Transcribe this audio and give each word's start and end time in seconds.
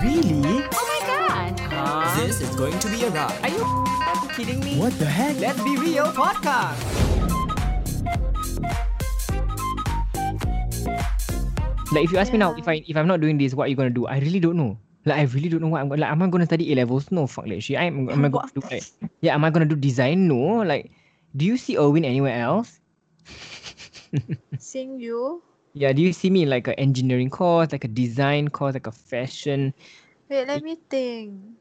Really? 0.00 0.64
Oh 0.72 0.84
my 0.88 1.00
god! 1.04 1.60
Huh? 1.60 2.16
This 2.24 2.40
is 2.40 2.48
going 2.56 2.72
to 2.80 2.88
be 2.88 3.04
a 3.04 3.12
ride. 3.12 3.36
Are 3.44 3.52
you 3.52 3.64
kidding 4.32 4.64
me? 4.64 4.80
What 4.80 4.96
the 4.96 5.04
heck? 5.04 5.36
Let's 5.36 5.60
be 5.60 5.76
real 5.76 6.08
podcast. 6.16 6.80
Like 11.92 12.08
if 12.08 12.12
you 12.12 12.16
ask 12.16 12.32
me 12.32 12.40
now, 12.40 12.56
if 12.56 12.64
I 12.64 12.80
if 12.88 12.96
I'm 12.96 13.04
not 13.04 13.20
doing 13.20 13.36
this, 13.36 13.52
what 13.52 13.68
are 13.68 13.68
you 13.68 13.76
gonna 13.76 13.92
do? 13.92 14.08
I 14.08 14.24
really 14.24 14.40
don't 14.40 14.56
know. 14.56 14.80
Like 15.04 15.20
I 15.20 15.28
really 15.36 15.52
don't 15.52 15.60
know 15.60 15.68
what 15.68 15.84
I'm 15.84 15.92
gonna 15.92 16.00
like. 16.00 16.10
Am 16.16 16.22
I 16.22 16.32
gonna 16.32 16.48
study 16.48 16.72
A 16.72 16.80
levels? 16.80 17.12
No, 17.12 17.26
fuck 17.28 17.44
that 17.52 17.60
shit. 17.60 17.76
I'm 17.76 18.08
am 18.08 18.24
I 18.24 18.32
gonna 18.32 18.48
do 18.56 18.64
like 18.72 18.88
yeah? 19.20 19.36
Am 19.36 19.44
I 19.44 19.50
gonna 19.52 19.68
do 19.68 19.76
design? 19.76 20.24
No. 20.24 20.64
Like, 20.64 20.96
do 21.36 21.44
you 21.44 21.60
see 21.60 21.76
Erwin 21.76 22.08
anywhere 22.08 22.40
else? 22.40 22.80
Seeing 24.56 24.96
you. 24.96 25.44
Yeah. 25.72 25.92
Do 25.92 26.02
you 26.02 26.12
see 26.12 26.30
me 26.30 26.42
in 26.42 26.50
like 26.50 26.66
an 26.66 26.74
engineering 26.78 27.30
course, 27.30 27.72
like 27.72 27.84
a 27.84 27.92
design 27.92 28.48
course, 28.48 28.74
like 28.74 28.86
a 28.86 28.94
fashion? 28.94 29.74
Wait, 30.28 30.46
let 30.46 30.62
me 30.62 30.78
think. 30.90 31.60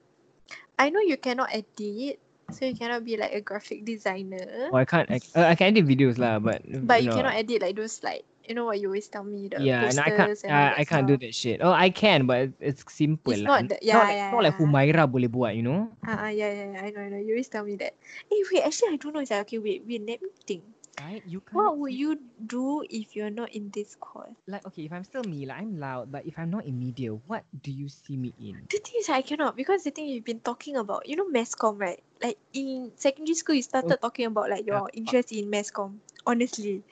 I 0.79 0.89
know 0.89 1.01
you 1.01 1.17
cannot 1.17 1.51
edit, 1.51 2.19
so 2.49 2.65
you 2.65 2.73
cannot 2.73 3.03
be 3.03 3.17
like 3.17 3.33
a 3.33 3.41
graphic 3.41 3.83
designer. 3.85 4.69
Or 4.71 4.79
I 4.79 4.85
can't. 4.85 5.09
I, 5.11 5.19
uh, 5.35 5.51
I 5.51 5.55
can 5.55 5.75
edit 5.75 5.85
videos 5.85 6.17
lah, 6.17 6.39
but 6.39 6.63
But 6.65 7.03
you 7.03 7.09
know, 7.09 7.15
cannot 7.19 7.35
edit 7.35 7.61
like 7.61 7.75
those 7.75 7.99
like 8.01 8.23
you 8.47 8.55
know 8.55 8.65
what 8.65 8.79
you 8.79 8.87
always 8.87 9.05
tell 9.11 9.23
me 9.23 9.45
the 9.51 9.61
Yeah, 9.61 9.91
and 9.91 9.99
I 9.99 10.09
can't. 10.09 10.31
and 10.31 10.49
Uh, 10.49 10.71
that 10.71 10.79
I 10.79 10.83
can't 10.87 11.05
do 11.05 11.17
that 11.19 11.35
shit. 11.35 11.59
Oh, 11.61 11.75
I 11.75 11.89
can, 11.91 12.25
but 12.25 12.49
it's 12.63 12.81
simple 12.87 13.35
It's 13.35 13.43
lah. 13.43 13.61
not 13.61 13.69
not 13.69 13.81
yeah, 13.83 13.99
like, 13.99 14.15
yeah, 14.15 14.31
not 14.31 14.43
like 14.47 14.55
yeah. 14.55 14.65
Humaira 14.65 15.03
boleh 15.05 15.29
buat, 15.29 15.53
you 15.53 15.61
know? 15.67 15.91
Ah, 16.07 16.25
uh, 16.25 16.31
yeah, 16.31 16.49
yeah, 16.49 16.67
yeah, 16.73 16.81
I 16.81 16.89
know, 16.89 17.01
I 17.05 17.09
know. 17.13 17.21
You 17.21 17.35
always 17.37 17.51
tell 17.51 17.67
me 17.67 17.75
that. 17.77 17.93
Hey, 18.31 18.41
wait, 18.49 18.63
actually, 18.65 18.95
I 18.95 18.97
don't 18.97 19.13
know. 19.13 19.21
Like, 19.21 19.45
okay, 19.45 19.59
wait, 19.59 19.83
wait, 19.85 20.01
let 20.07 20.23
me 20.23 20.31
think. 20.47 20.63
Right? 20.99 21.23
You 21.25 21.39
can't. 21.39 21.55
What 21.55 21.77
would 21.79 21.93
you 21.93 22.19
do 22.45 22.83
if 22.89 23.15
you're 23.15 23.31
not 23.31 23.55
in 23.55 23.71
this 23.71 23.95
course? 23.95 24.35
like? 24.47 24.65
Okay, 24.67 24.83
if 24.83 24.91
I'm 24.91 25.03
still 25.03 25.23
me, 25.23 25.45
like 25.45 25.57
I'm 25.59 25.79
loud, 25.79 26.11
but 26.11 26.25
if 26.25 26.37
I'm 26.37 26.49
not 26.51 26.65
in 26.65 26.77
media, 26.77 27.11
what 27.13 27.43
do 27.63 27.71
you 27.71 27.87
see 27.87 28.17
me 28.17 28.33
in? 28.39 28.67
The 28.69 28.79
thing 28.83 28.95
is, 28.99 29.09
I 29.09 29.21
cannot 29.21 29.55
because 29.55 29.83
the 29.83 29.91
thing 29.91 30.07
you've 30.07 30.25
been 30.27 30.41
talking 30.41 30.75
about, 30.75 31.07
you 31.07 31.15
know, 31.15 31.27
masscom, 31.31 31.79
right? 31.79 32.03
Like 32.21 32.37
in 32.53 32.91
secondary 32.95 33.35
school, 33.35 33.55
you 33.55 33.63
started 33.63 33.95
oh. 33.95 34.01
talking 34.01 34.25
about 34.27 34.49
like 34.49 34.65
your 34.67 34.89
Yeah. 34.91 34.99
interest 34.99 35.31
in 35.31 35.49
masscom. 35.49 36.03
Honestly, 36.27 36.83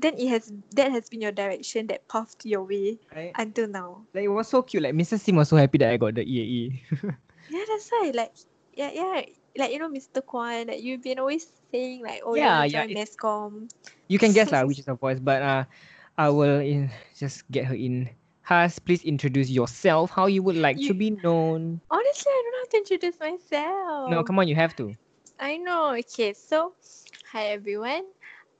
then 0.00 0.16
it 0.18 0.28
has 0.28 0.50
that 0.74 0.90
has 0.90 1.08
been 1.08 1.20
your 1.20 1.32
direction 1.32 1.86
that 1.88 2.08
pathed 2.08 2.44
your 2.44 2.64
way 2.64 2.98
Right? 3.14 3.32
until 3.36 3.68
now. 3.68 4.08
Like 4.14 4.24
it 4.24 4.32
was 4.32 4.48
so 4.48 4.62
cute. 4.62 4.82
Like 4.82 4.94
Mrs. 4.94 5.20
Sim 5.20 5.36
was 5.36 5.48
so 5.48 5.56
happy 5.56 5.78
that 5.78 5.90
I 5.92 5.96
got 5.96 6.14
the 6.14 6.24
EAE. 6.24 6.80
Yeah, 7.48 7.64
that's 7.68 7.90
why. 7.90 8.10
Like, 8.14 8.32
yeah, 8.72 8.90
yeah. 8.90 9.22
Like 9.56 9.72
you 9.72 9.78
know, 9.78 9.88
Mr. 9.88 10.20
Kwan, 10.22 10.66
like 10.68 10.82
you've 10.82 11.02
been 11.02 11.18
always 11.18 11.46
saying 11.70 12.02
like, 12.02 12.22
oh 12.24 12.34
Yeah, 12.34 12.64
yeah, 12.64 12.64
yeah, 12.64 12.84
join 12.84 12.94
masscom. 12.94 13.68
you 14.08 14.18
can 14.18 14.32
guess 14.32 14.50
lah 14.52 14.64
which 14.66 14.78
is 14.78 14.86
her 14.86 14.94
voice, 14.96 15.18
but 15.20 15.42
uh, 15.42 15.64
I 16.16 16.28
will 16.30 16.60
in, 16.60 16.90
just 17.16 17.48
get 17.50 17.66
her 17.66 17.74
in. 17.74 18.10
Has, 18.42 18.78
please 18.78 19.02
introduce 19.04 19.48
yourself. 19.50 20.10
How 20.10 20.26
you 20.26 20.42
would 20.42 20.56
like 20.56 20.80
to 20.82 20.94
be 20.94 21.10
known? 21.10 21.80
Honestly, 21.90 22.30
I 22.30 22.42
don't 22.42 22.52
know 22.52 22.58
how 22.60 22.70
to 22.70 22.76
introduce 22.78 23.20
myself. 23.20 24.10
No, 24.10 24.22
come 24.24 24.38
on, 24.38 24.48
you 24.48 24.54
have 24.56 24.76
to. 24.76 24.94
I 25.38 25.56
know. 25.56 25.94
Okay, 25.94 26.34
so 26.34 26.74
hi 27.32 27.46
everyone. 27.56 28.04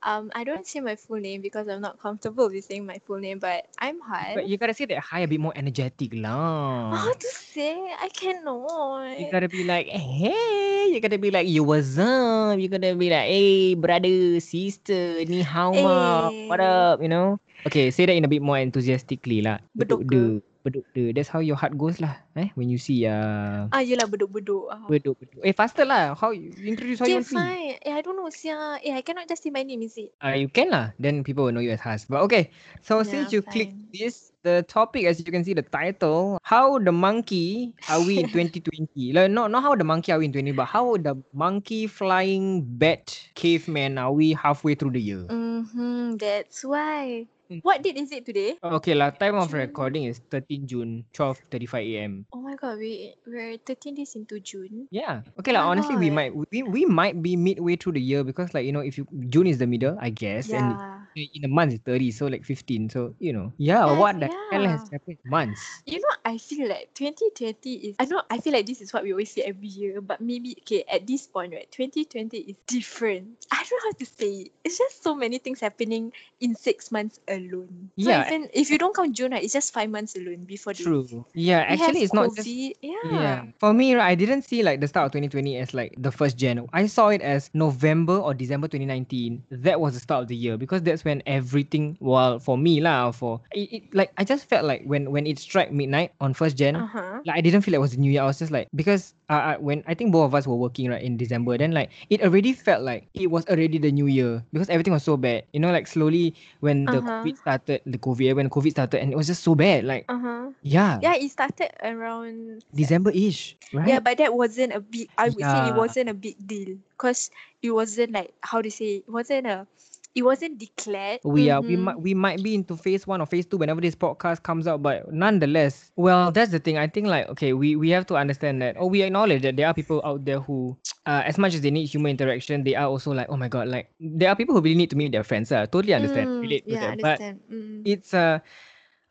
Um, 0.05 0.29
I 0.37 0.45
don't 0.45 0.69
say 0.69 0.85
my 0.85 0.93
full 0.93 1.17
name 1.17 1.41
because 1.41 1.65
I'm 1.65 1.81
not 1.81 1.97
comfortable 1.97 2.45
with 2.45 2.61
saying 2.61 2.85
my 2.85 3.01
full 3.09 3.17
name, 3.17 3.41
but 3.41 3.65
I'm 3.81 3.97
Han. 4.05 4.37
But 4.37 4.45
you 4.45 4.53
gotta 4.53 4.77
say 4.77 4.85
that 4.93 5.01
hi 5.01 5.25
a 5.25 5.27
bit 5.27 5.41
more 5.41 5.53
energetic 5.57 6.13
lah. 6.13 6.93
How 6.93 7.09
to 7.09 7.29
say? 7.33 7.73
I 7.73 8.13
cannot. 8.13 9.17
You 9.17 9.25
gotta 9.33 9.49
be 9.49 9.65
like, 9.65 9.89
hey, 9.89 10.93
you 10.93 11.01
gotta 11.01 11.17
be 11.17 11.33
like, 11.33 11.49
you 11.49 11.65
what's 11.65 11.97
up? 11.97 12.61
You 12.61 12.69
gotta 12.69 12.93
be 12.93 13.09
like, 13.09 13.33
hey, 13.33 13.73
brother, 13.73 14.37
sister, 14.45 15.25
ni 15.25 15.41
hao 15.41 15.73
ma, 15.73 16.29
what 16.45 16.61
Eh. 16.61 16.69
up, 16.69 17.01
you 17.01 17.09
know? 17.09 17.41
Okay, 17.65 17.89
say 17.89 18.05
that 18.05 18.13
in 18.13 18.21
a 18.21 18.29
bit 18.29 18.45
more 18.45 18.61
enthusiastically 18.61 19.41
lah. 19.41 19.57
Bedok 19.73 20.05
Bedok 20.05 20.45
de, 20.69 20.81
bedok. 20.81 21.13
That's 21.15 21.29
how 21.29 21.39
your 21.39 21.55
heart 21.55 21.77
goes 21.77 22.01
lah. 22.01 22.17
Eh, 22.35 22.49
when 22.57 22.67
you 22.69 22.77
see 22.77 23.05
uh, 23.05 23.69
Ah, 23.71 23.79
yelah 23.79 24.05
beduk-beduk. 24.09 24.67
Ah. 24.67 24.85
bedok, 24.89 25.15
bedok. 25.21 25.41
Eh, 25.45 25.53
faster 25.53 25.85
lah. 25.85 26.13
How 26.17 26.33
you 26.33 26.51
introduce 26.65 26.99
how 26.99 27.05
Okay, 27.07 27.17
you 27.17 27.23
want 27.23 27.29
fine. 27.29 27.77
Eh, 27.79 27.93
I 27.93 28.01
don't 28.01 28.17
know, 28.17 28.27
sia. 28.33 28.81
Eh, 28.81 28.91
I 28.91 29.01
cannot 29.05 29.29
just 29.29 29.43
say 29.45 29.51
my 29.53 29.63
name, 29.63 29.81
is 29.85 29.95
it? 29.95 30.11
Uh, 30.19 30.35
you 30.35 30.49
can 30.49 30.69
lah. 30.73 30.91
Then 30.97 31.23
people 31.23 31.45
will 31.47 31.55
know 31.55 31.63
you 31.63 31.71
as 31.71 31.81
Has. 31.85 32.05
But 32.09 32.25
okay, 32.27 32.49
so 32.81 33.05
since 33.05 33.29
Yeah, 33.31 33.39
you 33.39 33.41
click 33.45 33.71
this, 33.93 34.33
the 34.41 34.65
topic, 34.67 35.05
as 35.05 35.21
you 35.21 35.29
can 35.29 35.43
see, 35.45 35.53
the 35.53 35.65
title, 35.65 36.37
how 36.43 36.77
the 36.81 36.91
monkey 36.91 37.73
are 37.89 38.01
we 38.01 38.19
in 38.21 38.27
2020? 38.33 39.13
Like, 39.13 39.29
not 39.31 39.49
not 39.53 39.61
how 39.63 39.73
the 39.77 39.85
monkey 39.85 40.11
are 40.11 40.19
we 40.19 40.25
in 40.27 40.33
2020, 40.33 40.57
but 40.57 40.65
how 40.69 40.97
the 40.97 41.15
monkey 41.33 41.87
flying 41.87 42.61
bat 42.65 43.13
caveman 43.33 43.97
are 43.97 44.11
we 44.11 44.33
halfway 44.33 44.73
through 44.75 44.97
the 44.97 45.01
year? 45.01 45.23
Mm-hmm, 45.29 46.17
that's 46.17 46.65
why. 46.65 47.25
Mm. 47.49 47.61
What 47.61 47.83
date 47.85 47.97
is 47.97 48.09
it 48.11 48.25
today? 48.25 48.57
Okay 48.57 48.97
lah. 48.97 49.13
Time 49.13 49.37
of 49.37 49.53
recording 49.53 50.09
is 50.09 50.17
13 50.33 50.65
June, 50.65 51.05
12:35 51.13 51.85
a.m. 51.85 52.13
Oh 52.33 52.41
my 52.41 52.57
god, 52.57 52.81
we 52.81 53.13
we're 53.29 53.61
13 53.61 53.93
days 53.93 54.17
into 54.17 54.41
June. 54.41 54.89
Yeah. 54.89 55.21
Okay 55.37 55.53
lah. 55.53 55.69
Oh 55.69 55.77
honestly, 55.77 55.93
we 55.93 56.09
might 56.09 56.33
we, 56.33 56.65
we 56.65 56.89
might 56.89 57.21
be 57.21 57.37
midway 57.37 57.77
through 57.77 58.01
the 58.01 58.01
year 58.01 58.25
because 58.25 58.57
like 58.57 58.65
you 58.65 58.73
know 58.73 58.81
if 58.81 58.97
you 58.97 59.05
June 59.29 59.45
is 59.45 59.61
the 59.61 59.69
middle, 59.69 59.93
I 60.01 60.09
guess, 60.09 60.49
and 60.49 60.73
in 61.15 61.45
a 61.45 61.51
month 61.51 61.73
is 61.73 61.79
30, 61.85 62.11
so 62.11 62.27
like 62.27 62.43
15. 62.43 62.89
So 62.89 63.13
you 63.21 63.33
know, 63.33 63.53
yeah. 63.57 63.85
Yeah, 63.85 63.97
what 63.97 64.19
the 64.19 64.29
hell 64.51 64.65
has 64.65 64.89
happened? 64.89 65.17
Months. 65.25 65.61
You 65.85 66.01
know, 66.01 66.15
I 66.25 66.37
feel 66.37 66.67
like 66.67 66.93
2020 66.97 67.93
is. 67.93 67.95
I 67.99 68.05
know. 68.05 68.21
I 68.29 68.41
feel 68.41 68.53
like 68.53 68.65
this 68.65 68.81
is 68.81 68.91
what 68.91 69.03
we 69.03 69.13
always 69.13 69.31
say 69.31 69.45
every 69.45 69.67
year, 69.67 70.01
but 70.01 70.19
maybe 70.19 70.57
okay 70.65 70.83
at 70.89 71.05
this 71.05 71.27
point, 71.27 71.53
right? 71.53 71.69
2020 71.71 72.37
is 72.37 72.55
different. 72.65 73.45
I 73.51 73.63
don't 73.63 73.77
know 73.83 73.89
how 73.93 73.97
to 74.01 74.05
say 74.05 74.49
it. 74.49 74.51
It's 74.63 74.77
just 74.77 75.03
so 75.03 75.13
many 75.15 75.37
things 75.37 75.59
happening 75.61 76.11
in 76.39 76.55
six 76.55 76.91
months 76.91 77.19
alone. 77.35 77.91
So 77.99 78.11
Yeah. 78.11 78.23
even 78.25 78.49
if 78.53 78.69
you 78.71 78.77
don't 78.77 78.95
count 78.95 79.15
June, 79.15 79.31
right, 79.33 79.43
it's 79.43 79.53
just 79.53 79.73
five 79.73 79.89
months 79.89 80.15
alone 80.15 80.45
before 80.45 80.73
the 80.73 80.83
True. 80.83 81.25
Yeah, 81.33 81.59
actually, 81.67 82.01
it's 82.01 82.13
not 82.13 82.33
just. 82.35 82.49
Yeah. 82.81 82.93
Yeah. 83.01 83.43
For 83.59 83.73
me, 83.73 83.95
right, 83.95 84.07
I 84.11 84.15
didn't 84.15 84.43
see 84.43 84.63
like 84.63 84.79
the 84.81 84.87
start 84.87 85.07
of 85.07 85.11
2020 85.11 85.57
as 85.57 85.73
like 85.73 85.93
the 85.97 86.11
first 86.11 86.37
Jan. 86.37 86.65
I 86.73 86.87
saw 86.87 87.09
it 87.09 87.21
as 87.21 87.49
November 87.53 88.17
or 88.17 88.33
December 88.33 88.67
2019. 88.67 89.43
That 89.51 89.79
was 89.79 89.93
the 89.93 89.99
start 89.99 90.23
of 90.23 90.27
the 90.27 90.35
year 90.35 90.57
because 90.57 90.81
that's 90.83 91.03
when 91.05 91.21
everything. 91.25 91.97
Well, 91.99 92.39
for 92.39 92.57
me 92.57 92.81
lah, 92.81 93.11
for 93.11 93.41
it, 93.53 93.71
it 93.71 93.83
like 93.93 94.11
I 94.17 94.23
just 94.23 94.49
felt 94.49 94.65
like 94.65 94.83
when 94.85 95.11
when 95.11 95.27
it 95.27 95.39
struck 95.39 95.71
midnight 95.71 96.11
on 96.19 96.33
first 96.33 96.57
Jan. 96.57 96.83
Uh 96.83 96.87
huh. 96.87 97.21
Like 97.25 97.37
I 97.37 97.41
didn't 97.41 97.61
feel 97.61 97.71
like 97.73 97.79
it 97.79 97.87
was 97.87 97.91
the 97.93 98.01
New 98.01 98.11
Year. 98.11 98.21
I 98.23 98.25
was 98.25 98.39
just 98.39 98.51
like 98.51 98.67
because 98.75 99.13
uh, 99.29 99.53
uh, 99.53 99.57
when 99.57 99.83
I 99.87 99.93
think 99.93 100.11
both 100.11 100.25
of 100.25 100.35
us 100.35 100.47
were 100.47 100.55
working 100.55 100.89
right 100.89 101.01
in 101.01 101.17
December, 101.17 101.57
then 101.57 101.71
like 101.71 101.91
it 102.09 102.21
already 102.21 102.53
felt 102.53 102.83
like 102.83 103.09
it 103.13 103.29
was 103.31 103.45
already 103.47 103.77
the 103.77 103.91
New 103.91 104.07
Year 104.07 104.43
because 104.51 104.69
everything 104.69 104.93
was 104.93 105.03
so 105.03 105.17
bad. 105.17 105.43
You 105.53 105.59
know, 105.59 105.71
like 105.71 105.87
slowly 105.87 106.35
when 106.59 106.89
the 106.89 107.03
Uh-huh. 107.03 107.24
COVID 107.25 107.37
started, 107.37 107.81
the 107.85 107.97
COVID 107.97 108.35
when 108.35 108.49
COVID 108.49 108.71
started, 108.71 109.01
and 109.01 109.11
it 109.11 109.17
was 109.17 109.27
just 109.27 109.43
so 109.43 109.55
bad. 109.55 109.83
Like 109.85 110.05
Uh 110.09 110.19
huh. 110.19 110.45
yeah, 110.61 110.99
Yeah, 111.01 111.15
it 111.15 111.29
started 111.31 111.71
around 111.81 112.61
December-ish, 112.73 113.57
right? 113.73 113.87
Yeah, 113.87 113.99
but 113.99 114.17
that 114.17 114.33
wasn't 114.33 114.73
a 114.73 114.79
big. 114.81 115.09
I 115.17 115.29
would 115.29 115.45
say 115.45 115.67
it 115.67 115.75
wasn't 115.75 116.09
a 116.09 116.13
big 116.13 116.37
deal 116.45 116.77
because 116.93 117.31
it 117.61 117.71
wasn't 117.71 118.11
like 118.13 118.33
how 118.41 118.61
to 118.61 118.69
say 118.71 119.01
it 119.05 119.09
wasn't 119.09 119.47
a, 119.47 119.67
it 120.15 120.23
wasn't 120.23 120.57
declared. 120.57 121.21
we 121.23 121.49
are 121.49 121.61
we 121.61 121.75
Mhm. 121.75 121.77
might 121.77 121.99
we 121.99 122.13
might 122.13 122.41
be 122.43 122.55
into 122.55 122.75
phase 122.77 123.07
one 123.07 123.21
or 123.21 123.25
phase 123.27 123.45
two 123.45 123.57
whenever 123.57 123.81
this 123.81 123.95
podcast 123.95 124.43
comes 124.43 124.67
out 124.67 124.81
but 124.81 125.11
nonetheless 125.11 125.91
well 125.95 126.31
that's 126.31 126.51
the 126.51 126.59
thing 126.59 126.77
i 126.77 126.87
think 126.87 127.07
like 127.07 127.27
okay 127.29 127.53
we 127.53 127.75
we 127.75 127.89
have 127.89 128.05
to 128.05 128.15
understand 128.15 128.61
that 128.61 128.75
or 128.77 128.89
we 128.89 129.01
acknowledge 129.01 129.41
that 129.41 129.55
there 129.57 129.67
are 129.67 129.73
people 129.73 130.01
out 130.05 130.23
there 130.25 130.39
who 130.39 130.77
uh, 131.05 131.21
as 131.25 131.37
much 131.37 131.53
as 131.55 131.61
they 131.61 131.71
need 131.71 131.85
human 131.85 132.11
interaction 132.11 132.63
they 132.63 132.75
are 132.75 132.87
also 132.87 133.11
like 133.11 133.27
oh 133.29 133.37
my 133.37 133.47
god 133.49 133.67
like 133.67 133.89
there 133.99 134.29
are 134.29 134.35
people 134.35 134.55
who 134.55 134.61
really 134.61 134.75
need 134.77 134.89
to 134.89 134.97
meet 134.97 135.11
their 135.11 135.23
friends 135.23 135.51
uh, 135.51 135.65
totally 135.67 135.93
understand 135.93 136.27
Mm, 136.27 136.43
relate 136.43 136.67
to 136.69 136.75
yeah, 136.75 136.77
that 136.77 136.99
but. 137.01 137.21
Mm. 137.51 137.87
it's 137.87 138.13
uh 138.13 138.39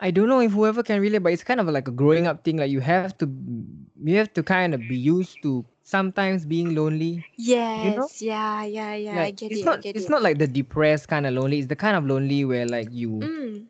I 0.01 0.11
don't 0.11 0.29
know 0.29 0.41
if 0.41 0.53
whoever 0.53 0.83
can 0.83 1.01
relate, 1.01 1.19
but 1.19 1.33
it's 1.33 1.45
kind 1.45 1.61
of 1.61 1.69
like 1.69 1.89
a 1.89 1.93
growing 1.93 2.27
up 2.27 2.45
thing. 2.45 2.59
Like 2.59 2.71
you 2.71 2.81
have 2.81 3.17
to, 3.19 3.31
you 4.03 4.17
have 4.17 4.33
to 4.35 4.43
kind 4.43 4.75
of 4.75 4.87
be 4.87 4.97
used 4.97 5.43
to 5.43 5.65
sometimes 5.85 6.47
being 6.47 6.75
lonely. 6.77 7.27
yes, 7.37 8.23
yeah, 8.23 8.65
yeah, 8.65 8.95
yeah. 8.95 9.21
I 9.21 9.31
Like, 9.31 9.33
get 9.33 9.51
it's 9.51 9.63
it. 9.63 9.65
not, 9.65 9.79
I 9.79 9.79
get 9.79 9.95
it's 9.95 10.09
it. 10.09 10.11
not 10.11 10.23
like 10.23 10.39
the 10.39 10.49
depressed 10.49 11.09
kind 11.09 11.27
of 11.27 11.35
lonely. 11.35 11.59
It's 11.59 11.69
the 11.69 11.77
kind 11.77 11.97
of 11.97 12.07
lonely 12.07 12.45
where 12.45 12.67
like 12.67 12.89
you, 12.93 13.31
Mm, 13.31 13.69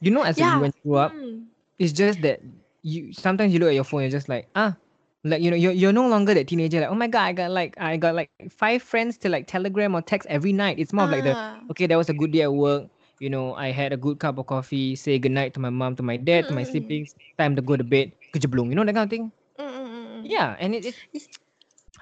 you 0.00 0.10
know, 0.10 0.22
as 0.22 0.40
yeah. 0.40 0.50
you 0.50 0.60
when 0.60 0.72
you 0.76 0.90
grew 0.90 0.98
up, 0.98 1.16
mm. 1.16 1.46
it's 1.78 1.92
just 1.92 2.22
that 2.22 2.40
you 2.82 3.12
sometimes 3.12 3.52
you 3.52 3.60
look 3.60 3.68
at 3.68 3.74
your 3.74 3.84
phone, 3.84 4.02
you're 4.02 4.10
just 4.10 4.28
like 4.28 4.48
ah, 4.56 4.76
like 5.24 5.42
you 5.42 5.50
know, 5.50 5.56
you're 5.56 5.72
you're 5.72 5.92
no 5.92 6.08
longer 6.08 6.34
that 6.34 6.48
teenager. 6.48 6.80
Like 6.80 6.90
oh 6.90 6.94
my 6.94 7.08
god, 7.08 7.22
I 7.24 7.32
got 7.32 7.50
like 7.50 7.76
I 7.80 7.96
got 7.96 8.14
like 8.14 8.30
five 8.36 8.68
friends 8.68 9.04
to 9.08 9.16
like 9.16 9.32
Telegram 9.34 9.80
or 9.80 9.88
text 9.88 10.14
every 10.18 10.40
night. 10.42 10.68
It's 10.68 10.82
more 10.82 10.94
of 10.96 11.00
like 11.00 11.24
the 11.24 11.28
Ah, 11.28 11.60
okay, 11.70 11.86
that 11.86 11.96
was 11.96 12.08
a 12.08 12.12
good 12.14 12.30
day 12.32 12.42
at 12.42 12.52
work. 12.52 12.88
You 13.18 13.30
know, 13.30 13.54
I 13.54 13.70
had 13.70 13.92
a 13.92 13.96
good 13.96 14.18
cup 14.18 14.38
of 14.38 14.46
coffee. 14.46 14.94
Say 14.96 15.18
goodnight 15.18 15.54
to 15.54 15.60
my 15.60 15.70
mom, 15.70 15.96
to 15.96 16.02
my 16.02 16.16
dad, 16.16 16.48
to 16.48 16.54
my 16.54 16.62
Mm. 16.62 16.64
siblings. 16.64 17.14
Time 17.38 17.56
to 17.56 17.62
go 17.62 17.76
to 17.76 17.84
bed. 17.84 18.12
You 18.34 18.74
know 18.74 18.84
that 18.84 18.94
kind 18.94 19.04
of 19.06 19.10
thing. 19.10 19.32
mm, 19.58 19.64
mm, 19.64 19.86
mm, 19.86 20.06
mm. 20.24 20.28
Yeah, 20.28 20.56
and 20.58 20.74
it, 20.74 20.84
it 20.86 20.94
It's- 21.14 21.28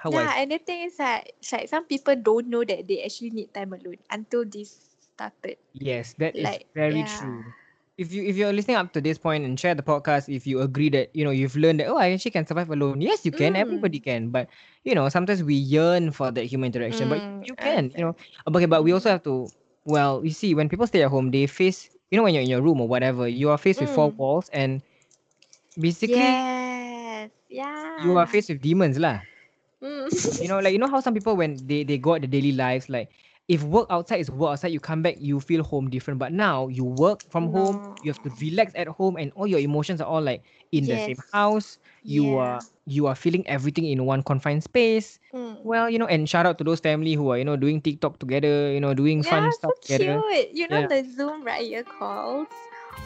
how 0.03 0.15
yeah, 0.15 0.31
I 0.31 0.35
and 0.37 0.51
the 0.51 0.59
thing 0.59 0.83
is 0.87 0.97
that 0.97 1.31
like 1.51 1.69
some 1.69 1.85
people 1.85 2.15
don't 2.15 2.47
know 2.49 2.63
that 2.65 2.87
they 2.87 3.03
actually 3.03 3.31
need 3.31 3.53
time 3.53 3.73
alone 3.73 3.99
until 4.11 4.45
this 4.45 4.97
started. 5.13 5.57
yes, 5.73 6.13
that 6.19 6.35
is 6.37 6.57
Like, 6.57 6.67
very 6.75 7.03
yeah. 7.03 7.03
true. 7.03 7.53
If 7.97 8.11
you 8.13 8.23
if 8.25 8.35
you're 8.37 8.53
listening 8.53 8.77
up 8.77 8.93
to 8.93 9.01
this 9.01 9.17
point 9.17 9.45
and 9.45 9.59
share 9.59 9.75
the 9.75 9.83
podcast, 9.83 10.31
if 10.33 10.47
you 10.47 10.61
agree 10.61 10.89
that 10.91 11.13
you 11.13 11.23
know 11.23 11.31
you've 11.31 11.55
learned 11.55 11.79
that 11.81 11.87
oh 11.87 11.97
I 11.97 12.11
actually 12.11 12.31
can 12.31 12.45
survive 12.47 12.69
alone. 12.71 13.01
Yes, 13.01 13.25
you 13.25 13.31
can. 13.31 13.55
Everybody 13.55 13.99
Mm. 13.99 14.01
can. 14.01 14.29
But 14.29 14.49
you 14.83 14.93
know 14.95 15.09
sometimes 15.09 15.43
we 15.43 15.53
yearn 15.55 16.11
for 16.11 16.31
that 16.31 16.45
human 16.45 16.67
interaction. 16.73 17.09
But 17.09 17.23
Mm, 17.23 17.45
you 17.45 17.55
I 17.57 17.73
can. 17.73 17.91
You 17.95 18.11
know. 18.11 18.15
Okay, 18.49 18.65
but 18.65 18.83
we 18.83 18.93
also 18.93 19.09
have 19.09 19.23
to. 19.23 19.51
Well, 19.85 20.23
you 20.23 20.31
see, 20.31 20.53
when 20.55 20.69
people 20.69 20.87
stay 20.87 21.03
at 21.03 21.09
home, 21.11 21.31
they 21.31 21.47
face. 21.47 21.89
You 22.11 22.17
know, 22.17 22.23
when 22.23 22.33
you're 22.33 22.43
in 22.43 22.49
your 22.49 22.61
room 22.61 22.81
or 22.81 22.87
whatever, 22.87 23.27
you 23.27 23.49
are 23.49 23.57
faced 23.57 23.81
with 23.81 23.89
four 23.91 24.11
Mm. 24.11 24.17
walls 24.17 24.49
and 24.53 24.81
basically 25.79 26.41
Yes. 26.43 27.31
Yeah. 27.49 27.91
You 27.97 28.17
are 28.17 28.27
faced 28.27 28.49
with 28.49 28.61
demons 28.61 28.97
lah. 28.99 29.21
Mm. 29.83 30.41
You 30.41 30.47
know, 30.47 30.59
like 30.59 30.71
you 30.71 30.79
know 30.79 30.87
how 30.87 30.99
some 31.01 31.13
people 31.13 31.35
when 31.35 31.57
they 31.67 31.83
they 31.83 31.97
go 31.97 32.15
out 32.15 32.21
the 32.21 32.27
daily 32.27 32.53
lives, 32.53 32.87
like 32.87 33.11
if 33.49 33.63
work 33.63 33.87
outside 33.89 34.19
is 34.23 34.31
work 34.31 34.51
outside, 34.55 34.71
you 34.71 34.79
come 34.79 35.01
back, 35.03 35.15
you 35.19 35.39
feel 35.39 35.63
home 35.63 35.89
different. 35.89 36.19
But 36.19 36.31
now 36.31 36.67
you 36.69 36.85
work 36.85 37.19
from 37.29 37.51
home, 37.51 37.95
you 38.01 38.09
have 38.11 38.21
to 38.23 38.31
relax 38.39 38.71
at 38.75 38.87
home, 38.87 39.17
and 39.17 39.31
all 39.35 39.47
your 39.47 39.59
emotions 39.59 39.99
are 39.99 40.07
all 40.07 40.21
like 40.21 40.43
in 40.71 40.87
the 40.87 40.97
same 40.97 41.19
house. 41.31 41.77
You 42.03 42.23
Yeah. 42.31 42.39
are 42.39 42.61
you 42.85 43.07
are 43.07 43.15
feeling 43.15 43.43
everything 43.47 43.85
in 43.85 44.05
one 44.05 44.23
confined 44.23 44.63
space. 44.63 45.19
Mm. 45.33 45.59
Well, 45.63 45.89
you 45.89 45.99
know, 45.99 46.07
and 46.07 46.27
shout 46.27 46.45
out 46.45 46.57
to 46.59 46.63
those 46.63 46.79
family 46.79 47.13
who 47.13 47.29
are 47.31 47.37
you 47.37 47.43
know 47.43 47.55
doing 47.59 47.81
TikTok 47.81 48.19
together, 48.19 48.71
you 48.71 48.79
know, 48.79 48.93
doing 48.93 49.23
fun 49.23 49.51
so 49.51 49.57
stuff 49.59 49.75
together. 49.83 50.23
You 50.51 50.67
know 50.71 50.79
Yeah. 50.79 50.87
the 50.87 51.03
Zoom 51.03 51.43
Raya 51.43 51.83
calls. 51.83 52.47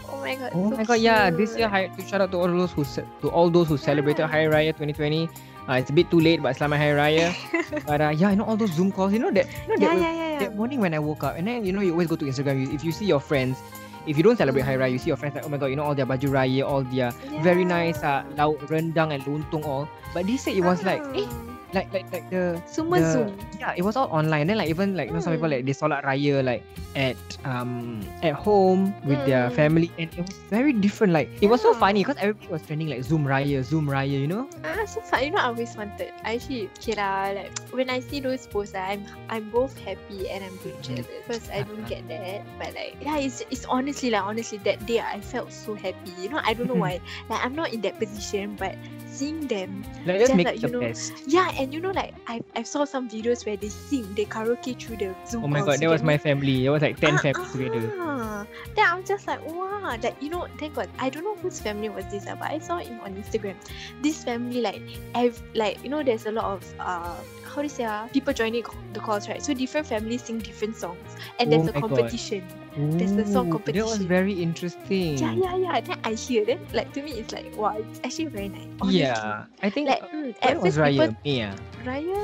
Oh 0.10 0.18
my 0.22 0.36
god. 0.36 0.52
Oh 0.54 0.70
so 0.70 0.78
my 0.78 0.84
god, 0.84 1.00
yeah! 1.02 1.30
This 1.30 1.58
year, 1.58 1.68
cute. 1.68 1.72
hi, 1.72 1.88
to 1.98 2.02
shout 2.08 2.22
out 2.22 2.32
to 2.32 2.38
all 2.38 2.48
those 2.48 2.72
who 2.72 2.84
to 2.86 3.30
all 3.30 3.50
those 3.50 3.68
who 3.68 3.78
celebrated 3.78 4.24
Yeah. 4.24 4.28
Hari 4.28 4.46
Raya 4.48 4.72
2020. 4.78 5.30
Uh, 5.68 5.76
it's 5.84 5.92
a 5.92 5.94
bit 5.94 6.08
too 6.10 6.20
late, 6.24 6.40
but 6.40 6.56
Selamat 6.56 6.80
Hari 6.80 6.96
Raya. 6.96 7.28
but 7.88 8.00
uh, 8.00 8.16
yeah, 8.16 8.32
you 8.32 8.40
know 8.40 8.48
all 8.48 8.56
those 8.56 8.72
Zoom 8.72 8.88
calls. 8.92 9.12
You 9.12 9.20
know 9.20 9.32
that 9.36 9.52
you 9.68 9.76
know 9.76 9.80
Yeah, 9.84 9.92
that, 9.92 10.00
yeah, 10.00 10.14
yeah, 10.16 10.40
that 10.40 10.52
yeah. 10.52 10.58
morning 10.58 10.80
when 10.80 10.96
I 10.96 11.00
woke 11.04 11.28
up, 11.28 11.36
and 11.36 11.44
then 11.48 11.68
you 11.68 11.76
know 11.76 11.84
you 11.84 11.92
always 11.92 12.08
go 12.08 12.16
to 12.16 12.24
Instagram. 12.24 12.64
You, 12.64 12.72
if 12.72 12.88
you 12.88 12.96
see 12.96 13.04
your 13.04 13.20
friends, 13.20 13.60
if 14.08 14.16
you 14.16 14.24
don't 14.24 14.40
celebrate 14.40 14.64
Hari 14.64 14.80
Raya, 14.80 14.92
you 14.96 15.00
see 15.00 15.12
your 15.12 15.20
friends 15.20 15.36
like 15.36 15.44
oh 15.44 15.52
my 15.52 15.60
god, 15.60 15.68
you 15.68 15.76
know 15.76 15.84
all 15.84 15.96
their 15.96 16.08
baju 16.08 16.32
raya, 16.32 16.64
all 16.64 16.88
their 16.88 17.12
very 17.44 17.68
nice 17.68 18.00
uh, 18.00 18.24
lauk 18.40 18.56
rendang 18.72 19.12
and 19.12 19.20
lontong 19.28 19.68
all. 19.68 19.92
But 20.16 20.24
this 20.24 20.48
year 20.48 20.58
it 20.58 20.64
was 20.64 20.88
like 20.88 21.04
eh. 21.20 21.28
Like 21.76 21.92
like 21.92 22.08
like 22.12 22.24
the 22.32 22.56
Semua 22.68 23.00
the- 23.04 23.12
Zoom. 23.12 23.32
yeah, 23.60 23.74
it 23.76 23.84
was 23.84 23.96
all 24.00 24.08
online. 24.08 24.48
Then 24.48 24.58
like 24.58 24.70
even 24.72 24.96
like 24.96 25.10
you 25.10 25.16
know 25.16 25.24
some 25.24 25.34
people 25.36 25.50
Mm. 25.52 25.60
like 25.60 25.64
they 25.68 25.76
solat 25.76 26.04
raya 26.08 26.40
like 26.44 26.64
at 26.96 27.20
um 27.44 28.00
at 28.24 28.34
home 28.34 28.96
with 29.04 29.20
their 29.28 29.52
Mm. 29.52 29.56
family, 29.56 29.90
and 30.00 30.08
it 30.16 30.24
was 30.24 30.36
very 30.50 30.72
different. 30.72 31.12
Like 31.12 31.28
it 31.44 31.48
was 31.52 31.60
so 31.62 31.74
Yeah. 31.76 31.80
funny 31.84 32.02
because 32.08 32.18
everybody 32.24 32.48
was 32.48 32.64
trending 32.64 32.88
like 32.88 33.04
Zoom 33.04 33.28
raya, 33.28 33.64
Zoom 33.64 33.88
raya. 33.92 34.16
You 34.16 34.28
know? 34.32 34.44
Ah, 34.64 34.88
so 34.88 35.02
fun. 35.04 35.28
You 35.28 35.32
know, 35.36 35.44
I 35.44 35.52
always 35.52 35.76
wanted. 35.76 36.16
I 36.24 36.40
actually, 36.40 36.72
okay 36.80 36.96
lah, 36.96 37.36
like 37.36 37.52
when 37.76 37.92
I 37.92 38.00
see 38.00 38.24
those 38.24 38.48
posts, 38.48 38.72
I'm 38.74 39.04
I'm 39.28 39.52
both 39.52 39.76
happy 39.84 40.32
and 40.32 40.44
I'm 40.48 40.56
Mm-hmm. 40.64 40.72
both 40.72 40.80
jealous 40.82 41.08
because 41.28 41.46
I 41.52 41.62
don't 41.68 41.84
get 41.86 42.08
that. 42.12 42.48
But 42.58 42.74
like, 42.80 42.96
yeah, 43.04 43.20
it's 43.20 43.44
it's 43.52 43.68
honestly 43.68 44.10
like 44.10 44.24
honestly 44.24 44.58
that 44.64 44.80
day 44.88 45.04
I 45.04 45.20
felt 45.20 45.52
so 45.52 45.76
happy. 45.76 46.16
You 46.18 46.32
know, 46.32 46.40
I 46.42 46.56
don't 46.56 46.72
know 46.72 46.80
Mhm. 46.80 46.88
why. 46.88 47.04
Like 47.28 47.44
I'm 47.44 47.54
not 47.54 47.76
in 47.76 47.84
that 47.84 48.00
position, 48.00 48.56
but 48.56 48.74
seeing 49.18 49.48
them, 49.48 49.84
Like 50.06 50.20
just 50.20 50.30
Just 50.30 50.36
make 50.36 50.46
like, 50.46 50.62
the 50.62 50.68
you 50.68 50.74
know, 50.74 50.80
best. 50.80 51.14
yeah, 51.26 51.50
and 51.60 51.74
you 51.74 51.82
know, 51.82 51.92
like 51.92 52.14
I 52.28 52.42
I 52.56 52.64
saw 52.64 52.86
some 52.86 53.10
videos 53.10 53.46
where 53.46 53.58
they 53.58 53.70
sing, 53.70 54.14
they 54.16 54.26
karaoke 54.26 54.78
through 54.80 54.98
the 54.98 55.16
Zoom. 55.28 55.44
Oh 55.44 55.48
my 55.48 55.62
god, 55.62 55.80
that 55.82 55.90
was 55.90 56.04
my 56.04 56.18
family. 56.18 56.64
There 56.64 56.72
was 56.72 56.82
like 56.82 57.00
ten 57.00 57.18
Ah, 57.18 57.22
families 57.26 57.52
together. 57.52 57.92
ah. 58.00 58.46
Then 58.76 58.86
I'm 58.88 59.04
just 59.04 59.28
like, 59.28 59.42
wow, 59.46 59.98
that 60.02 60.22
you 60.22 60.30
know, 60.30 60.48
thank 60.60 60.76
God. 60.76 60.90
I 61.00 61.10
don't 61.10 61.24
know 61.24 61.36
whose 61.36 61.60
family 61.60 61.90
was 61.90 62.06
this, 62.14 62.26
ah, 62.28 62.36
but 62.36 62.52
I 62.52 62.60
saw 62.60 62.78
it 62.78 62.92
on 63.02 63.16
Instagram. 63.16 63.56
This 64.02 64.24
family, 64.24 64.62
like, 64.62 64.82
ev- 65.16 65.42
like 65.56 65.84
you 65.84 65.90
know, 65.90 66.04
there's 66.04 66.26
a 66.26 66.32
lot 66.32 66.46
of 66.46 66.62
uh, 66.80 67.16
how 67.44 67.56
do 67.58 67.64
you 67.64 67.70
say, 67.70 67.86
ah, 67.86 68.08
people 68.14 68.34
joining 68.34 68.64
the 68.94 69.00
calls, 69.00 69.28
right? 69.28 69.42
So 69.42 69.54
different 69.54 69.88
families 69.88 70.24
sing 70.24 70.40
different 70.40 70.76
songs, 70.76 71.16
and 71.40 71.52
there's 71.52 71.68
Oh 71.68 71.72
a 71.74 71.82
competition. 71.82 72.44
God. 72.48 72.67
Competition. 72.78 73.18
There's 73.18 73.28
the 73.28 73.34
song 73.34 73.54
Ooh, 73.54 73.62
That 73.66 73.86
was 73.86 74.06
very 74.06 74.34
interesting. 74.34 75.18
Yeah, 75.18 75.34
yeah, 75.34 75.56
yeah. 75.56 75.82
Then 75.82 76.00
I 76.04 76.14
hear 76.14 76.46
that, 76.46 76.60
like 76.74 76.94
to 76.94 77.02
me, 77.02 77.12
it's 77.18 77.34
like 77.34 77.50
wow, 77.58 77.78
it's 77.78 78.00
actually 78.04 78.30
very 78.30 78.50
nice. 78.50 78.68
Honestly. 78.82 79.00
Yeah, 79.02 79.46
I 79.62 79.70
think 79.70 79.90
Like 79.90 80.04
mm, 80.12 80.36
at 80.42 80.62
was 80.62 80.76
first 80.76 80.78
Raya? 80.78 80.92
people 80.92 81.18
May 81.26 81.44
ah? 81.44 81.54
Raya, 81.86 82.20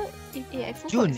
forgot. 0.76 0.90
June. 0.90 1.12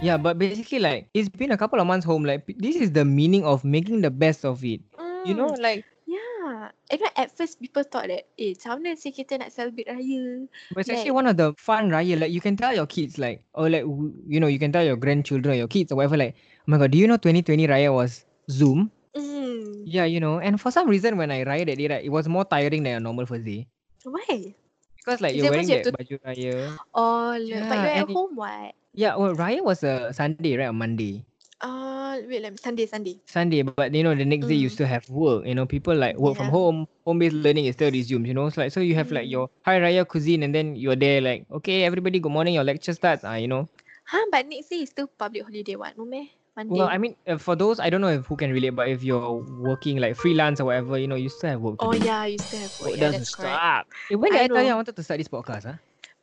Yeah, 0.00 0.16
but 0.16 0.38
basically 0.38 0.78
like 0.78 1.08
it's 1.12 1.28
been 1.28 1.52
a 1.52 1.58
couple 1.58 1.80
of 1.80 1.86
months 1.86 2.06
home. 2.06 2.24
Like 2.24 2.46
this 2.58 2.76
is 2.76 2.92
the 2.92 3.04
meaning 3.04 3.44
of 3.44 3.64
making 3.64 4.00
the 4.00 4.10
best 4.10 4.44
of 4.44 4.64
it. 4.64 4.80
You 5.26 5.34
know, 5.34 5.52
Mm, 5.52 5.60
like 5.60 5.84
Yeah. 6.08 6.72
And 6.88 7.00
then 7.04 7.12
at 7.20 7.36
first 7.36 7.60
people 7.60 7.84
thought 7.84 8.08
that, 8.08 8.24
eh, 8.40 8.56
macam 8.56 8.80
mana 8.80 8.96
sih 8.96 9.12
kita 9.12 9.36
nak 9.36 9.52
celebrate 9.52 9.92
raya? 9.92 10.48
But 10.72 10.88
it's 10.88 10.88
actually 10.88 11.12
one 11.12 11.28
of 11.28 11.36
the 11.36 11.52
fun 11.60 11.92
raya. 11.92 12.16
Like 12.16 12.32
you 12.32 12.40
can 12.40 12.56
tell 12.56 12.72
your 12.72 12.88
kids, 12.88 13.20
like 13.20 13.44
or 13.52 13.68
like 13.68 13.84
you 14.24 14.40
know, 14.40 14.48
you 14.48 14.56
can 14.56 14.72
tell 14.72 14.80
your 14.80 14.96
grandchildren 14.96 15.52
or 15.52 15.58
your 15.60 15.68
kids 15.68 15.92
or 15.92 16.00
whatever. 16.00 16.16
Like, 16.16 16.40
oh 16.64 16.68
my 16.72 16.80
god, 16.80 16.96
do 16.96 16.96
you 16.96 17.04
know 17.04 17.20
2020 17.20 17.68
raya 17.68 17.92
was 17.92 18.24
Zoom? 18.50 18.90
Mm. 19.16 19.84
Yeah, 19.84 20.04
you 20.04 20.20
know. 20.20 20.40
And 20.40 20.60
for 20.60 20.70
some 20.70 20.88
reason, 20.88 21.16
when 21.16 21.30
I 21.30 21.44
raya 21.44 21.66
that 21.66 21.78
day, 21.78 21.88
right, 21.88 22.04
it 22.04 22.10
was 22.10 22.28
more 22.28 22.44
tiring 22.44 22.82
than 22.84 22.96
a 22.96 23.00
normal 23.00 23.26
first 23.26 23.44
day 23.44 23.68
Why? 24.04 24.54
because 24.98 25.20
like 25.20 25.34
Is 25.34 25.42
you're 25.42 25.48
wearing 25.50 25.68
you 25.68 25.78
that 25.78 25.88
baju 25.92 26.16
raya. 26.24 26.78
Oh, 26.94 27.36
le- 27.38 27.64
but 27.68 27.78
Yeah, 27.78 27.82
you're 27.82 27.96
at 28.02 28.08
home 28.08 28.36
what? 28.36 28.74
Yeah, 28.94 29.16
well, 29.16 29.34
raya 29.34 29.62
was 29.64 29.82
a 29.84 30.12
Sunday, 30.12 30.48
right? 30.56 30.68
A 30.70 30.72
Monday. 30.72 31.18
Uh, 31.60 32.18
wait, 32.28 32.42
me, 32.42 32.56
Sunday, 32.58 32.86
Sunday. 32.86 33.20
Sunday, 33.26 33.62
but 33.62 33.92
you 33.94 34.02
know 34.02 34.14
the 34.14 34.24
next 34.24 34.46
day 34.46 34.54
you 34.54 34.68
Mm. 34.68 34.72
still 34.72 34.86
have 34.86 35.08
work. 35.08 35.44
You 35.46 35.54
know, 35.54 35.66
people 35.66 35.94
like 35.94 36.16
work 36.16 36.36
from 36.36 36.48
home. 36.48 36.86
Home-based 37.06 37.34
learning 37.34 37.66
is 37.66 37.74
still 37.74 37.90
resumes. 37.90 38.26
You 38.26 38.34
know, 38.34 38.48
so 38.50 38.60
like 38.62 38.72
so 38.72 38.80
you 38.80 38.94
have 38.94 39.10
like 39.10 39.26
Mm. 39.26 39.30
your 39.30 39.44
Hari 39.64 39.80
Raya 39.80 40.06
cuisine, 40.06 40.42
and 40.42 40.54
then 40.54 40.74
you're 40.76 40.96
there 40.96 41.20
like, 41.20 41.46
okay, 41.52 41.84
everybody, 41.84 42.20
good 42.20 42.32
morning. 42.32 42.54
Your 42.54 42.64
lecture 42.64 42.92
starts. 42.94 43.24
Ah, 43.24 43.36
you 43.36 43.48
know. 43.48 43.68
Huh, 44.06 44.26
but 44.32 44.46
next 44.46 44.68
day 44.68 44.82
is 44.82 44.90
still 44.90 45.06
public 45.08 45.42
holiday 45.44 45.76
what? 45.76 45.96
No 45.98 46.04
meh? 46.04 46.26
Well, 46.66 46.88
I 46.88 46.98
mean, 46.98 47.14
uh, 47.26 47.38
for 47.38 47.54
those, 47.54 47.78
I 47.78 47.90
don't 47.90 48.00
know 48.00 48.08
if 48.08 48.26
who 48.26 48.36
can 48.36 48.50
relate, 48.52 48.70
but 48.74 48.88
if 48.88 49.04
you're 49.04 49.44
working 49.62 49.98
like 49.98 50.16
freelance 50.16 50.60
or 50.60 50.64
whatever, 50.66 50.98
you 50.98 51.06
know, 51.06 51.14
you 51.14 51.28
still 51.28 51.50
have 51.50 51.60
work. 51.60 51.76
Oh 51.78 51.92
do. 51.92 51.98
yeah, 51.98 52.24
you 52.26 52.38
still 52.38 52.60
have 52.60 52.72
Work 52.80 52.90
work. 52.90 52.98
Yeah, 52.98 53.06
doesn't 53.06 53.20
that's 53.20 53.34
correct. 53.34 53.54
stop. 53.54 53.86
Eh, 54.10 54.14
when 54.16 54.32
did 54.32 54.40
I, 54.40 54.44
I 54.44 54.48
tell 54.48 54.62
you 54.62 54.70
I 54.72 54.74
wanted 54.74 54.96
to 54.96 55.02
start 55.02 55.18
this 55.18 55.28
podcast? 55.28 55.64
Huh? 55.64 55.74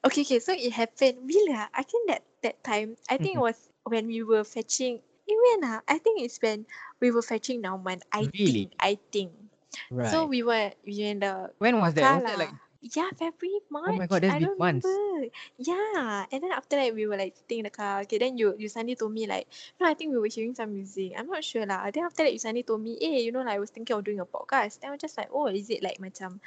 Okay, 0.06 0.22
okay. 0.22 0.40
So 0.40 0.52
it 0.54 0.72
happened. 0.74 1.24
Bila? 1.24 1.68
I 1.74 1.84
think 1.84 2.10
that 2.10 2.24
that 2.44 2.64
time. 2.64 2.98
I 3.10 3.18
think 3.18 3.36
it 3.36 3.40
was 3.40 3.70
when 3.86 4.08
we 4.08 4.24
were 4.24 4.44
fetching. 4.44 5.00
Eh, 5.30 5.34
when 5.34 5.64
ah? 5.64 5.82
I 5.88 5.98
think 5.98 6.22
it's 6.22 6.38
when 6.44 6.66
we 7.00 7.12
were 7.12 7.24
fetching 7.24 7.64
Nauman. 7.64 8.02
I 8.12 8.28
Really? 8.36 8.68
think. 8.68 8.74
I 8.80 9.00
think. 9.12 9.32
Right. 9.90 10.12
So 10.12 10.26
we 10.26 10.44
were 10.44 10.72
we 10.86 11.00
were 11.04 11.10
in 11.12 11.20
the 11.20 11.52
when 11.58 11.80
was 11.80 11.94
that? 11.96 12.04
car 12.04 12.20
Was 12.20 12.24
that 12.28 12.40
like. 12.40 12.54
Yeah, 12.86 13.10
February, 13.18 13.66
March. 13.72 13.98
my 13.98 14.06
God, 14.06 14.22
that's 14.22 14.36
I 14.36 14.38
been 14.38 14.50
don't 14.50 14.60
months. 14.60 14.86
remember. 14.86 15.34
Yeah, 15.58 16.26
and 16.32 16.44
then 16.44 16.52
after 16.54 16.76
that 16.78 16.94
we 16.94 17.08
were 17.08 17.18
like 17.18 17.34
sitting 17.36 17.60
in 17.60 17.64
the 17.66 17.74
car. 17.74 18.02
Okay, 18.06 18.20
then 18.22 18.38
you 18.38 18.54
you 18.62 18.70
suddenly 18.70 18.94
told 18.96 19.14
me 19.14 19.26
like, 19.26 19.48
no, 19.82 19.88
I 19.90 19.96
think 19.98 20.12
we 20.14 20.22
were 20.22 20.30
hearing 20.30 20.54
some 20.54 20.70
music. 20.74 21.14
I'm 21.18 21.26
not 21.28 21.44
sure 21.44 21.66
lah. 21.66 21.90
Then 21.90 22.06
after 22.06 22.22
that 22.24 22.34
you 22.34 22.38
suddenly 22.38 22.62
told 22.62 22.86
me, 22.86 22.98
eh, 23.02 23.26
you 23.26 23.32
know, 23.34 23.42
like 23.42 23.58
I 23.58 23.60
was 23.60 23.74
thinking 23.74 23.98
of 23.98 24.06
doing 24.06 24.22
a 24.22 24.26
podcast. 24.30 24.80
Then 24.82 24.90
I 24.90 24.94
was 24.94 25.02
just 25.02 25.18
like, 25.18 25.34
oh, 25.34 25.48
is 25.50 25.70
it 25.74 25.82
like 25.82 25.98
macam? 25.98 26.38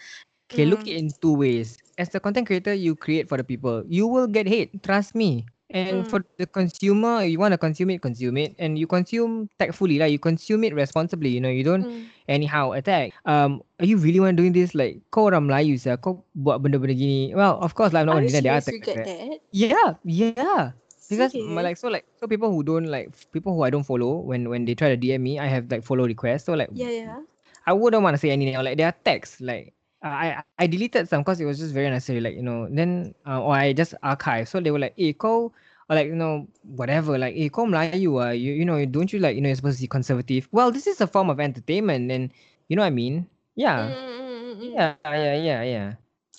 Okay, 0.53 0.65
look 0.65 0.81
mm, 0.81 0.87
it 0.87 0.97
in 0.97 1.11
two 1.21 1.35
ways. 1.35 1.77
As 1.99 2.09
the 2.15 2.21
content 2.23 2.47
creator, 2.47 2.73
you 2.73 2.95
create 2.95 3.29
for 3.29 3.37
the 3.37 3.45
people. 3.45 3.83
You 3.91 4.07
will 4.07 4.31
get 4.31 4.47
hate. 4.47 4.79
Trust 4.83 5.15
me. 5.19 5.47
And 5.71 6.05
Mm. 6.05 6.09
for 6.09 6.25
the 6.39 6.47
consumer, 6.47 7.23
you 7.25 7.39
want 7.39 7.53
to 7.53 7.59
consume 7.59 7.91
it, 7.91 8.01
consume 8.01 8.37
it, 8.39 8.55
and 8.59 8.79
you 8.79 8.87
consume 8.87 9.49
tactfully, 9.59 9.99
like 9.99 10.13
you 10.13 10.19
consume 10.19 10.65
it 10.65 10.75
responsibly. 10.75 11.29
You 11.31 11.41
know, 11.41 11.49
you 11.51 11.65
don't 11.65 11.87
mm, 11.87 12.11
anyhow 12.29 12.73
attack. 12.73 13.13
Um, 13.25 13.63
are 13.81 13.85
you 13.87 13.97
really 13.99 14.21
want 14.21 14.37
doing 14.37 14.53
this? 14.53 14.75
Like, 14.75 15.01
kau 15.11 15.29
orang 15.29 15.49
Melayu 15.49 15.77
sah, 15.81 15.97
kau 16.01 16.25
buat 16.37 16.63
benda-benda 16.65 16.97
gini. 16.97 17.35
Well, 17.37 17.59
of 17.61 17.75
course, 17.75 17.93
lah, 17.93 18.05
I'm 18.05 18.09
not 18.09 18.23
you 18.23 18.29
deny 18.29 18.41
there 18.41 18.55
are 18.57 18.63
serious? 18.63 18.65
Attacks 18.65 18.81
like 18.81 18.95
that. 18.95 19.05
that? 19.05 19.41
Yeah, 19.53 19.97
yeah. 20.05 20.73
Because 20.97 21.25
Serious? 21.33 21.43
like 21.47 21.77
so 21.77 21.89
like 21.89 21.97
so 22.17 22.27
people 22.27 22.51
who 22.51 22.63
don't 22.63 22.87
like 22.87 23.09
people 23.33 23.53
who 23.55 23.63
I 23.63 23.71
don't 23.71 23.83
follow 23.85 24.21
when 24.21 24.49
when 24.49 24.65
they 24.65 24.75
try 24.75 24.89
to 24.91 24.97
DM 24.97 25.21
me, 25.23 25.39
I 25.39 25.47
have 25.47 25.71
like 25.71 25.83
follow 25.85 26.05
requests. 26.07 26.45
So 26.45 26.53
like 26.55 26.71
Yeah, 26.73 26.91
yeah. 26.91 27.21
I 27.67 27.73
wouldn't 27.73 28.03
want 28.03 28.15
to 28.15 28.19
say 28.19 28.31
any 28.31 28.45
name. 28.47 28.61
Like 28.63 28.77
there 28.77 28.87
are 28.89 28.97
texts 29.05 29.41
like 29.41 29.73
uh, 30.05 30.09
I 30.09 30.43
I 30.59 30.67
deleted 30.67 31.09
some 31.09 31.23
because 31.23 31.41
it 31.41 31.47
was 31.47 31.59
just 31.59 31.73
very 31.75 31.87
unnecessary. 31.87 32.21
Like 32.21 32.37
you 32.37 32.43
know, 32.43 32.69
then 32.71 33.15
uh, 33.27 33.43
or 33.43 33.55
I 33.55 33.73
just 33.73 33.95
archive. 34.03 34.49
So 34.49 34.61
they 34.61 34.71
were 34.71 34.79
like, 34.81 34.95
"Eh, 34.99 35.13
kau," 35.13 35.53
or 35.89 35.97
like 35.97 36.07
you 36.09 36.17
know, 36.17 36.47
whatever. 36.63 37.17
Like, 37.19 37.35
"Eh, 37.37 37.49
kau 37.49 37.67
Melayu 37.67 38.21
ah, 38.21 38.31
you 38.31 38.53
you 38.53 38.65
know, 38.65 38.77
don't 38.85 39.09
you 39.13 39.19
like 39.19 39.35
you 39.37 39.41
know, 39.41 39.49
you're 39.49 39.57
supposed 39.59 39.79
to 39.81 39.85
be 39.85 39.91
conservative." 39.91 40.49
Well, 40.53 40.71
this 40.71 40.87
is 40.87 41.01
a 41.01 41.09
form 41.09 41.31
of 41.33 41.41
entertainment, 41.41 42.11
and 42.13 42.31
you 42.69 42.77
know 42.77 42.83
what 42.85 42.93
I 42.93 42.97
mean? 42.97 43.27
Yeah, 43.57 43.91
mm, 43.91 43.97
mm, 43.97 44.41
mm, 44.45 44.55
mm. 44.63 44.71
yeah, 44.77 44.93
yeah, 45.05 45.35
yeah, 45.37 45.61
yeah, 45.63 45.89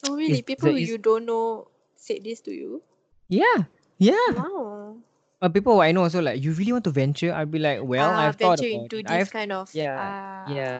Oh, 0.07 0.15
really? 0.15 0.39
It's 0.39 0.47
People 0.47 0.73
the 0.73 0.81
you 0.81 0.97
don't 0.97 1.25
know 1.25 1.67
said 1.95 2.23
this 2.23 2.39
to 2.47 2.51
you? 2.51 2.81
yeah, 3.27 3.67
yeah. 3.97 4.31
Wow. 4.35 4.97
Uh, 5.41 5.47
people 5.47 5.75
who 5.75 5.81
I 5.81 5.91
know 5.91 6.03
also 6.03 6.21
like, 6.21 6.43
you 6.43 6.51
really 6.51 6.71
want 6.73 6.83
to 6.83 6.91
venture? 6.91 7.31
I'd 7.33 7.51
be 7.51 7.59
like, 7.59 7.79
well, 7.83 8.11
Ah, 8.11 8.27
I've 8.27 8.35
thought 8.35 8.59
venture 8.59 8.75
about 8.75 8.91
into 8.91 8.97
it. 8.99 9.07
this 9.07 9.27
I've 9.27 9.31
kind 9.31 9.51
of. 9.51 9.71
yeah, 9.73 9.95
ah. 9.95 10.51
yeah. 10.51 10.79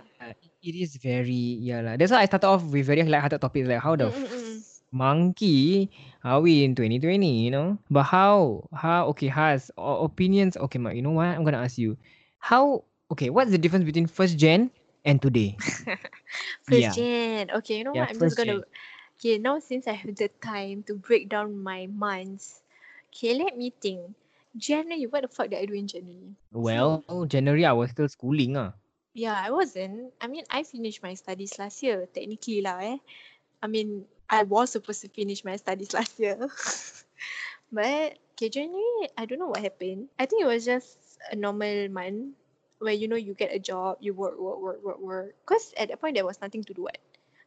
It 0.62 0.76
is 0.76 0.96
very 1.00 1.56
yeah 1.64 1.80
lah. 1.80 1.96
That's 1.96 2.12
why 2.12 2.24
I 2.24 2.26
started 2.28 2.48
off 2.48 2.64
with 2.68 2.86
very 2.86 3.04
light-hearted 3.04 3.40
topics 3.40 3.68
like 3.68 3.80
how 3.80 3.96
the 3.96 4.12
mm. 4.12 4.60
monkey 4.92 5.88
are 6.24 6.42
we 6.42 6.64
in 6.64 6.76
2020 6.76 7.42
you 7.42 7.52
know 7.52 7.78
but 7.90 8.04
how 8.04 8.68
how 8.74 9.08
okay 9.08 9.28
has 9.28 9.72
opinions 9.78 10.58
okay 10.58 10.80
Mark, 10.80 10.96
you 10.96 11.02
know 11.02 11.12
what 11.12 11.28
i'm 11.28 11.44
gonna 11.44 11.58
ask 11.62 11.78
you 11.78 11.98
how 12.40 12.84
okay 13.12 13.30
what's 13.30 13.52
the 13.52 13.58
difference 13.58 13.86
between 13.86 14.08
first 14.08 14.38
gen 14.38 14.72
and 15.06 15.22
today 15.22 15.58
First 16.64 16.92
Yeah. 16.92 16.96
gen. 16.96 17.50
Okay, 17.52 17.78
you 17.78 17.84
know 17.84 17.94
Yeah, 17.94 18.06
what? 18.06 18.10
I'm 18.10 18.20
just 18.20 18.38
gonna. 18.38 18.62
Okay, 19.20 19.38
now 19.38 19.60
since 19.60 19.88
I 19.88 19.94
have 19.94 20.16
the 20.16 20.30
time 20.42 20.84
to 20.88 20.96
break 20.96 21.30
down 21.30 21.58
my 21.58 21.88
months, 21.88 22.62
okay, 23.12 23.34
let 23.36 23.58
me 23.58 23.72
think. 23.72 24.16
January, 24.58 25.06
what 25.08 25.22
the 25.24 25.28
fuck 25.30 25.50
did 25.50 25.60
I 25.60 25.66
do 25.66 25.74
in 25.74 25.88
January? 25.88 26.36
well 26.54 27.04
january 27.28 27.66
i 27.66 27.72
was 27.72 27.90
still 27.92 28.08
schooling 28.08 28.56
ah 28.58 28.74
Yeah, 29.14 29.36
I 29.40 29.52
wasn't. 29.52 30.14
I 30.22 30.28
mean, 30.28 30.44
I 30.50 30.64
finished 30.64 31.02
my 31.04 31.14
studies 31.14 31.58
last 31.60 31.82
year, 31.84 32.08
technically 32.14 32.62
lah 32.62 32.78
eh. 32.80 32.98
I 33.62 33.68
mean, 33.68 34.06
I 34.30 34.44
was 34.44 34.72
supposed 34.72 35.02
to 35.02 35.10
finish 35.10 35.44
my 35.46 35.56
studies 35.58 35.94
last 35.98 36.20
year. 36.20 36.38
but, 37.72 38.18
okay, 38.34 38.50
January, 38.50 39.10
I 39.18 39.26
don't 39.26 39.40
know 39.40 39.48
what 39.48 39.62
happened. 39.62 40.10
I 40.20 40.26
think 40.26 40.44
it 40.44 40.48
was 40.48 40.66
just 40.66 40.98
a 41.32 41.36
normal 41.36 41.90
month 41.90 42.36
where, 42.80 42.94
you 42.94 43.08
know, 43.08 43.16
you 43.18 43.34
get 43.34 43.54
a 43.54 43.60
job, 43.60 43.98
you 44.02 44.14
work, 44.14 44.40
work, 44.40 44.60
work, 44.62 44.84
work, 44.84 45.00
work. 45.00 45.36
Because 45.46 45.74
at 45.78 45.90
that 45.90 46.02
point, 46.02 46.16
there 46.16 46.26
was 46.26 46.42
nothing 46.42 46.64
to 46.66 46.74
do. 46.74 46.84
What? 46.84 46.98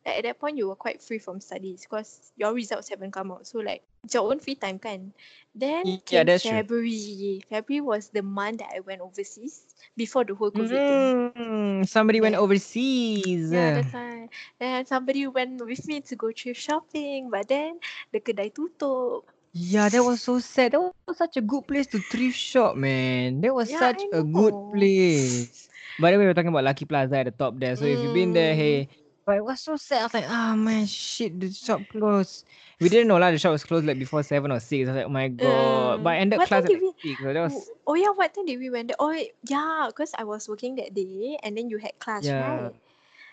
Like 0.04 0.18
at 0.18 0.25
that 0.25 0.38
point 0.38 0.56
you 0.59 0.68
were 0.68 0.76
quite 0.76 1.00
free 1.02 1.18
from 1.18 1.40
studies 1.40 1.82
because 1.82 2.32
your 2.37 2.52
results 2.54 2.88
haven't 2.88 3.12
come 3.12 3.30
out. 3.32 3.47
So 3.47 3.59
like 3.59 3.82
it's 4.04 4.14
your 4.14 4.28
own 4.30 4.40
free 4.40 4.54
time 4.56 4.78
kan. 4.78 5.12
Then 5.54 5.85
Yeah, 6.11 6.25
that's 6.25 6.42
true. 6.42 6.59
February. 6.59 7.42
February 7.49 7.80
was 7.80 8.09
the 8.09 8.23
month 8.23 8.59
that 8.59 8.73
I 8.75 8.80
went 8.80 9.00
overseas 9.00 9.75
before 9.97 10.25
the 10.25 10.35
whole 10.35 10.50
COVID 10.50 10.87
thing. 10.87 11.32
Mm, 11.37 11.88
somebody 11.88 12.21
went 12.21 12.35
Yeah. 12.35 12.40
overseas. 12.40 13.52
Yeah, 13.52 13.71
that's 13.71 13.92
why. 13.92 14.28
Then 14.59 14.87
somebody 14.87 15.26
went 15.26 15.61
with 15.64 15.87
me 15.87 16.00
to 16.00 16.16
go 16.16 16.32
thrift 16.32 16.61
shopping, 16.61 17.30
but 17.30 17.49
then 17.49 17.78
the 18.11 18.21
kedai 18.21 18.52
tutup. 18.52 19.25
Yeah, 19.52 19.88
that 19.88 20.02
was 20.02 20.23
so 20.23 20.38
sad. 20.40 20.73
That 20.73 20.80
was 20.80 21.16
such 21.16 21.37
a 21.37 21.44
good 21.44 21.66
place 21.68 21.87
to 21.92 21.99
thrift 22.00 22.37
shop, 22.38 22.75
man. 22.75 23.40
That 23.42 23.54
was 23.54 23.71
Yeah, 23.71 23.78
such 23.78 24.02
a 24.11 24.23
good 24.25 24.54
place. 24.73 25.68
By 26.00 26.11
the 26.11 26.18
way, 26.18 26.25
we're 26.25 26.35
talking 26.35 26.49
about 26.49 26.64
Lucky 26.64 26.87
Plaza 26.87 27.18
at 27.18 27.26
the 27.28 27.37
top 27.37 27.61
there. 27.61 27.76
So 27.76 27.85
if 27.85 28.00
you've 28.00 28.16
been 28.16 28.32
there, 28.32 28.54
Mm. 28.54 28.56
hey. 28.56 28.88
But 29.25 29.37
it 29.37 29.45
was 29.45 29.61
so 29.61 29.76
sad. 29.76 30.00
I 30.00 30.05
was 30.05 30.14
like, 30.14 30.29
oh 30.29 30.57
man, 30.57 30.87
shit, 30.87 31.38
the 31.38 31.52
shop 31.52 31.81
closed. 31.91 32.45
We 32.81 32.88
didn't 32.88 33.07
know 33.07 33.19
lah, 33.19 33.31
the 33.31 33.38
shop 33.38 33.52
was 33.52 33.62
closed 33.62 33.87
like 33.87 33.99
before 33.99 34.23
seven 34.25 34.50
or 34.50 34.59
six. 34.59 34.88
I 34.88 34.93
was 34.93 34.97
like, 34.99 35.07
oh 35.07 35.14
my 35.14 35.29
mm. 35.29 35.38
god. 35.38 36.02
But 36.02 36.11
I 36.11 36.17
ended 36.19 36.38
What 36.38 36.49
class 36.49 36.64
at 36.64 36.71
like 36.71 36.83
six. 37.00 37.21
So 37.23 37.33
that 37.33 37.41
was 37.41 37.71
Oh, 37.87 37.95
yeah, 37.95 38.11
what 38.11 38.35
time 38.35 38.47
did 38.47 38.59
we 38.59 38.71
went 38.71 38.88
there? 38.88 38.97
Oh 38.99 39.14
yeah, 39.47 39.87
because 39.87 40.11
I 40.19 40.25
was 40.25 40.49
working 40.49 40.75
that 40.76 40.95
day 40.95 41.38
and 41.43 41.57
then 41.57 41.71
you 41.71 41.79
had 41.79 41.99
class, 42.00 42.25
yeah. 42.25 42.67
right? 42.67 42.75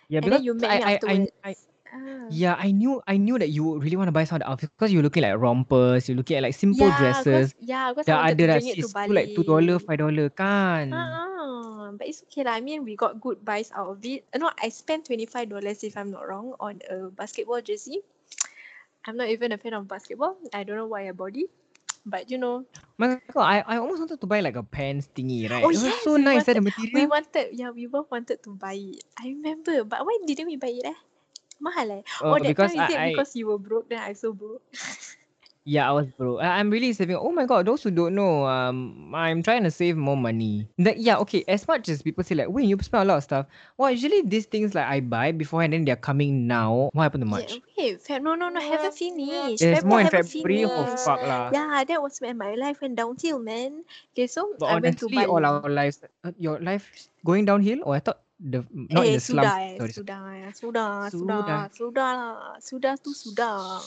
Yeah, 0.09 0.21
And 0.21 0.25
because 0.25 0.39
then 0.39 0.45
you 0.45 0.53
met 0.53 0.69
I, 0.69 0.77
me 0.77 0.83
I, 0.83 1.27
I. 1.43 1.49
I, 1.49 1.55
Ah. 1.89 2.29
yeah, 2.29 2.53
I 2.53 2.69
knew 2.69 3.01
I 3.09 3.17
knew 3.17 3.41
that 3.41 3.49
you 3.49 3.81
really 3.81 3.97
want 3.97 4.07
to 4.09 4.15
buy 4.15 4.23
some 4.23 4.37
of 4.37 4.45
the 4.45 4.49
outfits 4.49 4.69
because 4.77 4.93
you're 4.93 5.01
looking 5.01 5.25
like 5.25 5.33
rompers, 5.41 6.05
you're 6.05 6.17
looking 6.17 6.37
at 6.37 6.43
like 6.45 6.53
simple 6.53 6.85
yeah, 6.85 6.97
dresses. 7.01 7.53
Cause, 7.53 7.65
yeah, 7.65 7.89
because 7.89 8.05
I 8.05 8.13
Dah 8.13 8.17
wanted 8.21 8.37
ada 8.37 8.43
to 8.45 8.47
dah 8.47 8.57
bring 8.61 8.67
it 8.69 8.77
to 8.77 8.87
sis 8.87 8.93
Bali. 8.93 9.07
tu 9.09 9.13
like 9.17 9.27
two 9.33 9.45
dollar, 9.45 9.77
five 9.81 9.97
dollar 9.97 10.27
kan. 10.29 10.93
Uh-uh. 10.93 11.97
But 11.97 12.05
it's 12.05 12.21
okay 12.29 12.45
lah. 12.45 12.53
I 12.53 12.61
mean, 12.61 12.85
we 12.85 12.93
got 12.93 13.17
good 13.17 13.41
buys 13.41 13.73
out 13.73 13.89
of 13.89 13.99
it. 14.05 14.21
Uh, 14.29 14.37
no, 14.37 14.53
I 14.61 14.69
spent 14.69 15.09
$25 15.09 15.49
if 15.81 15.97
I'm 15.97 16.13
not 16.13 16.21
wrong 16.29 16.53
on 16.61 16.85
a 16.85 17.09
basketball 17.09 17.65
jersey. 17.65 18.05
I'm 19.09 19.17
not 19.17 19.33
even 19.33 19.49
a 19.49 19.57
fan 19.57 19.73
of 19.73 19.89
basketball. 19.89 20.37
I 20.53 20.61
don't 20.61 20.77
know 20.77 20.85
why 20.85 21.09
I 21.09 21.13
bought 21.17 21.33
it. 21.33 21.49
But 22.05 22.29
you 22.29 22.37
know, 22.37 22.65
My 22.97 23.19
god, 23.33 23.43
I, 23.43 23.57
I 23.65 23.75
almost 23.77 23.99
wanted 23.99 24.21
to 24.21 24.27
buy 24.27 24.39
like 24.39 24.55
a 24.55 24.63
pants 24.63 25.09
thingy, 25.13 25.49
right? 25.49 25.63
Oh, 25.63 25.69
it 25.69 25.81
was 25.81 25.83
yes, 25.83 26.03
so 26.03 26.15
we 26.15 26.23
nice, 26.23 26.47
eh, 26.47 26.53
the 26.53 26.61
we 26.61 26.71
material. 26.71 27.09
wanted, 27.09 27.47
yeah, 27.53 27.69
we 27.71 27.85
both 27.87 28.09
wanted 28.11 28.41
to 28.43 28.51
buy 28.55 28.77
it. 28.77 29.03
I 29.19 29.33
remember. 29.35 29.83
But 29.83 30.05
why 30.05 30.17
didn't 30.25 30.47
we 30.47 30.55
buy 30.55 30.73
it 30.73 30.85
eh? 30.85 30.99
Mahal 31.59 31.91
eh? 31.91 32.01
Oh, 32.21 32.35
oh, 32.35 32.39
that 32.39 32.57
because 32.57 32.71
time 32.71 32.75
is 32.75 32.89
it 32.89 33.01
I, 33.01 33.05
I 33.05 33.09
because 33.09 33.35
you 33.35 33.47
were 33.47 33.57
broke 33.59 33.89
then 33.89 33.99
I 33.99 34.13
so 34.13 34.33
broke? 34.33 34.63
yeah, 35.65 35.89
I 35.89 35.93
was 35.93 36.07
broke. 36.17 36.41
I, 36.41 36.59
I'm 36.59 36.69
really 36.69 36.93
saving. 36.93 37.15
Oh 37.17 37.31
my 37.31 37.45
god, 37.45 37.65
those 37.67 37.83
who 37.83 37.91
don't 37.91 38.15
know, 38.15 38.45
um, 38.45 39.13
I'm 39.13 39.43
trying 39.43 39.63
to 39.63 39.71
save 39.71 39.97
more 39.97 40.17
money. 40.17 40.67
That 40.77 40.97
yeah, 40.99 41.17
okay. 41.19 41.43
As 41.47 41.67
much 41.67 41.89
as 41.89 42.01
people 42.01 42.23
say 42.23 42.35
like, 42.35 42.49
when 42.49 42.65
you 42.67 42.77
spend 42.81 43.03
a 43.03 43.05
lot 43.05 43.17
of 43.17 43.23
stuff, 43.23 43.45
well, 43.77 43.91
usually 43.91 44.21
these 44.23 44.45
things 44.45 44.73
like 44.73 44.85
I 44.87 44.99
buy 45.01 45.31
beforehand, 45.31 45.73
then 45.73 45.85
they're 45.85 45.95
coming 45.95 46.47
now. 46.47 46.89
What 46.93 47.03
happened 47.03 47.21
to 47.21 47.27
Yeah, 47.29 47.45
March? 47.45 47.61
wait, 47.77 47.99
Feb, 48.03 48.21
no, 48.23 48.35
no, 48.35 48.49
no, 48.49 48.59
haven't 48.59 48.93
finished. 48.93 49.69
There's 49.69 49.83
Feb 49.83 49.85
more 49.85 50.01
in 50.01 50.07
February. 50.07 50.65
Oh 50.65 50.85
fuck 50.85 51.21
lah. 51.21 51.51
Yeah, 51.53 51.83
that 51.85 52.01
was 52.01 52.19
when 52.19 52.37
my 52.37 52.55
life 52.55 52.81
went 52.81 52.95
downhill, 52.95 53.39
man. 53.39 53.83
Okay, 54.13 54.27
so 54.27 54.55
But 54.59 54.67
I 54.67 54.75
went 54.77 54.99
to 54.99 55.07
honestly, 55.07 55.25
all 55.25 55.45
our 55.45 55.69
lives, 55.69 56.01
uh, 56.23 56.31
your 56.39 56.59
life 56.59 56.89
going 57.25 57.45
downhill. 57.45 57.79
Or 57.83 57.95
I 57.95 57.99
thought 57.99 58.21
the 58.39 58.63
not 58.71 59.03
in 59.05 59.13
Eh, 59.13 59.19
the 59.19 59.21
slums. 59.21 59.45
sudah, 59.45 59.55
eh, 59.59 59.75
Sorry, 59.77 59.93
sudah, 59.93 60.21
eh, 60.31 60.51
sudah, 60.55 60.89
sudah, 61.11 61.11
Sudah. 61.11 61.59
sudah 61.75 62.09
lah. 62.15 62.37
Sudah 62.63 62.93
tu 62.97 63.11
sudah. 63.11 63.83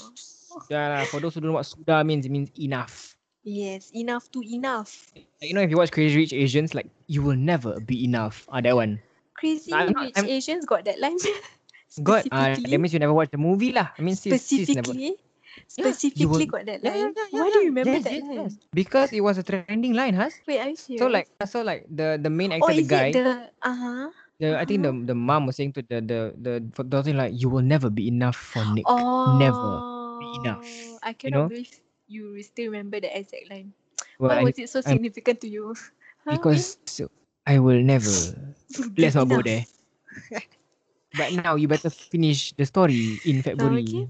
Yeah, 0.68 0.92
lah, 0.92 1.02
for 1.08 1.18
those 1.24 1.32
who 1.34 1.40
don't 1.40 1.50
know 1.50 1.56
what 1.56 1.64
sudah 1.66 2.04
means, 2.04 2.28
it 2.28 2.32
means 2.32 2.52
enough. 2.60 3.16
Yes, 3.42 3.90
enough 3.96 4.30
to 4.30 4.44
enough. 4.44 5.10
Like, 5.16 5.50
you 5.50 5.54
know, 5.56 5.64
if 5.64 5.72
you 5.72 5.80
watch 5.80 5.90
Crazy 5.90 6.14
Rich 6.14 6.36
Asians, 6.36 6.76
like 6.76 6.86
you 7.10 7.24
will 7.24 7.34
never 7.38 7.80
be 7.82 8.04
enough. 8.04 8.46
Ah, 8.52 8.60
that 8.62 8.76
one. 8.76 9.00
Crazy 9.34 9.72
I'm 9.74 9.90
Rich 9.96 10.14
I'm- 10.14 10.28
Asians 10.30 10.62
got 10.68 10.84
that 10.86 11.00
line. 11.02 11.18
God, 12.06 12.24
uh, 12.32 12.56
that 12.56 12.78
means 12.80 12.92
you 12.94 13.00
never 13.02 13.12
watched 13.12 13.32
the 13.34 13.42
movie 13.42 13.72
lah. 13.72 13.92
I 13.98 14.00
mean, 14.00 14.16
sis, 14.16 14.40
sis 14.40 14.68
never. 14.72 14.96
specifically, 14.96 15.12
Yeah, 15.76 15.92
specifically 15.92 16.46
got 16.48 16.64
that 16.64 16.80
Yeah, 16.80 16.88
yeah, 16.88 17.04
line. 17.04 17.12
yeah, 17.12 17.28
yeah, 17.28 17.40
Why 17.40 17.48
do 17.52 17.58
you 17.60 17.68
remember 17.68 17.92
yes, 18.00 18.04
that 18.04 18.12
yes, 18.16 18.24
line? 18.24 18.40
yes. 18.48 18.52
Because 18.72 19.08
it 19.12 19.20
was 19.20 19.36
a 19.36 19.44
trending 19.44 19.92
line, 19.92 20.14
huh? 20.16 20.32
Wait, 20.48 20.60
are 20.60 20.70
you 20.72 20.76
serious? 20.80 21.00
So 21.04 21.12
like, 21.12 21.28
so 21.44 21.60
like 21.60 21.84
the 21.92 22.16
the 22.16 22.32
main 22.32 22.52
oh, 22.56 22.64
actor, 22.64 22.72
the 22.72 22.80
is 22.80 22.88
guy, 22.88 23.12
it 23.12 23.20
the 23.20 23.52
uh 23.60 23.76
huh? 23.76 24.08
The, 24.40 24.58
I 24.58 24.64
think 24.64 24.82
the 24.82 24.92
the 24.92 25.14
mom 25.14 25.46
was 25.46 25.56
saying 25.56 25.72
to 25.78 25.82
the 25.82 26.00
the 26.00 26.20
the 26.38 26.52
for 26.72 26.84
like, 27.12 27.32
you 27.36 27.48
will 27.48 27.64
never 27.64 27.90
be 27.90 28.08
enough 28.08 28.36
for 28.36 28.64
Nick. 28.74 28.84
Oh, 28.86 29.26
enough, 29.28 30.62
I 31.02 31.10
you 31.10 31.18
cannot 31.18 31.48
know? 31.48 31.48
believe 31.48 31.80
you 32.08 32.42
still 32.42 32.70
remember 32.70 33.00
the 33.00 33.10
exact 33.12 33.50
line. 33.50 33.72
Well, 34.18 34.30
Why 34.30 34.40
I- 34.40 34.44
was 34.44 34.58
it 34.58 34.68
so 34.70 34.80
I'm- 34.84 34.98
significant 34.98 35.40
to 35.42 35.48
you? 35.48 35.74
Huh, 36.22 36.38
because 36.38 36.78
so, 36.86 37.10
I 37.46 37.58
will 37.58 37.82
never. 37.82 38.06
Let's 38.96 39.18
not 39.18 39.26
go 39.26 39.42
there. 39.42 39.66
But 41.18 41.34
now 41.34 41.58
you 41.58 41.66
better 41.66 41.90
finish 41.90 42.52
the 42.54 42.64
story 42.64 43.18
in 43.26 43.42
February. 43.42 43.82
okay. 43.84 44.06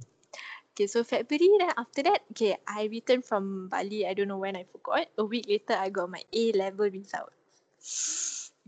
Okay, 0.72 0.86
so 0.88 1.04
February 1.04 1.50
then 1.58 1.72
after 1.76 2.02
that, 2.04 2.20
okay, 2.32 2.56
I 2.68 2.84
returned 2.88 3.24
from 3.24 3.68
Bali. 3.68 4.06
I 4.06 4.12
don't 4.14 4.28
know 4.28 4.38
when 4.40 4.56
I 4.56 4.64
forgot. 4.64 5.08
A 5.16 5.24
week 5.24 5.48
later, 5.48 5.72
I 5.76 5.88
got 5.88 6.08
my 6.08 6.22
A 6.32 6.52
level 6.52 6.88
result. 6.88 7.32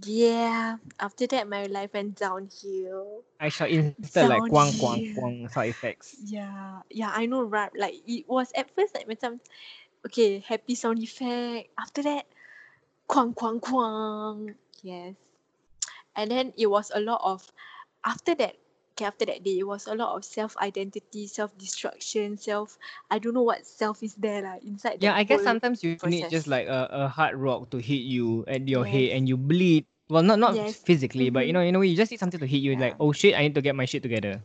Yeah, 0.03 0.77
after 0.99 1.27
that, 1.29 1.49
my 1.49 1.67
life 1.67 1.95
went 1.95 2.19
downhill. 2.19 3.23
I 3.39 3.49
shall 3.49 3.69
install 3.69 4.29
like 4.29 4.51
quang 4.51 4.73
quang 4.79 4.99
Downhill. 4.99 5.15
quang 5.15 5.49
side 5.49 5.71
effects. 5.71 6.17
Yeah, 6.19 6.83
yeah, 6.91 7.13
I 7.15 7.27
know, 7.27 7.45
right? 7.45 7.71
Like 7.79 8.03
it 8.07 8.27
was 8.27 8.51
at 8.57 8.75
first 8.75 8.95
like 8.95 9.07
macam, 9.07 9.39
okay, 10.07 10.43
happy 10.43 10.75
sound 10.75 10.99
effect. 10.99 11.71
After 11.79 12.03
that, 12.03 12.27
quang 13.07 13.35
quang 13.35 13.61
quang. 13.61 14.55
Yes, 14.83 15.15
and 16.17 16.31
then 16.31 16.53
it 16.59 16.67
was 16.67 16.91
a 16.95 17.01
lot 17.01 17.23
of. 17.23 17.47
After 18.05 18.35
that, 18.35 18.59
okay, 18.95 19.05
after 19.05 19.27
that 19.27 19.43
day, 19.43 19.59
it 19.59 19.67
was 19.67 19.87
a 19.87 19.95
lot 19.95 20.15
of 20.17 20.25
self 20.25 20.57
identity, 20.59 21.27
self 21.27 21.57
destruction, 21.59 22.39
self. 22.39 22.79
I 23.11 23.19
don't 23.19 23.35
know 23.35 23.43
what 23.43 23.67
self 23.67 24.03
is 24.03 24.15
there 24.15 24.43
lah 24.43 24.63
inside. 24.63 25.03
Yeah, 25.03 25.15
I 25.19 25.27
guess 25.27 25.43
sometimes 25.43 25.83
you 25.83 25.99
need 26.07 26.31
just 26.31 26.47
like 26.47 26.71
a, 26.71 26.89
a 26.91 27.09
hard 27.09 27.35
rock 27.35 27.71
to 27.75 27.79
hit 27.79 28.07
you 28.07 28.45
at 28.47 28.67
your 28.69 28.87
head 28.87 29.11
and 29.19 29.29
you 29.29 29.37
bleed. 29.37 29.87
Well, 30.09 30.23
not 30.23 30.39
not 30.39 30.55
Yes. 30.55 30.79
physically, 30.85 31.31
but 31.31 31.47
you 31.47 31.53
Mhm. 31.53 31.73
know, 31.73 31.79
a 31.79 31.81
way, 31.81 31.89
you 31.91 31.97
just 31.97 32.13
need 32.13 32.21
something 32.21 32.39
to 32.41 32.47
hit 32.47 32.63
you. 32.63 32.77
Like, 32.77 32.95
oh 33.01 33.11
shit, 33.11 33.35
I 33.35 33.43
need 33.43 33.55
to 33.59 33.63
get 33.65 33.75
my 33.75 33.85
shit 33.89 34.03
together. 34.03 34.39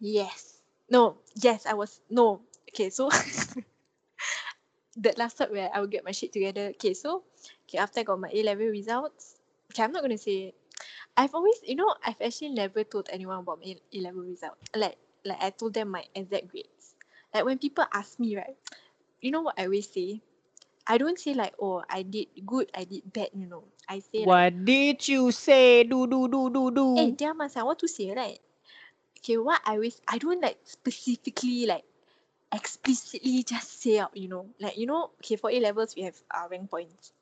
Yes. 0.00 0.62
No. 0.88 1.18
Yes, 1.36 1.66
I 1.66 1.74
was 1.74 2.00
no. 2.08 2.40
Okay, 2.72 2.88
so 2.88 3.10
that 4.96 5.18
last 5.18 5.36
step 5.36 5.50
where 5.52 5.68
I 5.74 5.80
would 5.80 5.90
get 5.90 6.04
my 6.04 6.12
shit 6.12 6.32
together. 6.32 6.72
Okay, 6.78 6.94
so 6.94 7.24
okay, 7.68 7.78
after 7.78 8.00
I 8.00 8.02
got 8.04 8.20
my 8.20 8.30
A 8.32 8.42
level 8.42 8.66
results, 8.72 9.36
okay, 9.72 9.82
I'm 9.82 9.92
not 9.92 10.00
gonna 10.02 10.16
say 10.18 10.54
I've 11.16 11.34
always 11.34 11.60
you 11.64 11.76
know, 11.76 11.94
I've 12.04 12.20
actually 12.20 12.50
never 12.50 12.84
told 12.84 13.08
anyone 13.10 13.38
about 13.40 13.60
my 13.60 13.76
A 13.92 13.98
level 14.00 14.22
result. 14.22 14.56
Like 14.74 14.96
like 15.24 15.42
I 15.42 15.50
told 15.50 15.74
them 15.74 15.90
my 15.90 16.04
exact 16.14 16.48
grades. 16.48 16.94
Like 17.34 17.44
when 17.44 17.58
people 17.58 17.84
ask 17.92 18.18
me, 18.18 18.36
right, 18.36 18.56
you 19.20 19.30
know 19.30 19.42
what 19.42 19.58
I 19.58 19.64
always 19.64 19.88
say? 19.90 20.20
I 20.86 20.98
don't 20.98 21.18
say 21.18 21.34
like, 21.34 21.54
oh, 21.60 21.82
I 21.88 22.02
did 22.02 22.28
good, 22.46 22.70
I 22.74 22.84
did 22.84 23.12
bad, 23.12 23.30
you 23.34 23.46
know. 23.46 23.64
I 23.88 24.00
say 24.00 24.26
like 24.26 24.44
What 24.44 24.64
did 24.64 25.06
you 25.08 25.30
say? 25.32 25.84
Do 25.84 26.06
do 26.06 26.28
do 26.28 26.50
do 26.50 26.70
do. 26.70 26.88
Eh, 26.96 27.10
dia 27.18 27.32
masa 27.34 27.64
what 27.66 27.78
to 27.80 27.88
say, 27.88 28.12
right? 28.12 28.40
Okay, 29.18 29.36
what 29.38 29.60
I 29.64 29.76
always 29.78 30.00
I 30.08 30.18
don't 30.18 30.40
like 30.42 30.58
specifically 30.64 31.66
like 31.66 31.84
explicitly 32.52 33.42
just 33.44 33.80
say 33.82 33.98
out, 34.00 34.16
you 34.16 34.28
know. 34.28 34.44
Like 34.60 34.76
you 34.78 34.86
know, 34.86 35.12
okay, 35.22 35.36
for 35.36 35.50
A 35.50 35.58
levels 35.60 35.94
we 35.96 36.02
have 36.08 36.18
uh, 36.30 36.46
rank 36.50 36.70
points. 36.70 37.12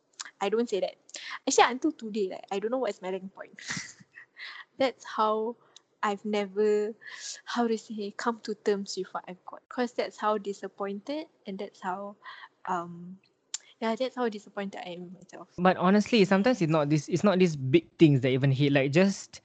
I 0.41 0.49
don't 0.51 0.69
say 0.69 0.81
that. 0.81 0.97
Actually, 1.47 1.65
until 1.73 1.93
today, 1.93 2.29
like 2.31 2.45
I 2.51 2.59
don't 2.59 2.71
know 2.71 2.79
what 2.79 2.91
is 2.91 3.03
my 3.03 3.11
rank 3.11 3.35
point. 3.35 3.59
that's 4.79 5.05
how 5.05 5.57
I've 6.03 6.25
never, 6.25 6.95
how 7.45 7.69
to 7.69 7.77
say, 7.77 8.15
come 8.17 8.41
to 8.45 8.55
terms 8.55 8.95
with 8.97 9.09
what 9.13 9.25
I've 9.29 9.45
got. 9.47 9.61
Cause 9.69 9.93
that's 9.93 10.17
how 10.19 10.39
disappointed, 10.39 11.27
and 11.47 11.59
that's 11.59 11.81
how, 11.81 12.17
um, 12.67 13.19
yeah, 13.81 13.95
that's 13.97 14.17
how 14.17 14.29
disappointed 14.29 14.81
I 14.85 14.91
am 14.91 15.03
with 15.05 15.15
myself. 15.15 15.49
But 15.59 15.77
honestly, 15.77 16.25
sometimes 16.25 16.61
it's 16.63 16.71
not 16.71 16.89
this. 16.89 17.09
It's 17.09 17.25
not 17.25 17.39
these 17.39 17.57
big 17.57 17.87
things 17.99 18.21
that 18.23 18.31
even 18.31 18.51
hit. 18.51 18.73
Like 18.73 18.93
just, 18.93 19.41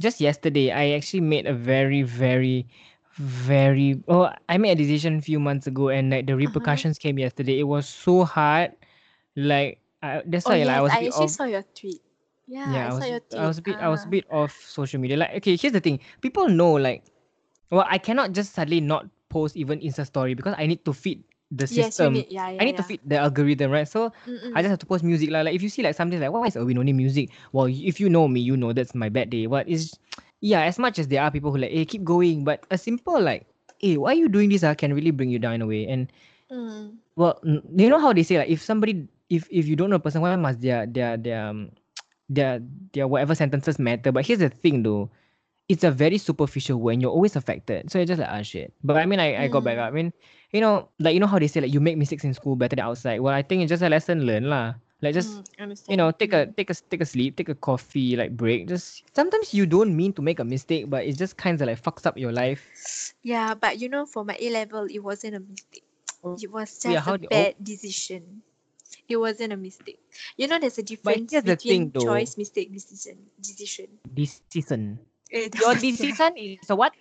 just 0.00 0.20
yesterday, 0.20 0.70
I 0.70 0.90
actually 0.96 1.20
made 1.20 1.46
a 1.46 1.54
very, 1.54 2.02
very, 2.02 2.66
very. 3.16 4.02
Oh, 4.08 4.30
I 4.48 4.58
made 4.58 4.72
a 4.72 4.82
decision 4.82 5.18
a 5.18 5.22
few 5.22 5.40
months 5.40 5.66
ago, 5.66 5.88
and 5.88 6.10
like 6.10 6.26
the 6.26 6.36
repercussions 6.36 6.98
came 6.98 7.18
yesterday. 7.18 7.58
It 7.60 7.64
was 7.68 7.88
so 7.88 8.24
hard. 8.24 8.72
Like 9.36 9.80
I, 10.04 10.22
that's 10.26 10.46
Oh 10.46 10.52
why 10.52 10.56
yes, 10.56 10.66
like, 10.68 10.76
I 10.76 10.80
was 10.80 10.92
I 10.92 11.06
actually 11.06 11.28
off. 11.28 11.28
saw 11.28 11.44
your 11.44 11.62
tweet. 11.62 12.02
Yeah, 12.46 12.60
yeah, 12.64 12.88
I, 12.88 12.90
I 12.90 12.92
saw 12.92 13.04
was, 13.04 13.04
your 13.04 13.20
tweet. 13.20 13.40
I 13.40 13.46
was 13.46 13.58
a 13.58 13.62
bit, 13.62 13.80
I 13.80 13.88
was 13.88 14.04
a 14.04 14.08
Ah. 14.08 14.08
bit 14.08 14.24
off 14.30 14.52
social 14.66 15.00
media. 15.00 15.16
Like, 15.16 15.34
okay, 15.42 15.56
here's 15.56 15.72
the 15.72 15.80
thing: 15.80 16.00
people 16.20 16.48
know, 16.48 16.72
like, 16.74 17.04
well, 17.70 17.86
I 17.88 17.98
cannot 17.98 18.32
just 18.32 18.54
suddenly 18.54 18.80
not 18.80 19.06
post 19.28 19.56
even 19.56 19.80
Insta 19.80 20.06
story 20.06 20.34
because 20.34 20.54
I 20.58 20.66
need 20.66 20.84
to 20.84 20.92
feed 20.92 21.24
the 21.50 21.66
system. 21.66 22.14
Yes, 22.14 22.26
need. 22.26 22.26
Yeah, 22.30 22.50
yeah. 22.50 22.60
I 22.60 22.64
need 22.64 22.76
to 22.76 22.82
yeah. 22.82 22.86
feed 22.86 23.00
the 23.04 23.18
algorithm, 23.18 23.70
right? 23.72 23.88
So 23.88 24.12
Mm-mm. 24.26 24.52
I 24.54 24.62
just 24.62 24.70
have 24.70 24.78
to 24.80 24.86
post 24.86 25.04
music 25.04 25.30
lah. 25.30 25.42
Like 25.42 25.54
if 25.54 25.62
you 25.62 25.68
see 25.68 25.82
like 25.82 25.96
something 25.96 26.20
like 26.20 26.30
why 26.32 26.46
is 26.46 26.56
Erwin 26.56 26.78
only 26.78 26.92
music? 26.92 27.30
Well, 27.52 27.66
if 27.66 28.00
you 28.00 28.08
know 28.08 28.28
me, 28.28 28.40
you 28.40 28.56
know 28.56 28.72
that's 28.72 28.94
my 28.94 29.08
bad 29.08 29.30
day. 29.30 29.46
What 29.46 29.68
is 29.68 29.98
yeah, 30.40 30.62
as 30.64 30.78
much 30.78 30.98
as 30.98 31.08
there 31.08 31.22
are 31.22 31.30
people 31.30 31.50
who 31.52 31.58
like, 31.58 31.72
hey, 31.72 31.84
keep 31.84 32.04
going, 32.04 32.44
but 32.44 32.64
a 32.70 32.78
simple 32.78 33.20
like, 33.20 33.46
hey, 33.80 33.96
why 33.96 34.12
are 34.12 34.20
you 34.20 34.28
doing 34.28 34.50
this? 34.50 34.62
Uh, 34.62 34.74
can 34.74 34.94
really 34.94 35.10
bring 35.12 35.30
you 35.30 35.38
down 35.38 35.54
in 35.54 35.62
a 35.62 35.66
way. 35.66 35.86
And 35.86 36.08
Mm. 36.50 36.98
well, 37.16 37.40
you 37.44 37.88
know 37.88 37.98
how 38.00 38.12
they 38.12 38.22
say 38.22 38.38
like 38.38 38.48
if 38.48 38.62
somebody 38.62 39.06
if 39.30 39.48
if 39.50 39.66
you 39.66 39.76
don't 39.76 39.90
know 39.90 39.96
a 39.96 40.04
person, 40.04 40.20
why 40.22 40.34
must 40.36 40.60
their 40.60 40.86
their 40.86 41.16
their 41.16 41.46
um, 41.48 41.70
their 42.28 42.60
their 42.92 43.06
whatever 43.08 43.34
sentences 43.34 43.78
matter? 43.78 44.12
But 44.12 44.26
here's 44.26 44.40
the 44.40 44.50
thing 44.50 44.82
though. 44.82 45.10
it's 45.68 45.84
a 45.84 45.90
very 45.90 46.18
superficial 46.20 46.76
way 46.80 46.92
and 46.92 47.02
you're 47.02 47.10
always 47.14 47.36
affected. 47.36 47.88
So 47.90 47.98
you're 47.98 48.04
just 48.10 48.20
like, 48.20 48.28
ah 48.28 48.42
shit. 48.44 48.74
But 48.84 48.98
I 49.00 49.06
mean 49.06 49.20
I, 49.20 49.44
I 49.44 49.48
got 49.48 49.64
back 49.64 49.76
Mm. 49.76 49.80
up. 49.80 49.88
I 49.88 49.94
mean, 49.96 50.12
you 50.52 50.60
know, 50.60 50.88
like 51.00 51.14
you 51.14 51.20
know 51.20 51.26
how 51.30 51.38
they 51.40 51.48
say 51.48 51.60
like 51.64 51.72
you 51.72 51.80
make 51.80 51.96
mistakes 51.96 52.24
in 52.24 52.34
school 52.34 52.56
better 52.56 52.76
than 52.76 52.84
outside. 52.84 53.20
Well, 53.20 53.32
I 53.34 53.42
think 53.42 53.62
it's 53.64 53.70
just 53.72 53.82
a 53.82 53.88
lesson 53.88 54.26
learned 54.28 54.48
lah. 54.50 54.74
Like 55.00 55.14
just 55.14 55.42
Mm, 55.58 55.84
you 55.88 55.96
know, 55.96 56.10
take 56.12 56.32
a 56.32 56.46
Mm. 56.46 56.56
take 56.56 56.70
a 56.70 56.74
take 56.90 57.00
a 57.00 57.08
sleep, 57.08 57.36
take 57.36 57.48
a 57.48 57.54
coffee, 57.56 58.16
like 58.16 58.36
break. 58.36 58.68
Just 58.68 59.04
sometimes 59.16 59.54
you 59.54 59.64
don't 59.66 59.96
mean 59.96 60.12
to 60.14 60.22
make 60.22 60.38
a 60.40 60.44
mistake, 60.44 60.90
but 60.90 61.04
it 61.06 61.16
just 61.16 61.36
kind 61.36 61.60
of 61.60 61.66
like 61.66 61.80
fucks 61.80 62.04
up 62.06 62.16
your 62.18 62.32
life. 62.32 62.60
Yeah, 63.22 63.54
but 63.54 63.78
you 63.80 63.88
know, 63.88 64.06
for 64.06 64.24
my 64.24 64.36
A 64.40 64.50
level, 64.50 64.86
it 64.90 65.00
wasn't 65.02 65.36
a 65.36 65.40
mistake. 65.40 65.84
Oh, 66.24 66.40
It 66.40 66.50
was 66.50 66.78
yeah, 66.84 67.00
just 67.00 67.06
how 67.06 67.14
a 67.14 67.18
oh. 67.30 67.50
bad 67.50 67.54
decision. 67.62 68.42
It 69.08 69.16
wasn't 69.16 69.52
a 69.52 69.56
mistake. 69.56 70.00
You 70.36 70.48
know, 70.48 70.58
there's 70.58 70.78
a 70.78 70.82
difference 70.82 71.30
the 71.32 71.42
thing, 71.42 71.54
between 71.56 71.90
though. 71.92 72.00
choice, 72.00 72.36
mistake, 72.38 72.72
decision. 72.72 73.18
Decision. 73.40 73.88
Decision. 74.14 74.98
Eh, 75.30 75.48
Your 75.60 75.74
decision 75.74 76.32
is 76.36 76.58
so 76.64 76.74
what? 76.76 76.92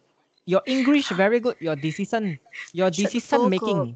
Your 0.45 0.61
English 0.65 1.09
very 1.15 1.39
good. 1.39 1.55
Your 1.59 1.75
decision. 1.75 2.39
Your 2.73 2.89
decision 2.91 3.49
making. 3.49 3.95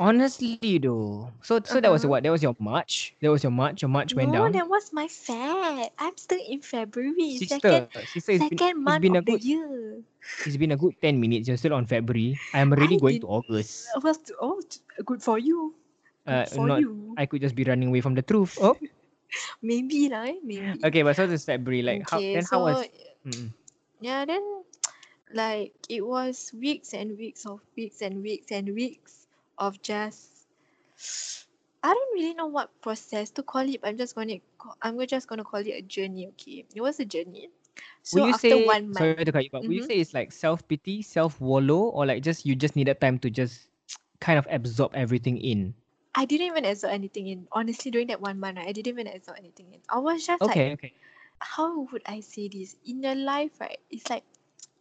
Honestly 0.00 0.56
though. 0.80 1.28
So 1.44 1.60
so 1.60 1.76
that 1.80 1.92
was 1.92 2.00
Uh-huh. 2.04 2.16
what? 2.16 2.22
That 2.24 2.32
was 2.32 2.40
your 2.42 2.56
March? 2.58 3.12
That 3.20 3.28
was 3.28 3.42
your 3.44 3.52
March? 3.52 3.82
Your 3.84 3.90
March 3.92 4.14
went 4.16 4.32
down. 4.32 4.48
no, 4.48 4.58
that 4.58 4.64
was 4.68 4.88
my 4.92 5.04
fat. 5.06 5.92
I'm 6.00 6.16
still 6.16 6.40
in 6.48 6.64
February. 6.64 7.36
Sister, 7.36 7.60
second 7.60 7.88
sister, 8.08 8.38
been, 8.40 8.48
second 8.56 8.84
month 8.84 9.02
been 9.02 9.16
a 9.16 9.18
of 9.20 9.26
the 9.26 9.32
good 9.36 9.44
year. 9.44 10.00
it's 10.48 10.56
been 10.56 10.72
a 10.72 10.76
good 10.80 10.96
10 11.02 11.20
minutes. 11.20 11.44
You're 11.46 11.58
still 11.60 11.74
on 11.76 11.84
February. 11.84 12.40
I'm 12.56 12.72
already 12.72 12.96
I 12.96 12.98
going 13.04 13.14
did- 13.20 13.28
to 13.28 13.28
August. 13.28 13.84
Well, 14.00 14.16
oh, 14.40 14.62
good 15.04 15.20
for 15.22 15.36
you. 15.38 15.74
Uh, 16.26 16.44
for 16.46 16.68
not 16.68 16.80
you. 16.80 17.14
I 17.16 17.26
could 17.26 17.40
just 17.40 17.54
be 17.54 17.64
running 17.64 17.88
away 17.88 18.00
from 18.00 18.14
the 18.14 18.22
truth. 18.22 18.56
Oh, 18.60 18.76
Maybe 19.62 20.12
lah, 20.12 20.28
eh, 20.28 20.38
maybe. 20.44 20.84
okay, 20.84 21.02
but 21.02 21.16
so 21.16 21.26
this 21.26 21.44
February, 21.48 21.82
like 21.82 22.04
how 22.08 22.20
then 22.20 22.44
so 22.44 22.58
how 22.58 22.68
was 22.68 22.84
mm, 23.24 23.48
yeah, 24.00 24.24
then 24.28 24.44
like 25.32 25.72
it 25.88 26.04
was 26.04 26.52
weeks 26.52 26.92
and 26.92 27.16
weeks 27.16 27.46
of 27.46 27.60
weeks 27.76 28.02
and 28.02 28.20
weeks 28.22 28.52
and 28.52 28.68
weeks 28.74 29.26
of 29.58 29.80
just 29.80 30.44
I 31.82 31.94
don't 31.94 32.12
really 32.14 32.34
know 32.34 32.46
what 32.46 32.70
process 32.82 33.30
to 33.34 33.42
call 33.42 33.66
it. 33.66 33.80
but 33.80 33.88
I'm 33.88 33.96
just 33.96 34.14
gonna 34.14 34.38
I'm 34.82 35.00
just 35.06 35.26
gonna 35.28 35.44
call 35.44 35.60
it 35.60 35.72
a 35.72 35.82
journey. 35.82 36.28
Okay, 36.36 36.64
it 36.74 36.80
was 36.80 37.00
a 37.00 37.04
journey. 37.04 37.48
So 38.02 38.20
will 38.20 38.28
you 38.28 38.34
after 38.34 38.58
say 38.58 38.66
one 38.66 38.92
month, 38.92 38.98
sorry 38.98 39.24
to 39.24 39.32
cut 39.32 39.44
you, 39.44 39.50
but 39.50 39.64
will 39.64 39.74
you 39.74 39.82
say 39.82 39.96
it's 39.98 40.12
like 40.12 40.30
self 40.30 40.66
pity, 40.68 41.02
self 41.02 41.40
wallow, 41.40 41.88
or 41.96 42.04
like 42.04 42.22
just 42.22 42.44
you 42.44 42.54
just 42.54 42.76
needed 42.76 43.00
time 43.00 43.18
to 43.20 43.30
just 43.30 43.68
kind 44.20 44.38
of 44.38 44.46
absorb 44.50 44.94
everything 44.94 45.38
in? 45.38 45.74
I 46.14 46.24
didn't 46.24 46.46
even 46.46 46.64
absorb 46.64 46.92
anything 46.92 47.26
in. 47.28 47.48
Honestly, 47.52 47.90
during 47.90 48.08
that 48.08 48.20
one 48.20 48.40
month, 48.40 48.56
right, 48.58 48.68
I 48.68 48.72
didn't 48.72 48.88
even 48.98 49.06
absorb 49.08 49.38
anything 49.38 49.72
in. 49.74 49.80
I 49.88 49.98
was 49.98 50.26
just 50.26 50.46
like, 50.46 50.50
Okay, 50.56 50.72
okay. 50.72 50.92
how 51.40 51.80
would 51.92 52.02
I 52.06 52.20
say 52.20 52.48
this? 52.48 52.76
In 52.86 53.02
your 53.02 53.14
life, 53.16 53.60
right? 53.60 53.78
It's 53.90 54.08
like 54.10 54.24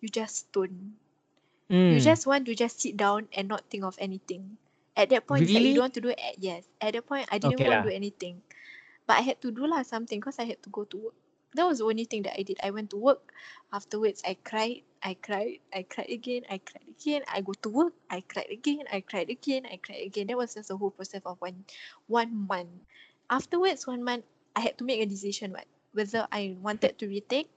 you 0.01 0.09
just 0.09 0.49
stone. 0.49 0.97
Mm, 1.69 1.93
You 1.93 1.99
just 1.99 2.27
want 2.27 2.45
to 2.47 2.55
just 2.55 2.79
sit 2.81 2.97
down 2.97 3.27
and 3.33 3.47
not 3.47 3.69
think 3.69 3.83
of 3.83 3.95
anything. 3.99 4.57
At 4.95 5.09
that 5.09 5.27
point, 5.27 5.43
it's 5.45 5.53
like 5.53 5.65
you 5.65 5.73
don't 5.73 5.83
want 5.83 5.93
to 5.95 6.01
do 6.01 6.09
it. 6.09 6.19
Yes. 6.39 6.65
At 6.81 6.93
that 6.93 7.05
point, 7.07 7.27
I 7.31 7.37
didn't 7.39 7.61
Okay 7.61 7.65
want 7.65 7.75
to 7.77 7.81
do 7.81 7.89
anything, 7.89 8.41
but 9.07 9.17
I 9.17 9.21
had 9.21 9.41
to 9.41 9.51
do 9.51 9.67
lah 9.67 9.83
something 9.83 10.19
because 10.19 10.39
I 10.39 10.45
had 10.45 10.61
to 10.63 10.69
go 10.69 10.85
to 10.85 10.97
work. 10.97 11.15
That 11.55 11.65
was 11.65 11.79
the 11.79 11.85
only 11.85 12.05
thing 12.05 12.23
that 12.23 12.37
I 12.39 12.43
did. 12.43 12.59
I 12.63 12.71
went 12.71 12.89
to 12.91 12.97
work. 12.97 13.33
Afterwards, 13.73 14.21
I 14.25 14.35
cried. 14.35 14.83
I 15.03 15.15
cried. 15.15 15.59
I 15.73 15.83
cried 15.83 16.09
again. 16.09 16.43
I 16.49 16.57
cried 16.59 16.87
again. 16.87 17.23
I 17.27 17.41
go 17.41 17.53
to 17.53 17.69
work. 17.69 17.93
I 18.09 18.21
cried 18.21 18.49
again. 18.51 18.83
I 18.91 19.01
cried 19.01 19.29
again. 19.29 19.65
I 19.65 19.77
cried 19.77 20.03
again. 20.05 20.27
That 20.27 20.37
was 20.37 20.53
just 20.55 20.69
the 20.69 20.77
whole 20.77 20.91
process 20.91 21.21
of 21.25 21.39
one 21.41 21.65
one 22.07 22.47
month. 22.47 22.69
Afterwards, 23.29 23.87
one 23.87 24.03
month, 24.03 24.25
I 24.55 24.61
had 24.61 24.77
to 24.79 24.83
make 24.83 25.01
a 25.01 25.05
decision. 25.05 25.51
What 25.53 25.65
whether 25.93 26.27
I 26.31 26.55
wanted 26.61 26.97
to 26.99 27.07
retake 27.07 27.49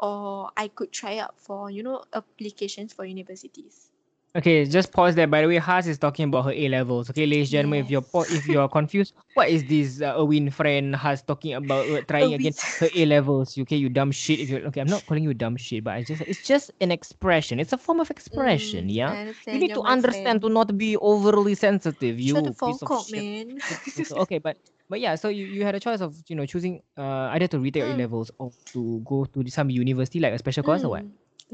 or 0.00 0.50
I 0.56 0.68
could 0.68 0.92
try 0.92 1.18
out 1.18 1.38
for 1.40 1.70
you 1.70 1.82
know 1.82 2.04
applications 2.14 2.92
for 2.92 3.04
universities. 3.04 3.90
Okay, 4.36 4.64
just 4.64 4.90
pause 4.92 5.14
there. 5.14 5.28
By 5.28 5.42
the 5.42 5.46
way, 5.46 5.58
Haas 5.58 5.86
is 5.86 5.96
talking 5.96 6.24
about 6.24 6.46
her 6.46 6.50
A 6.52 6.68
levels. 6.68 7.08
Okay, 7.10 7.24
ladies 7.24 7.48
and 7.48 7.52
gentlemen, 7.52 7.84
if 7.84 7.90
you're 7.90 8.02
po- 8.02 8.26
if 8.28 8.44
you're 8.48 8.68
confused, 8.68 9.14
what 9.34 9.48
is 9.48 9.64
this 9.64 10.02
uh, 10.02 10.18
Erwin 10.18 10.50
friend 10.50 10.90
Haas 10.96 11.22
talking 11.22 11.54
about 11.54 11.88
uh, 11.88 12.02
trying 12.02 12.34
again 12.34 12.52
her 12.80 12.90
A 12.92 13.06
levels? 13.06 13.56
Okay, 13.56 13.76
you 13.76 13.88
dumb 13.88 14.10
shit. 14.10 14.40
If 14.40 14.50
you're 14.50 14.66
okay, 14.66 14.80
I'm 14.80 14.90
not 14.90 15.06
calling 15.06 15.22
you 15.22 15.34
dumb 15.34 15.56
shit, 15.56 15.84
but 15.84 15.94
I 15.94 16.02
just 16.02 16.22
it's 16.26 16.40
just 16.42 16.72
an 16.80 16.90
expression. 16.90 17.60
It's 17.60 17.72
a 17.72 17.78
form 17.78 18.00
of 18.00 18.10
expression. 18.10 18.88
Mm, 18.88 18.92
yeah, 18.92 19.14
you 19.52 19.58
need 19.60 19.68
you're 19.70 19.76
to 19.76 19.82
understand 19.82 20.42
friend. 20.42 20.42
to 20.42 20.48
not 20.48 20.76
be 20.76 20.96
overly 20.96 21.54
sensitive. 21.54 22.18
You 22.18 22.34
Shut 22.34 22.44
the 22.58 22.86
of 22.90 23.06
shit. 23.06 23.14
man. 23.14 23.62
Okay, 24.26 24.38
but 24.38 24.56
but 24.90 24.98
yeah, 24.98 25.14
so 25.14 25.28
you, 25.28 25.44
you 25.46 25.62
had 25.64 25.76
a 25.76 25.80
choice 25.80 26.00
of 26.00 26.16
you 26.26 26.34
know 26.34 26.44
choosing 26.44 26.82
uh 26.98 27.30
either 27.38 27.46
to 27.54 27.60
retake 27.60 27.82
your 27.86 27.86
A 27.86 27.94
Mm. 27.94 27.98
levels 27.98 28.32
or 28.38 28.50
to 28.72 29.00
go 29.06 29.24
to 29.26 29.48
some 29.48 29.70
university 29.70 30.18
like 30.18 30.32
a 30.34 30.38
special 30.38 30.64
course 30.64 30.82
or 30.82 30.90
what. 30.90 31.06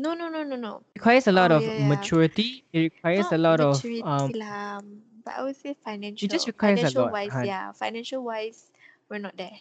No, 0.02 0.14
no, 0.14 0.28
no, 0.30 0.42
no, 0.44 0.56
no. 0.56 0.72
It 0.94 0.98
requires 1.00 1.26
a 1.28 1.32
lot 1.32 1.50
Oh, 1.50 1.52
of 1.52 1.62
yeah, 1.62 1.76
maturity. 1.76 2.64
It 2.72 2.80
requires 2.80 3.26
Not 3.26 3.32
a 3.32 3.38
lot 3.38 3.60
of 3.60 3.84
um 4.02 4.32
lah, 4.40 4.80
but 5.24 5.34
I 5.36 5.42
would 5.44 5.56
say 5.56 5.74
financial. 5.84 6.28
just 6.28 6.46
requires 6.46 6.82
a 6.82 6.90
financial 6.90 7.02
lot, 7.02 7.12
wise, 7.12 7.36
yeah. 7.42 7.72
Financial 7.72 8.22
wise, 8.24 8.70
we're 9.08 9.18
not 9.18 9.36
there. 9.36 9.58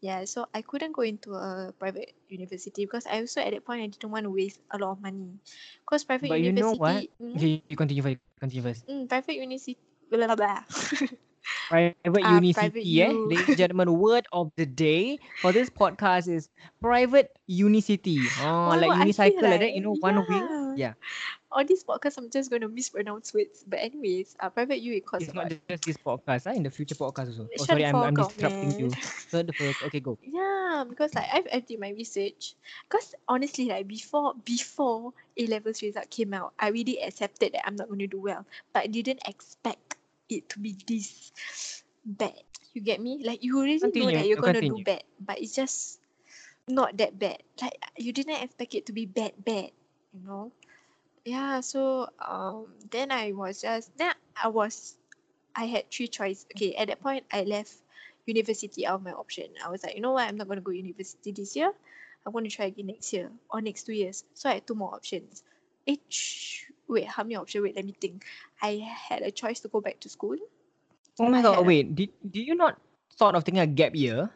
Yeah, 0.00 0.24
so 0.24 0.46
I 0.54 0.62
couldn't 0.62 0.92
go 0.92 1.02
into 1.02 1.34
a 1.34 1.72
private 1.78 2.14
university 2.28 2.84
because 2.86 3.06
I 3.06 3.20
also 3.20 3.40
at 3.40 3.52
that 3.52 3.64
point 3.64 3.82
I 3.82 3.86
didn't 3.88 4.10
want 4.10 4.24
to 4.24 4.30
waste 4.30 4.60
a 4.70 4.78
lot 4.78 4.92
of 4.92 5.02
money. 5.02 5.38
Because 5.84 6.04
private 6.04 6.28
But 6.28 6.40
you 6.40 6.52
know 6.52 6.72
what? 6.72 7.04
university, 7.04 7.10
mm, 7.20 7.60
you 7.68 7.76
continue 7.76 8.02
first. 8.02 8.18
Continue 8.40 8.62
first. 8.62 8.84
mm, 8.88 9.08
private 9.08 9.34
university, 9.36 9.78
blah 10.10 10.26
blah 10.26 10.36
blah. 10.36 10.62
Private 11.68 11.96
Ah, 12.24 12.36
university, 12.36 12.52
private 12.52 12.86
eh? 13.00 13.12
Ladies 13.30 13.48
and 13.48 13.56
gentlemen, 13.58 13.98
word 13.98 14.26
of 14.32 14.50
the 14.56 14.66
day 14.66 15.18
for 15.40 15.52
this 15.52 15.70
podcast 15.70 16.28
is 16.28 16.48
private 16.80 17.30
unicity. 17.46 18.18
Oh, 18.42 18.70
Oh, 18.70 18.76
like 18.76 18.90
unicycle 19.06 19.42
like 19.42 19.60
that, 19.60 19.72
you 19.74 19.80
know, 19.80 19.94
one 20.00 20.16
wheel. 20.26 20.74
yeah. 20.76 20.90
Yeah. 20.90 20.92
On 21.52 21.66
this 21.66 21.82
podcast, 21.82 22.18
I'm 22.18 22.30
just 22.30 22.50
going 22.50 22.62
to 22.62 22.68
mispronounce 22.68 23.34
words. 23.34 23.64
But 23.66 23.80
anyways, 23.80 24.36
uh, 24.38 24.50
private 24.50 24.78
U 24.82 24.94
it 24.94 25.04
costs 25.06 25.26
It's 25.26 25.34
not 25.34 25.50
just 25.68 25.82
this 25.84 25.96
podcast, 25.98 26.46
ah, 26.46 26.54
in 26.54 26.62
the 26.62 26.70
future 26.70 26.94
podcast 26.94 27.34
also. 27.34 27.48
Oh, 27.58 27.64
sorry, 27.64 27.84
I'm, 27.86 27.96
I'm 27.96 28.14
up, 28.20 28.30
you. 28.78 28.90
Shut 29.30 29.46
the 29.46 29.52
fuck. 29.52 29.82
Okay, 29.90 29.98
go. 30.00 30.18
Yeah, 30.26 30.84
because 30.88 31.14
like 31.14 31.26
I've, 31.32 31.46
I 31.52 31.58
did 31.60 31.80
my 31.80 31.90
research. 31.90 32.54
Because 32.88 33.14
honestly, 33.26 33.66
like 33.66 33.86
before 33.88 34.34
before 34.44 35.12
A 35.36 35.46
levels 35.46 35.82
result 35.82 36.08
came 36.10 36.32
out, 36.34 36.54
I 36.58 36.68
really 36.70 37.02
accepted 37.02 37.52
that 37.54 37.66
I'm 37.66 37.74
not 37.74 37.88
going 37.88 37.98
to 38.00 38.06
do 38.06 38.20
well, 38.20 38.46
but 38.72 38.84
I 38.84 38.86
didn't 38.86 39.20
expect 39.26 39.96
it 40.32 40.48
to 40.50 40.58
be 40.58 40.76
this 40.86 41.32
bad. 42.04 42.42
You 42.72 42.82
get 42.82 43.00
me? 43.00 43.22
Like 43.24 43.42
you 43.42 43.58
already 43.58 43.78
know 43.78 43.90
Continue, 43.90 44.12
that 44.18 44.26
you're 44.26 44.36
going 44.38 44.54
to 44.54 44.60
continue. 44.60 44.84
do 44.84 44.84
bad, 44.84 45.02
but 45.20 45.38
it's 45.40 45.54
just 45.54 46.00
not 46.68 46.96
that 46.98 47.18
bad. 47.18 47.42
Like 47.60 47.78
you 47.96 48.12
didn't 48.12 48.42
expect 48.42 48.74
it 48.74 48.86
to 48.86 48.92
be 48.92 49.06
bad, 49.06 49.32
bad. 49.44 49.70
You 50.14 50.20
know? 50.26 50.52
Yeah. 51.24 51.60
So 51.60 52.08
um, 52.18 52.66
then 52.90 53.10
I 53.10 53.32
was 53.32 53.62
just 53.62 53.96
then 53.98 54.14
I 54.36 54.48
was, 54.48 54.96
I 55.54 55.66
had 55.66 55.90
three 55.90 56.08
choices. 56.08 56.46
Okay, 56.54 56.74
at 56.76 56.88
that 56.88 57.02
point 57.02 57.24
I 57.32 57.42
left 57.42 57.74
university 58.26 58.86
out 58.86 58.96
of 58.96 59.02
my 59.02 59.12
option. 59.12 59.46
I 59.64 59.68
was 59.68 59.82
like, 59.82 59.94
you 59.94 60.00
know 60.00 60.12
what, 60.12 60.28
I'm 60.28 60.36
not 60.36 60.48
gonna 60.48 60.60
go 60.60 60.70
university 60.70 61.32
this 61.32 61.56
year. 61.56 61.72
I'm 62.24 62.32
gonna 62.32 62.48
try 62.48 62.66
again 62.66 62.86
next 62.86 63.12
year 63.12 63.30
or 63.50 63.60
next 63.60 63.84
two 63.84 63.92
years. 63.94 64.24
So 64.34 64.50
I 64.50 64.54
had 64.54 64.66
two 64.66 64.74
more 64.74 64.94
options. 64.94 65.42
Sh- 66.08 66.70
wait, 66.90 67.06
how 67.08 67.22
many 67.24 67.36
options? 67.36 67.62
Wait, 67.64 67.76
let 67.76 67.84
me 67.86 67.94
think. 68.00 68.24
I 68.62 68.78
had 69.08 69.22
a 69.22 69.30
choice 69.30 69.60
to 69.60 69.68
go 69.68 69.80
back 69.80 70.00
to 70.00 70.08
school. 70.10 70.36
Oh 71.20 71.28
my 71.28 71.38
I 71.38 71.42
god, 71.42 71.66
wait. 71.66 71.94
Did, 71.94 72.10
did 72.30 72.46
you 72.46 72.54
not 72.54 72.80
thought 73.16 73.34
of 73.36 73.44
taking 73.44 73.60
a 73.60 73.66
gap 73.66 73.94
year? 73.94 74.30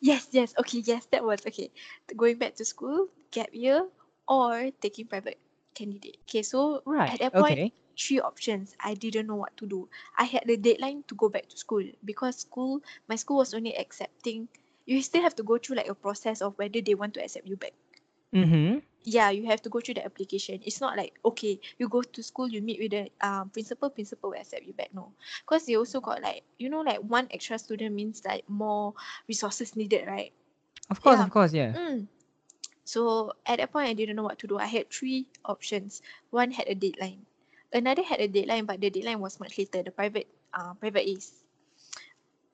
Yes, 0.00 0.28
yes, 0.32 0.54
okay, 0.58 0.78
yes, 0.80 1.06
that 1.12 1.24
was 1.24 1.44
okay. 1.46 1.70
Going 2.16 2.38
back 2.38 2.54
to 2.56 2.64
school, 2.64 3.08
gap 3.30 3.50
year, 3.54 3.88
or 4.28 4.70
taking 4.80 5.06
private 5.06 5.38
candidate. 5.74 6.18
Okay, 6.28 6.42
so 6.42 6.84
Right. 6.84 7.12
at 7.12 7.20
that 7.20 7.36
point, 7.36 7.58
Okay. 7.58 7.72
three 7.98 8.20
options. 8.20 8.74
I 8.80 8.94
didn't 8.94 9.26
know 9.26 9.36
what 9.36 9.56
to 9.58 9.66
do. 9.66 9.88
I 10.18 10.24
had 10.24 10.44
the 10.46 10.56
deadline 10.56 11.04
to 11.08 11.14
go 11.14 11.28
back 11.28 11.48
to 11.48 11.56
school 11.58 11.84
because 12.04 12.38
school, 12.38 12.80
my 13.08 13.16
school 13.16 13.38
was 13.38 13.54
only 13.54 13.76
accepting. 13.76 14.48
You 14.86 15.02
still 15.02 15.22
have 15.22 15.36
to 15.36 15.42
go 15.44 15.58
through 15.58 15.76
like 15.76 15.88
a 15.88 15.94
process 15.94 16.42
of 16.42 16.58
whether 16.58 16.80
they 16.80 16.94
want 16.94 17.14
to 17.14 17.22
accept 17.22 17.46
you 17.48 17.56
back. 17.56 17.74
Mm-hmm. 18.34 18.78
Yeah, 19.06 19.30
you 19.30 19.46
have 19.46 19.62
to 19.62 19.70
go 19.70 19.78
through 19.78 20.02
the 20.02 20.04
application. 20.04 20.58
It's 20.66 20.82
not 20.82 20.96
like 20.98 21.14
okay, 21.24 21.60
you 21.78 21.88
go 21.88 22.02
to 22.02 22.22
school, 22.22 22.50
you 22.50 22.60
meet 22.60 22.82
with 22.82 22.90
the 22.90 23.06
um 23.22 23.50
principal, 23.54 23.88
principal 23.90 24.30
will 24.34 24.40
accept 24.42 24.66
you 24.66 24.74
back. 24.74 24.90
No, 24.90 25.14
because 25.46 25.64
they 25.64 25.78
also 25.78 26.02
got 26.02 26.20
like 26.20 26.42
you 26.58 26.68
know 26.68 26.82
like 26.82 26.98
one 26.98 27.30
extra 27.30 27.54
student 27.58 27.94
means 27.94 28.26
like 28.26 28.42
more 28.50 28.94
resources 29.30 29.76
needed, 29.78 30.10
right? 30.10 30.34
Of 30.90 31.00
course, 31.00 31.18
Yeah. 31.18 31.24
of 31.24 31.30
course, 31.30 31.52
yeah. 31.54 31.72
Mm. 31.72 32.06
So 32.82 33.32
at 33.46 33.58
that 33.58 33.70
point, 33.70 33.88
I 33.88 33.94
didn't 33.94 34.16
know 34.18 34.26
what 34.26 34.38
to 34.40 34.46
do. 34.46 34.58
I 34.58 34.66
had 34.66 34.90
three 34.90 35.26
options. 35.44 36.02
One 36.30 36.50
had 36.50 36.66
a 36.66 36.74
deadline. 36.74 37.26
Another 37.72 38.02
had 38.02 38.20
a 38.20 38.28
deadline, 38.28 38.66
but 38.66 38.80
the 38.80 38.90
deadline 38.90 39.18
was 39.22 39.38
much 39.38 39.58
later. 39.58 39.82
The 39.82 39.90
private, 39.90 40.26
uh, 40.54 40.74
private 40.74 41.06
is 41.06 41.46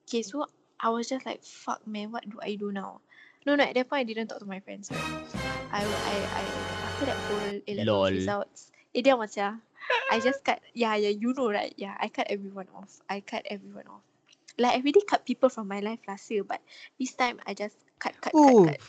Okay, 0.08 0.20
so 0.20 0.44
I 0.80 0.90
was 0.90 1.08
just 1.08 1.24
like, 1.24 1.42
fuck, 1.42 1.86
man, 1.86 2.12
what 2.12 2.28
do 2.28 2.38
I 2.42 2.56
do 2.56 2.72
now? 2.72 3.00
No, 3.46 3.56
no, 3.56 3.64
at 3.64 3.74
that 3.74 3.88
point, 3.88 4.00
I 4.00 4.04
didn't 4.04 4.28
talk 4.28 4.40
to 4.40 4.44
my 4.44 4.60
friends. 4.60 4.90
I, 5.72 5.84
I, 5.84 6.16
I, 6.32 6.44
after 6.84 7.06
that 7.06 7.16
whole 7.16 7.40
A 7.40 7.72
level 7.74 8.04
Lol. 8.04 8.12
results, 8.12 8.70
eh, 8.94 9.00
dia 9.00 9.16
macam, 9.16 9.60
I 10.12 10.20
just 10.20 10.44
cut, 10.44 10.60
yeah, 10.76 10.94
yeah, 10.96 11.10
you 11.10 11.32
know, 11.32 11.50
right? 11.50 11.72
Yeah, 11.76 11.96
I 11.98 12.08
cut 12.08 12.28
everyone 12.28 12.68
off. 12.76 13.00
I 13.08 13.20
cut 13.24 13.42
everyone 13.48 13.88
off. 13.88 14.04
Like, 14.60 14.76
I 14.76 14.84
already 14.84 15.00
cut 15.08 15.24
people 15.24 15.48
from 15.48 15.68
my 15.68 15.80
life 15.80 16.04
last 16.06 16.30
year, 16.30 16.44
but 16.44 16.60
this 17.00 17.16
time 17.16 17.40
I 17.48 17.54
just 17.54 17.76
cut, 17.98 18.12
cut, 18.20 18.32
cut, 18.32 18.36
Ooh. 18.36 18.66
cut. 18.68 18.80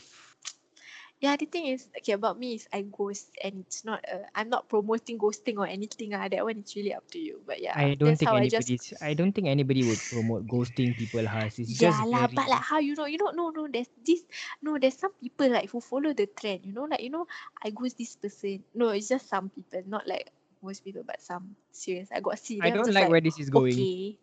Yeah, 1.24 1.40
the 1.40 1.48
thing 1.48 1.72
is, 1.72 1.88
okay, 2.04 2.20
about 2.20 2.36
me 2.36 2.60
is 2.60 2.68
I 2.76 2.84
ghost 2.84 3.32
and 3.40 3.64
it's 3.64 3.88
not 3.88 4.04
a, 4.04 4.28
I'm 4.36 4.52
not 4.52 4.68
promoting 4.68 5.16
ghosting 5.16 5.56
or 5.56 5.64
anything. 5.64 6.12
Ah, 6.12 6.28
that 6.28 6.44
one 6.44 6.60
is 6.60 6.76
really 6.76 6.92
up 6.92 7.08
to 7.16 7.20
you. 7.20 7.40
But 7.48 7.64
yeah, 7.64 7.80
I 7.80 7.96
don't 7.96 8.12
that's 8.12 8.20
think 8.20 8.28
how 8.28 8.36
I 8.36 8.52
just. 8.52 8.68
I 9.00 9.16
don't 9.16 9.32
think 9.32 9.48
anybody 9.48 9.88
would 9.88 10.04
promote 10.12 10.44
ghosting 10.52 10.92
people. 11.00 11.24
Has 11.24 11.56
it's 11.64 11.80
Yeah 11.80 11.96
just 11.96 12.12
lah, 12.12 12.28
very. 12.28 12.36
but 12.36 12.52
like 12.52 12.60
how 12.60 12.84
you 12.84 12.92
know, 13.00 13.08
you 13.08 13.16
don't 13.16 13.40
know, 13.40 13.56
no, 13.56 13.72
there's 13.72 13.88
this, 14.04 14.28
no, 14.60 14.76
there's 14.76 15.00
some 15.00 15.16
people 15.16 15.48
like 15.48 15.72
who 15.72 15.80
follow 15.80 16.12
the 16.12 16.28
trend, 16.28 16.68
you 16.68 16.76
know, 16.76 16.92
like, 16.92 17.00
you 17.00 17.10
know, 17.10 17.26
I 17.64 17.72
ghost 17.72 17.96
this 17.98 18.20
person. 18.20 18.60
No, 18.76 18.90
it's 18.90 19.08
just 19.08 19.32
some 19.32 19.48
people, 19.48 19.80
not 19.88 20.04
like 20.04 20.28
most 20.60 20.84
people, 20.84 21.08
but 21.08 21.22
some. 21.24 21.56
Serious, 21.72 22.12
I 22.12 22.20
got 22.20 22.38
see. 22.38 22.60
I 22.62 22.70
don't 22.70 22.92
like 22.92 23.08
like, 23.08 23.10
where 23.10 23.22
this 23.22 23.40
is 23.40 23.50
going. 23.50 23.72
okay. 23.80 24.18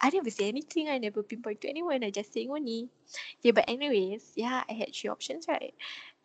I 0.00 0.10
never 0.10 0.30
say 0.30 0.48
anything, 0.48 0.88
I 0.88 0.98
never 0.98 1.22
pinpoint 1.22 1.60
to 1.62 1.68
anyone, 1.68 2.04
I 2.04 2.10
just 2.10 2.32
saying 2.32 2.50
only. 2.50 2.88
Yeah, 3.42 3.52
but 3.52 3.64
anyways, 3.68 4.32
yeah, 4.36 4.62
I 4.68 4.72
had 4.74 4.94
three 4.94 5.10
options, 5.10 5.46
right? 5.48 5.74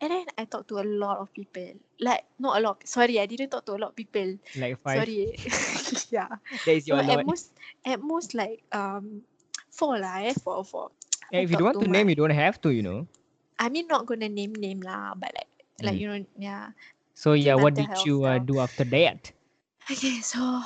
And 0.00 0.10
then 0.12 0.26
I 0.38 0.44
talked 0.44 0.68
to 0.68 0.78
a 0.78 0.86
lot 0.86 1.18
of 1.18 1.32
people. 1.32 1.74
Like, 2.00 2.24
not 2.38 2.58
a 2.58 2.60
lot, 2.60 2.86
sorry, 2.86 3.18
I 3.20 3.26
didn't 3.26 3.50
talk 3.50 3.64
to 3.66 3.72
a 3.74 3.80
lot 3.80 3.90
of 3.90 3.96
people. 3.96 4.38
Like 4.54 4.78
five. 4.80 5.06
Sorry. 5.06 5.34
yeah. 6.10 6.28
That 6.64 6.72
is 6.72 6.86
So 6.88 6.96
your 6.96 7.02
at 7.02 7.20
lot. 7.20 7.24
most, 7.24 7.52
at 7.84 8.00
most 8.00 8.34
like, 8.34 8.62
um, 8.72 9.22
four 9.70 9.98
lah, 9.98 10.18
eh, 10.22 10.34
four 10.34 10.64
four. 10.64 10.90
Yeah, 11.30 11.40
if 11.40 11.50
you 11.50 11.56
don't 11.56 11.66
want 11.66 11.78
talked 11.78 11.80
to 11.80 11.86
name, 11.88 12.08
my- 12.08 12.10
you 12.10 12.14
don't 12.16 12.30
have 12.30 12.60
to. 12.62 12.70
You 12.70 12.82
know. 12.82 13.06
I 13.58 13.68
mean, 13.68 13.86
not 13.88 14.06
gonna 14.06 14.28
name 14.28 14.54
name 14.54 14.80
lah, 14.80 15.14
but 15.14 15.32
like, 15.34 15.50
like 15.82 15.96
Mm. 15.96 16.00
you 16.00 16.08
know, 16.08 16.26
yeah. 16.38 16.70
So 17.14 17.32
yeah, 17.34 17.54
what 17.54 17.74
did 17.74 18.04
you 18.04 18.24
uh, 18.24 18.38
do 18.38 18.60
after 18.60 18.84
that? 18.84 19.32
Okay, 19.90 20.20
so 20.20 20.62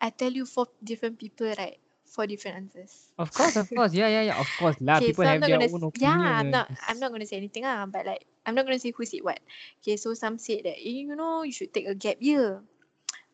I 0.00 0.10
tell 0.10 0.32
you 0.32 0.44
four 0.46 0.68
different 0.82 1.18
people, 1.18 1.48
right? 1.58 1.78
Four 2.12 2.26
different 2.28 2.56
answers. 2.68 3.12
Of 3.18 3.32
course, 3.34 3.56
of 3.56 3.72
course. 3.74 3.94
Yeah, 3.94 4.08
yeah, 4.08 4.22
yeah. 4.30 4.36
Of 4.36 4.54
course, 4.56 4.76
lah. 4.80 5.00
Okay, 5.00 5.12
People 5.12 5.24
so 5.24 5.26
have 5.26 5.44
their 5.44 5.58
gonna 5.58 5.64
own 5.64 5.72
s- 5.72 5.84
yeah. 5.94 6.40
I'm 6.40 6.50
not 6.50 6.70
I'm 6.88 6.98
not 7.00 7.12
gonna 7.12 7.26
say 7.26 7.36
anything 7.38 7.64
ah, 7.64 7.86
but 7.86 8.06
like 8.06 8.26
I'm 8.46 8.54
not 8.54 8.64
gonna 8.66 8.78
say 8.80 8.92
who 8.92 9.04
said 9.04 9.22
what. 9.22 9.40
Okay, 9.82 9.96
so 9.96 10.14
some 10.14 10.38
said 10.38 10.64
that 10.64 10.78
eh, 10.78 11.04
you 11.06 11.14
know 11.16 11.42
you 11.42 11.52
should 11.52 11.72
take 11.72 11.86
a 11.88 11.94
gap 11.96 12.18
year. 12.20 12.62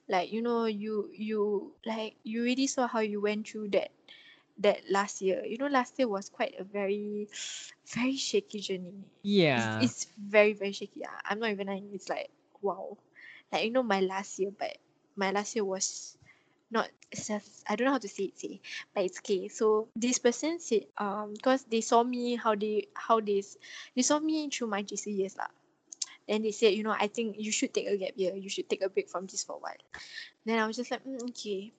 Like 0.08 0.32
you 0.32 0.42
know 0.42 0.66
you 0.66 1.08
you 1.14 1.72
like 1.86 2.16
you 2.24 2.42
really 2.44 2.66
saw 2.68 2.86
how 2.88 3.00
you 3.00 3.22
went 3.22 3.48
through 3.48 3.70
that 3.78 3.90
that 4.58 4.84
last 4.90 5.22
year. 5.22 5.44
You 5.46 5.56
know 5.58 5.70
last 5.70 5.96
year 5.98 6.08
was 6.08 6.28
quite 6.28 6.54
a 6.58 6.64
very 6.64 7.28
very 7.88 8.16
shaky 8.16 8.60
journey. 8.60 9.06
Yeah. 9.22 9.54
It's, 9.54 9.72
it's 9.78 10.00
very 10.18 10.52
very 10.52 10.72
shaky. 10.76 11.06
ah. 11.06 11.20
I'm 11.24 11.40
not 11.40 11.50
even 11.54 11.68
lying. 11.70 11.90
It's 11.94 12.10
like 12.10 12.28
wow, 12.60 12.98
like 13.52 13.64
you 13.64 13.72
know 13.72 13.82
my 13.86 14.00
last 14.02 14.38
year, 14.38 14.50
but 14.52 14.76
my 15.16 15.30
last 15.32 15.56
year 15.56 15.64
was 15.64 16.17
not 16.70 16.88
just 17.14 17.64
I 17.68 17.76
don't 17.76 17.86
know 17.86 17.92
how 17.92 17.98
to 17.98 18.08
say 18.08 18.24
it 18.24 18.38
say 18.38 18.60
but 18.94 19.04
it's 19.04 19.18
okay. 19.20 19.48
So 19.48 19.88
this 19.96 20.18
person 20.18 20.60
said 20.60 20.86
um 20.98 21.34
because 21.34 21.64
they 21.64 21.80
saw 21.80 22.02
me 22.02 22.36
how 22.36 22.54
they 22.54 22.88
how 22.94 23.20
they 23.20 23.42
they 23.96 24.02
saw 24.02 24.18
me 24.18 24.48
through 24.50 24.68
my 24.68 24.82
JC 24.82 25.16
years 25.16 25.36
lah. 25.36 25.48
Then 26.28 26.42
they 26.42 26.52
said, 26.52 26.74
you 26.74 26.84
know, 26.84 26.92
I 26.92 27.08
think 27.08 27.36
you 27.38 27.50
should 27.50 27.72
take 27.72 27.88
a 27.88 27.96
gap 27.96 28.12
year. 28.16 28.36
You 28.36 28.50
should 28.50 28.68
take 28.68 28.82
a 28.82 28.90
break 28.90 29.08
from 29.08 29.24
this 29.24 29.44
for 29.44 29.56
a 29.56 29.58
while. 29.58 29.80
Then 30.44 30.58
I 30.58 30.66
was 30.66 30.76
just 30.76 30.90
like, 30.90 31.02
mm, 31.02 31.16
okay. 31.30 31.72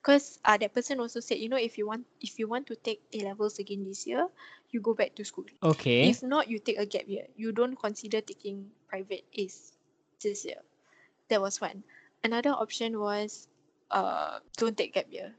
Because 0.00 0.40
uh, 0.42 0.56
that 0.56 0.72
person 0.72 0.98
also 1.00 1.20
said, 1.20 1.36
you 1.36 1.50
know, 1.50 1.60
if 1.60 1.76
you 1.76 1.86
want 1.86 2.06
if 2.22 2.38
you 2.38 2.48
want 2.48 2.66
to 2.68 2.76
take 2.76 3.04
A 3.12 3.20
levels 3.20 3.58
again 3.58 3.84
this 3.84 4.06
year, 4.06 4.26
you 4.70 4.80
go 4.80 4.94
back 4.94 5.14
to 5.16 5.24
school. 5.24 5.44
Okay. 5.62 6.08
If 6.08 6.22
not, 6.22 6.48
you 6.48 6.58
take 6.58 6.78
a 6.78 6.86
gap 6.86 7.04
year. 7.06 7.28
You 7.36 7.52
don't 7.52 7.76
consider 7.76 8.22
taking 8.22 8.72
private 8.88 9.24
A's 9.34 9.76
this 10.22 10.46
year. 10.46 10.64
That 11.28 11.42
was 11.42 11.60
one. 11.60 11.84
Another 12.24 12.56
option 12.56 12.98
was 12.98 13.48
uh 13.90 14.38
don't 14.56 14.76
take 14.76 14.94
gap 14.94 15.06
year. 15.10 15.34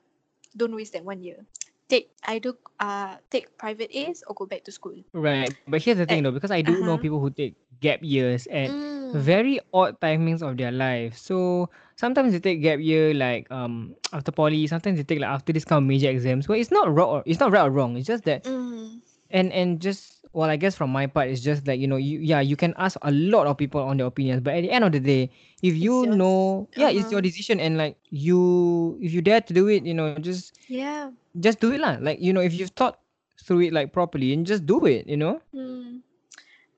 Don't 0.55 0.75
waste 0.75 0.93
that 0.93 1.05
one 1.05 1.21
year. 1.23 1.45
Take 1.87 2.11
either 2.27 2.53
uh 2.79 3.17
take 3.29 3.57
private 3.57 3.91
A's 3.95 4.23
or 4.27 4.35
go 4.35 4.45
back 4.45 4.63
to 4.65 4.71
school. 4.71 4.95
Right. 5.13 5.53
But 5.67 5.81
here's 5.83 5.97
the 5.97 6.05
thing, 6.05 6.23
though, 6.23 6.31
because 6.31 6.51
I 6.51 6.61
do 6.61 6.79
know 6.83 6.95
uh-huh. 6.95 7.03
people 7.03 7.19
who 7.19 7.29
take 7.31 7.55
gap 7.81 7.99
years 8.01 8.47
at 8.47 8.71
Mm. 8.71 9.15
very 9.19 9.59
odd 9.73 9.99
timings 9.99 10.41
of 10.41 10.55
their 10.55 10.71
life. 10.71 11.17
So 11.17 11.69
sometimes 11.97 12.31
they 12.31 12.39
take 12.39 12.61
gap 12.61 12.79
year 12.79 13.13
like 13.13 13.51
um 13.51 13.95
after 14.13 14.31
poly. 14.31 14.67
Sometimes 14.67 14.97
they 14.97 15.03
take 15.03 15.19
like 15.19 15.29
after 15.29 15.51
this 15.51 15.65
kind 15.65 15.83
of 15.83 15.87
major 15.87 16.09
exams. 16.09 16.47
Well, 16.47 16.59
it's 16.59 16.71
not 16.71 16.93
wrong. 16.93 17.09
Or, 17.09 17.23
it's 17.25 17.39
not 17.39 17.51
right 17.51 17.65
or 17.67 17.71
wrong. 17.71 17.97
It's 17.97 18.07
just 18.07 18.23
that 18.23 18.43
Mm. 18.43 19.01
and 19.31 19.51
and 19.51 19.79
just 19.81 20.20
well, 20.33 20.49
I 20.49 20.55
guess 20.57 20.75
from 20.75 20.89
my 20.91 21.07
part, 21.07 21.29
it's 21.29 21.41
just 21.41 21.67
like 21.67 21.79
you 21.79 21.87
know, 21.87 21.97
you 21.97 22.19
yeah, 22.19 22.39
you 22.41 22.55
can 22.55 22.73
ask 22.77 22.97
a 23.01 23.11
lot 23.11 23.47
of 23.47 23.57
people 23.57 23.81
on 23.81 23.97
their 23.97 24.07
opinions, 24.07 24.41
but 24.41 24.55
at 24.55 24.61
the 24.61 24.71
end 24.71 24.83
of 24.83 24.91
the 24.91 24.99
day, 24.99 25.29
if 25.61 25.75
you 25.75 26.05
know, 26.07 26.67
yeah, 26.75 26.89
it's 26.89 27.11
your 27.11 27.21
Uh-huh. 27.21 27.21
decision, 27.21 27.59
and 27.59 27.77
like 27.77 27.97
you, 28.09 28.97
if 29.01 29.13
you 29.13 29.21
dare 29.21 29.41
to 29.41 29.53
do 29.53 29.67
it, 29.67 29.85
you 29.85 29.93
know, 29.93 30.15
just 30.15 30.53
Yeah. 30.67 31.11
just 31.33 31.59
do 31.59 31.65
it 31.65 31.79
lah. 31.81 31.97
Like 31.99 32.19
you 32.21 32.33
know, 32.33 32.41
if 32.41 32.53
you've 32.53 32.71
thought 32.71 32.99
through 33.43 33.61
it 33.61 33.73
like 33.73 33.91
properly, 33.93 34.33
and 34.33 34.45
just 34.45 34.65
do 34.65 34.85
it, 34.85 35.07
you 35.07 35.17
know. 35.17 35.41
Mm. 35.53 36.01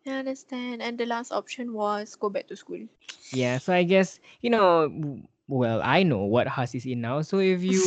I 0.06 0.10
understand. 0.12 0.82
And 0.82 0.98
the 0.98 1.06
last 1.06 1.32
option 1.32 1.74
was 1.74 2.16
go 2.16 2.30
back 2.30 2.48
to 2.48 2.56
school. 2.56 2.88
Yeah, 3.32 3.58
so 3.58 3.74
I 3.74 3.84
guess 3.84 4.20
you 4.42 4.50
know. 4.50 4.90
Well, 5.54 5.82
I 5.86 6.02
know 6.02 6.26
what 6.26 6.48
Has 6.50 6.74
is 6.74 6.86
in 6.90 7.02
now. 7.06 7.22
So 7.22 7.38
if 7.38 7.62
you, 7.62 7.82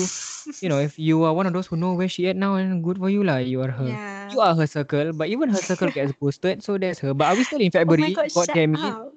you 0.62 0.68
know, 0.70 0.78
if 0.78 0.98
you 1.08 1.24
are 1.26 1.34
one 1.34 1.46
of 1.46 1.52
those 1.52 1.66
who 1.66 1.76
know 1.76 1.94
where 1.94 2.08
she 2.08 2.28
at 2.28 2.36
now, 2.36 2.54
and 2.54 2.82
good 2.84 2.98
for 2.98 3.10
you 3.10 3.24
lah. 3.26 3.42
You 3.42 3.62
are 3.66 3.70
her. 3.74 3.90
yeah. 3.90 4.32
You 4.32 4.40
are 4.40 4.54
her 4.54 4.66
circle, 4.66 5.12
but 5.12 5.28
even 5.28 5.50
her 5.50 5.62
circle 5.62 5.90
gets 5.90 6.12
ghosted. 6.20 6.62
So 6.62 6.78
that's 6.78 6.98
her. 7.00 7.14
But 7.14 7.26
are 7.32 7.36
we 7.36 7.44
still 7.44 7.60
in 7.60 7.70
Oh 7.74 7.96
my 7.98 8.10
February? 8.10 8.14
god, 8.14 8.30
God 8.30 8.46
shut 8.46 8.54
damn 8.54 8.74
it! 8.74 8.80
up. 8.84 9.12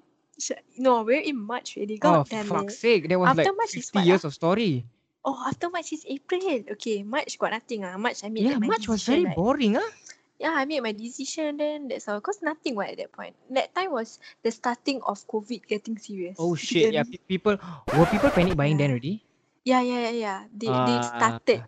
No, 0.78 1.04
we're 1.04 1.22
in 1.22 1.38
March. 1.38 1.78
Oh, 1.78 1.86
God 2.00 2.30
damn 2.30 2.48
fuck's 2.48 2.74
it. 2.74 2.80
sake. 2.82 3.10
That 3.10 3.20
was 3.20 3.30
After 3.30 3.52
like 3.52 3.58
March 3.58 3.78
is 3.78 3.86
50 3.86 4.00
what 4.00 4.06
years 4.08 4.24
ah? 4.24 4.28
of 4.28 4.34
story. 4.34 4.86
Oh, 5.26 5.38
after 5.46 5.70
March 5.70 5.94
is 5.94 6.06
April. 6.08 6.42
Okay, 6.74 7.04
March 7.04 7.38
got 7.38 7.52
nothing 7.52 7.84
ah. 7.86 7.98
March 7.98 8.24
I 8.24 8.30
made 8.30 8.50
Yeah, 8.50 8.58
March 8.58 8.88
was 8.88 9.04
very 9.04 9.26
boring, 9.26 9.78
ah. 9.78 9.90
Yeah, 10.40 10.54
I 10.56 10.66
made 10.66 10.82
my 10.84 10.94
decision 10.94 11.58
then 11.58 11.88
that's 11.90 12.08
all. 12.08 12.22
Cause 12.22 12.40
nothing 12.42 12.76
what 12.76 12.90
at 12.90 12.98
that 12.98 13.12
point. 13.12 13.36
That 13.52 13.76
time 13.76 13.92
was 13.92 14.20
the 14.44 14.52
starting 14.52 15.02
of 15.04 15.28
COVID 15.28 15.68
getting 15.68 15.98
serious. 15.98 16.38
Oh 16.40 16.56
shit, 16.56 16.90
yeah. 16.90 17.04
Then- 17.04 17.12
pe- 17.12 17.20
People 17.28 17.58
were 17.92 18.08
people 18.08 18.32
panic 18.32 18.56
buying 18.56 18.78
then 18.78 18.92
already? 18.92 19.24
yeah, 19.66 19.82
yeah, 19.82 20.10
yeah, 20.10 20.16
yeah. 20.16 20.40
They 20.54 20.80
they 20.80 21.00
Ah, 21.00 21.04
started. 21.04 21.64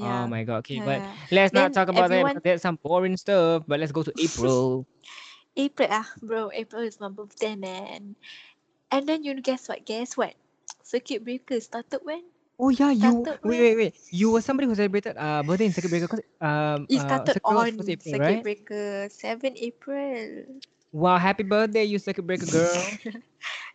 Oh 0.00 0.26
my 0.28 0.44
god. 0.44 0.58
Okay, 0.64 0.76
yeah, 0.76 0.84
but 0.84 1.02
yeah. 1.02 1.14
let's 1.30 1.52
not 1.52 1.72
talk 1.72 1.88
about 1.88 2.10
that. 2.10 2.22
everyone- 2.22 2.34
because 2.34 2.42
That's 2.44 2.62
some 2.62 2.78
boring 2.82 3.16
stuff. 3.16 3.64
But 3.66 3.80
let's 3.80 3.92
go 3.92 4.02
to 4.02 4.12
April. 4.18 4.86
April 5.56 5.88
ah, 5.90 6.08
bro. 6.22 6.50
April 6.52 6.82
is 6.82 7.00
my 7.00 7.08
birthday, 7.08 7.54
man. 7.56 8.16
And 8.90 9.08
then 9.08 9.24
you 9.24 9.34
guess 9.40 9.68
what? 9.68 9.84
Guess 9.86 10.16
what? 10.16 10.34
Circuit 10.82 11.24
breaker 11.24 11.60
started 11.60 12.00
when? 12.04 12.24
Oh 12.62 12.70
yeah, 12.70 12.92
you 12.92 13.34
wait, 13.42 13.60
wait, 13.60 13.76
wait. 13.76 13.94
You 14.10 14.30
were 14.32 14.40
somebody 14.42 14.68
who 14.68 14.74
celebrated 14.74 15.16
uh 15.18 15.42
birthday 15.42 15.66
in 15.66 15.72
circuit 15.74 15.90
breaker 15.90 16.06
because 16.06 16.24
um 16.40 16.88
It 16.88 17.00
uh, 17.00 17.26
started 17.26 17.40
was 17.44 17.72
on 17.78 17.82
April, 17.88 17.98
circuit 18.00 18.20
right? 18.20 18.46
breaker 18.46 19.08
seven 19.10 19.56
April. 19.56 20.46
Wow, 20.92 21.18
happy 21.18 21.42
birthday, 21.44 21.84
you 21.84 21.98
circuit 21.98 22.26
breaker 22.26 22.46
girl. 22.46 22.98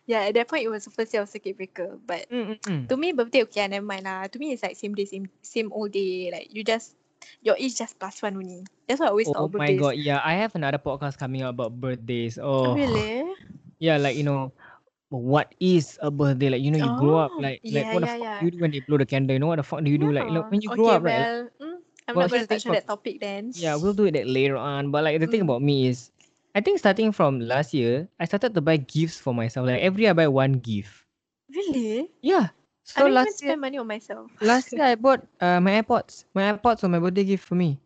Yeah, 0.06 0.22
at 0.28 0.34
that 0.34 0.48
point 0.48 0.64
it 0.64 0.68
was 0.68 0.84
the 0.84 0.90
first 0.90 1.12
day 1.12 1.18
of 1.18 1.28
circuit 1.28 1.56
breaker. 1.56 1.98
But 2.06 2.28
mm, 2.30 2.46
mm, 2.56 2.58
mm. 2.66 2.88
to 2.88 2.96
me, 2.96 3.12
birthday 3.12 3.42
okay, 3.44 3.66
never 3.68 3.84
mind 3.86 4.04
lah. 4.04 4.26
To 4.26 4.38
me, 4.38 4.52
it's 4.52 4.62
like 4.62 4.76
same 4.76 4.94
day, 4.94 5.04
same 5.04 5.28
same 5.42 5.72
old 5.72 5.92
day. 5.92 6.30
Like 6.32 6.48
you 6.54 6.64
just 6.64 6.96
your 7.42 7.56
age 7.58 7.76
just 7.76 7.98
plus 7.98 8.22
one 8.22 8.36
only. 8.36 8.64
That's 8.88 9.00
why 9.00 9.06
I 9.08 9.14
always 9.14 9.28
Oh 9.28 9.34
talk 9.34 9.52
about 9.52 9.62
my 9.62 9.74
god, 9.74 9.96
yeah. 9.98 10.20
I 10.24 10.34
have 10.42 10.54
another 10.54 10.78
podcast 10.78 11.18
coming 11.18 11.42
out 11.42 11.54
about 11.54 11.76
birthdays. 11.80 12.38
Oh, 12.38 12.78
Really? 12.78 13.34
yeah, 13.78 13.96
like 13.98 14.16
you 14.16 14.24
know, 14.24 14.52
what 15.10 15.54
is 15.60 15.98
a 16.02 16.10
birthday? 16.10 16.50
Like 16.50 16.62
you 16.62 16.70
know, 16.70 16.78
you 16.78 16.90
grow 16.90 17.16
up 17.18 17.32
Oh, 17.32 17.40
like 17.40 17.62
like 17.70 17.86
yeah, 17.86 17.92
what 17.92 18.00
the 18.02 18.06
yeah, 18.06 18.16
fuck 18.18 18.28
yeah. 18.28 18.40
do 18.40 18.46
you 18.46 18.52
do 18.52 18.58
when 18.60 18.70
they 18.72 18.80
blow 18.80 18.98
the 18.98 19.06
candle? 19.06 19.34
You 19.34 19.40
know 19.40 19.48
what 19.50 19.56
the 19.60 19.66
fuck 19.66 19.82
do 19.84 19.90
you 19.90 19.98
do? 19.98 20.12
Like 20.12 20.30
look, 20.30 20.50
when 20.50 20.60
you 20.62 20.70
grow 20.70 20.88
okay, 20.88 20.98
up, 20.98 21.02
right? 21.04 21.18
like- 21.26 21.30
well, 21.30 21.48
mm, 21.60 21.78
I'm 22.08 22.16
Well, 22.16 22.18
not 22.18 22.30
going 22.30 22.42
here's 22.42 22.46
to 22.46 22.48
touch 22.48 22.66
on 22.66 22.72
that 22.72 22.86
topic 22.86 23.20
then. 23.20 23.54
Yeah, 23.54 23.76
we'll 23.76 23.94
do 23.94 24.04
it 24.06 24.12
that 24.12 24.26
later 24.26 24.56
on. 24.56 24.90
But 24.90 25.04
like 25.04 25.20
the 25.20 25.26
thing 25.26 25.40
Mm. 25.40 25.48
about 25.48 25.62
me 25.62 25.86
is, 25.88 26.10
I 26.54 26.60
think 26.60 26.78
starting 26.78 27.12
from 27.12 27.40
last 27.40 27.72
year, 27.74 28.08
I 28.18 28.24
started 28.26 28.54
to 28.54 28.60
buy 28.62 28.76
gifts 28.76 29.18
for 29.20 29.34
myself. 29.34 29.66
Like 29.66 29.80
every 29.82 30.02
year, 30.04 30.10
I 30.10 30.18
buy 30.18 30.28
one 30.28 30.54
gift. 30.60 31.04
Really? 31.48 32.10
Yeah. 32.22 32.48
I 32.96 33.02
So 33.02 33.04
don't 33.04 33.14
even 33.16 33.32
last 33.32 33.42
year, 33.42 33.56
spend 33.56 33.60
money 33.60 33.78
on 33.78 33.86
myself. 33.86 34.30
last 34.40 34.72
year 34.72 34.84
I 34.84 34.94
bought 34.96 35.26
uh 35.40 35.60
my 35.60 35.80
AirPods. 35.82 36.24
My 36.34 36.52
AirPods 36.52 36.82
were 36.82 36.88
my 36.88 36.98
birthday 37.00 37.24
gift 37.24 37.44
for 37.44 37.54
me. 37.54 37.80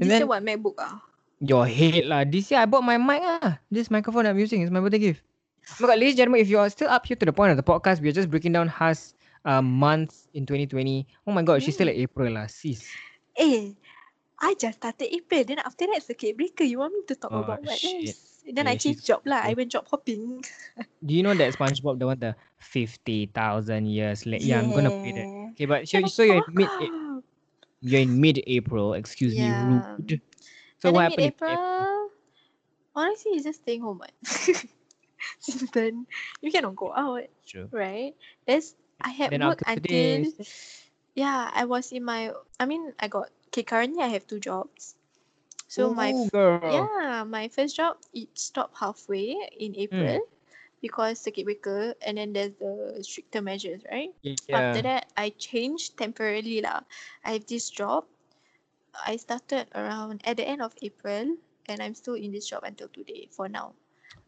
And 0.00 0.08
This 0.08 0.10
then 0.10 0.20
year 0.20 0.26
what 0.28 0.42
MacBook 0.42 0.74
ah? 0.78 1.02
your 1.40 1.66
head 1.66 2.06
lah. 2.06 2.24
This 2.24 2.50
year 2.50 2.60
I 2.60 2.66
bought 2.66 2.84
my 2.84 2.98
mic 2.98 3.22
ah. 3.24 3.58
This 3.70 3.90
microphone 3.90 4.26
I'm 4.26 4.38
using 4.38 4.62
is 4.62 4.70
my 4.70 4.80
birthday 4.80 4.98
gift. 5.12 5.22
Oh 5.70 5.76
my 5.80 5.86
god, 5.88 5.98
ladies 6.00 6.12
and 6.14 6.18
gentlemen, 6.18 6.40
if 6.40 6.48
you 6.48 6.58
are 6.58 6.70
still 6.70 6.88
up 6.88 7.06
here 7.06 7.16
to 7.16 7.26
the 7.26 7.32
point 7.32 7.50
of 7.50 7.56
the 7.56 7.62
podcast, 7.62 8.00
we 8.00 8.08
are 8.08 8.12
just 8.16 8.30
breaking 8.30 8.52
down 8.52 8.68
Has 8.68 9.14
uh, 9.44 9.62
months 9.62 10.28
in 10.34 10.46
2020. 10.46 11.06
Oh 11.26 11.32
my 11.32 11.42
god, 11.42 11.62
she's 11.62 11.74
still 11.74 11.88
at 11.88 11.94
April 11.94 12.32
lah, 12.32 12.46
sis. 12.46 12.86
Eh, 13.36 13.72
I 14.40 14.54
just 14.58 14.78
started 14.78 15.12
April. 15.14 15.44
Then 15.44 15.58
after 15.60 15.86
that 15.92 16.02
circuit 16.02 16.36
breaker. 16.36 16.64
You 16.64 16.78
want 16.78 16.94
me 16.94 17.02
to 17.08 17.14
talk 17.14 17.32
Oh, 17.32 17.40
about 17.44 17.62
what 17.62 17.78
shit. 17.78 18.08
else? 18.08 18.42
Then 18.48 18.66
I 18.66 18.72
Yeah, 18.72 18.78
she's- 18.78 18.82
changed 18.82 19.06
job 19.06 19.22
lah. 19.28 19.42
I 19.44 19.52
went 19.54 19.70
job 19.70 19.86
hopping. 19.92 20.42
Do 21.04 21.12
you 21.14 21.22
know 21.22 21.34
that 21.34 21.52
SpongeBob 21.54 21.98
the 22.00 22.06
one 22.08 22.18
the 22.18 22.32
fifty 22.58 23.26
thousand 23.30 23.86
years 23.92 24.24
late? 24.26 24.40
Yeah, 24.42 24.58
I'm 24.64 24.72
gonna 24.72 24.90
play 24.90 25.12
that. 25.12 25.28
Okay, 25.54 25.66
but 25.68 25.86
so, 25.86 26.00
so 26.08 26.22
you're 26.24 26.40
in 26.42 26.54
mid 26.56 26.70
you're 27.84 28.00
in 28.02 28.18
mid 28.20 28.42
April, 28.48 28.94
Excuse 28.94 29.34
Yeah. 29.36 29.68
me, 29.68 29.78
rude. 30.00 30.20
So 30.80 30.88
and 30.88 30.94
what 30.96 31.02
happened? 31.12 31.28
April? 31.34 31.50
mid-April, 31.52 32.10
honestly, 32.96 33.32
it's 33.36 33.44
just 33.44 33.60
staying 33.62 33.82
home. 33.82 34.00
Then, 35.72 36.06
you 36.40 36.50
cannot 36.52 36.76
go 36.76 36.92
out, 36.94 37.24
True. 37.46 37.68
right? 37.72 38.14
There's 38.46 38.74
I 39.00 39.10
had 39.10 39.30
Then 39.30 39.46
work 39.46 39.62
until 39.66 40.24
this, 40.24 40.82
yeah. 41.14 41.50
I 41.54 41.64
was 41.64 41.92
in 41.92 42.04
my. 42.04 42.32
I 42.58 42.66
mean, 42.66 42.92
I 42.98 43.08
got 43.08 43.30
okay. 43.48 43.62
Currently, 43.62 44.02
I 44.02 44.08
have 44.08 44.26
two 44.26 44.40
jobs. 44.40 44.96
So 45.68 45.90
my 45.94 46.10
Ooh, 46.10 46.24
f- 46.26 46.32
girl. 46.32 46.60
yeah, 46.72 47.24
my 47.24 47.48
first 47.48 47.76
job 47.76 47.98
it 48.12 48.28
stopped 48.34 48.78
halfway 48.78 49.36
in 49.58 49.74
hmm. 49.74 49.80
April 49.80 50.20
because 50.80 51.20
circuit 51.20 51.44
breaker, 51.44 51.94
and 52.02 52.18
then 52.18 52.32
there's 52.32 52.54
the 52.58 52.98
stricter 53.02 53.42
measures, 53.42 53.82
right? 53.90 54.10
Yeah. 54.22 54.58
After 54.58 54.82
that, 54.82 55.06
I 55.16 55.30
changed 55.30 55.96
temporarily 55.96 56.60
lah. 56.62 56.82
I 57.24 57.32
have 57.38 57.46
this 57.46 57.70
job. 57.70 58.04
I 59.06 59.16
started 59.16 59.68
around 59.74 60.22
at 60.24 60.36
the 60.38 60.48
end 60.48 60.62
of 60.62 60.74
April, 60.82 61.36
and 61.68 61.82
I'm 61.82 61.94
still 61.94 62.14
in 62.14 62.32
this 62.32 62.48
job 62.48 62.64
until 62.64 62.88
today 62.88 63.28
for 63.30 63.48
now. 63.48 63.74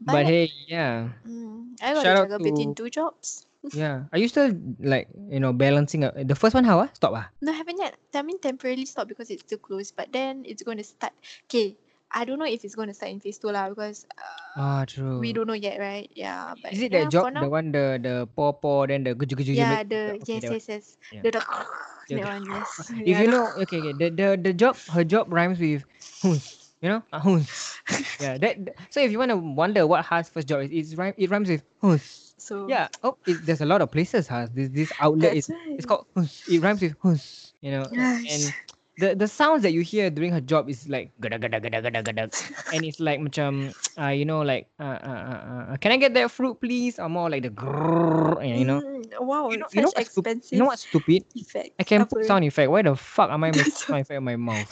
But 0.01 0.27
hey, 0.27 0.51
yeah. 0.67 1.09
mm, 1.27 1.77
I 1.83 1.93
got 1.95 2.03
shout 2.03 2.17
to 2.17 2.23
out 2.25 2.29
juggle 2.29 2.39
between 2.41 2.75
to- 2.75 2.83
two 2.85 2.91
jobs. 2.91 3.47
Yeah. 3.77 4.09
Are 4.13 4.19
you 4.19 4.27
still 4.29 4.57
like, 4.81 5.09
you 5.29 5.39
know, 5.39 5.53
balancing 5.53 6.03
out 6.05 6.17
the 6.17 6.35
first 6.35 6.55
one 6.57 6.65
how 6.65 6.81
ah? 6.81 6.89
Stop 6.97 7.13
ah? 7.15 7.29
No, 7.45 7.53
haven't 7.53 7.79
yet. 7.79 7.95
I 8.17 8.23
mean, 8.23 8.41
temporarily 8.41 8.87
stop 8.89 9.07
because 9.09 9.29
it's 9.31 9.45
still 9.45 9.61
closed. 9.61 9.95
But 9.97 10.11
then 10.13 10.43
it's 10.49 10.63
going 10.65 10.79
to 10.81 10.85
start. 10.85 11.13
Okay, 11.47 11.77
I 12.11 12.25
don't 12.25 12.39
know 12.41 12.49
if 12.49 12.65
it's 12.65 12.75
going 12.75 12.89
to 12.89 12.97
start 12.97 13.13
in 13.13 13.21
phase 13.21 13.37
two 13.39 13.53
lah 13.53 13.69
because 13.69 14.07
uh, 14.17 14.41
Ah, 14.57 14.83
true. 14.89 15.21
we 15.21 15.33
don't 15.37 15.47
know 15.47 15.55
yet, 15.55 15.79
right? 15.79 16.09
Yeah. 16.17 16.57
But 16.59 16.73
Is 16.73 16.83
it 16.83 16.91
yeah, 16.91 17.05
that 17.05 17.13
for 17.15 17.31
job, 17.31 17.37
now, 17.37 17.45
the 17.45 17.51
one 17.53 17.69
the 17.71 17.85
the 18.03 18.15
paw 18.35 18.51
paw 18.57 18.89
then 18.89 19.05
the 19.05 19.15
guju 19.15 19.37
guju 19.39 19.53
Yeah, 19.55 19.85
make- 19.85 19.89
the 19.93 20.03
okay, 20.25 20.41
yes, 20.41 20.43
that 20.43 20.51
one. 20.51 20.59
yes, 20.59 20.67
yes. 20.69 20.85
Yeah. 21.13 21.23
The, 21.23 21.31
the 21.37 21.43
The- 22.11 22.17
that 22.17 22.27
one, 22.27 22.45
yes. 22.51 22.69
If 23.07 23.07
Yeah, 23.07 23.21
you 23.23 23.29
the- 23.31 23.33
know, 23.37 23.45
okay, 23.63 23.79
okay, 23.79 23.93
the 23.95 24.09
the 24.11 24.29
the 24.41 24.53
job, 24.57 24.75
her 24.91 25.05
job 25.05 25.31
rhymes 25.31 25.61
with 25.63 25.85
huns. 26.25 26.60
You 26.81 26.88
know, 26.88 27.03
Ah, 27.12 27.23
yeah, 28.21 28.38
that. 28.38 28.64
that- 28.64 28.77
So 28.90 29.01
if 29.01 29.11
you 29.12 29.19
want 29.19 29.31
to 29.31 29.37
wonder 29.37 29.87
what 29.87 30.05
Ha's 30.05 30.29
first 30.29 30.49
job 30.49 30.62
is, 30.64 30.71
it's 30.73 30.95
rhyme. 30.97 31.14
It 31.16 31.31
rhymes 31.31 31.49
with 31.49 31.62
huns. 31.81 32.35
So 32.38 32.66
Yeah. 32.69 32.88
Oh, 33.03 33.16
it, 33.27 33.45
there's 33.45 33.61
a 33.61 33.69
lot 33.69 33.81
of 33.83 33.90
places 33.93 34.27
Has 34.29 34.51
this 34.51 34.69
this 34.73 34.93
outlet 34.99 35.37
is 35.37 35.49
right. 35.49 35.77
it's 35.77 35.85
called 35.87 36.07
huns. 36.16 36.43
It 36.49 36.61
rhymes 36.62 36.81
with 36.81 36.97
huns. 37.03 37.53
You 37.61 37.71
know, 37.73 37.85
and 37.93 38.53
the 38.97 39.14
the 39.14 39.29
sounds 39.29 39.62
that 39.62 39.73
you 39.73 39.83
hear 39.85 40.09
during 40.09 40.33
her 40.33 40.40
job 40.40 40.69
is 40.73 40.88
like 40.88 41.12
gada 41.21 41.37
gada 41.38 41.61
gada 41.61 41.81
gada 41.85 42.01
gada, 42.03 42.25
and 42.73 42.85
it's 42.85 43.01
like 43.01 43.21
macam 43.21 43.77
uh, 44.01 44.12
you 44.12 44.25
know 44.25 44.40
like 44.40 44.69
uh, 44.81 44.97
uh, 45.05 45.21
uh, 45.37 45.40
uh, 45.73 45.77
can 45.77 45.93
I 45.93 45.99
get 46.01 46.14
that 46.16 46.31
fruit 46.33 46.57
please? 46.61 46.97
Or 46.99 47.09
more 47.12 47.29
like 47.29 47.45
the 47.45 47.53
grrrr, 47.53 48.40
you 48.40 48.64
know. 48.64 48.81
Mm, 48.81 49.21
wow, 49.21 49.53
You 49.53 49.59
know, 49.61 49.69
you 49.73 49.81
know 49.85 49.93
what's 49.93 50.09
stup- 50.16 50.25
expensive 50.25 50.53
you 50.53 50.59
know 50.59 50.69
what's 50.73 50.83
stupid? 50.88 51.25
effect. 51.37 51.77
I 51.79 51.85
can 51.85 52.05
put 52.09 52.21
Apa? 52.21 52.25
sound 52.25 52.45
effect. 52.45 52.71
Why 52.71 52.83
the 52.83 52.97
fuck 52.97 53.29
am 53.31 53.45
I 53.45 53.53
making 53.53 53.73
sound 53.77 54.01
effect 54.01 54.16
in 54.16 54.25
my 54.25 54.37
mouth? 54.37 54.69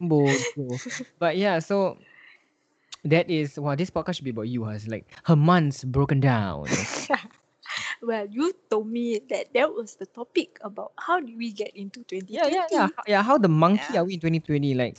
Bodoh. 0.00 0.80
But 1.18 1.36
yeah, 1.36 1.58
so 1.58 1.98
that 3.04 3.30
is 3.30 3.58
wow. 3.58 3.74
This 3.74 3.90
podcast 3.90 4.16
should 4.16 4.24
be 4.24 4.30
about 4.30 4.48
you, 4.48 4.64
Has 4.64 4.88
like 4.88 5.06
her 5.24 5.36
month's 5.36 5.84
broken 5.84 6.20
down. 6.20 6.88
well, 8.02 8.26
you 8.30 8.52
told 8.70 8.88
me 8.88 9.20
that 9.30 9.52
that 9.54 9.72
was 9.74 9.96
the 9.96 10.06
topic 10.06 10.58
about 10.62 10.92
how 10.98 11.20
do 11.20 11.36
we 11.36 11.52
get 11.52 11.72
into 11.74 12.02
2020. 12.04 12.28
yeah, 12.28 12.46
yeah, 12.48 12.66
yeah, 12.70 12.86
H- 12.86 13.04
yeah. 13.06 13.22
How 13.22 13.38
the 13.38 13.48
monkey 13.48 13.96
Yeah. 13.96 13.98
are 13.98 14.04
we 14.04 14.14
in 14.14 14.20
2020? 14.20 14.74
Like, 14.74 14.98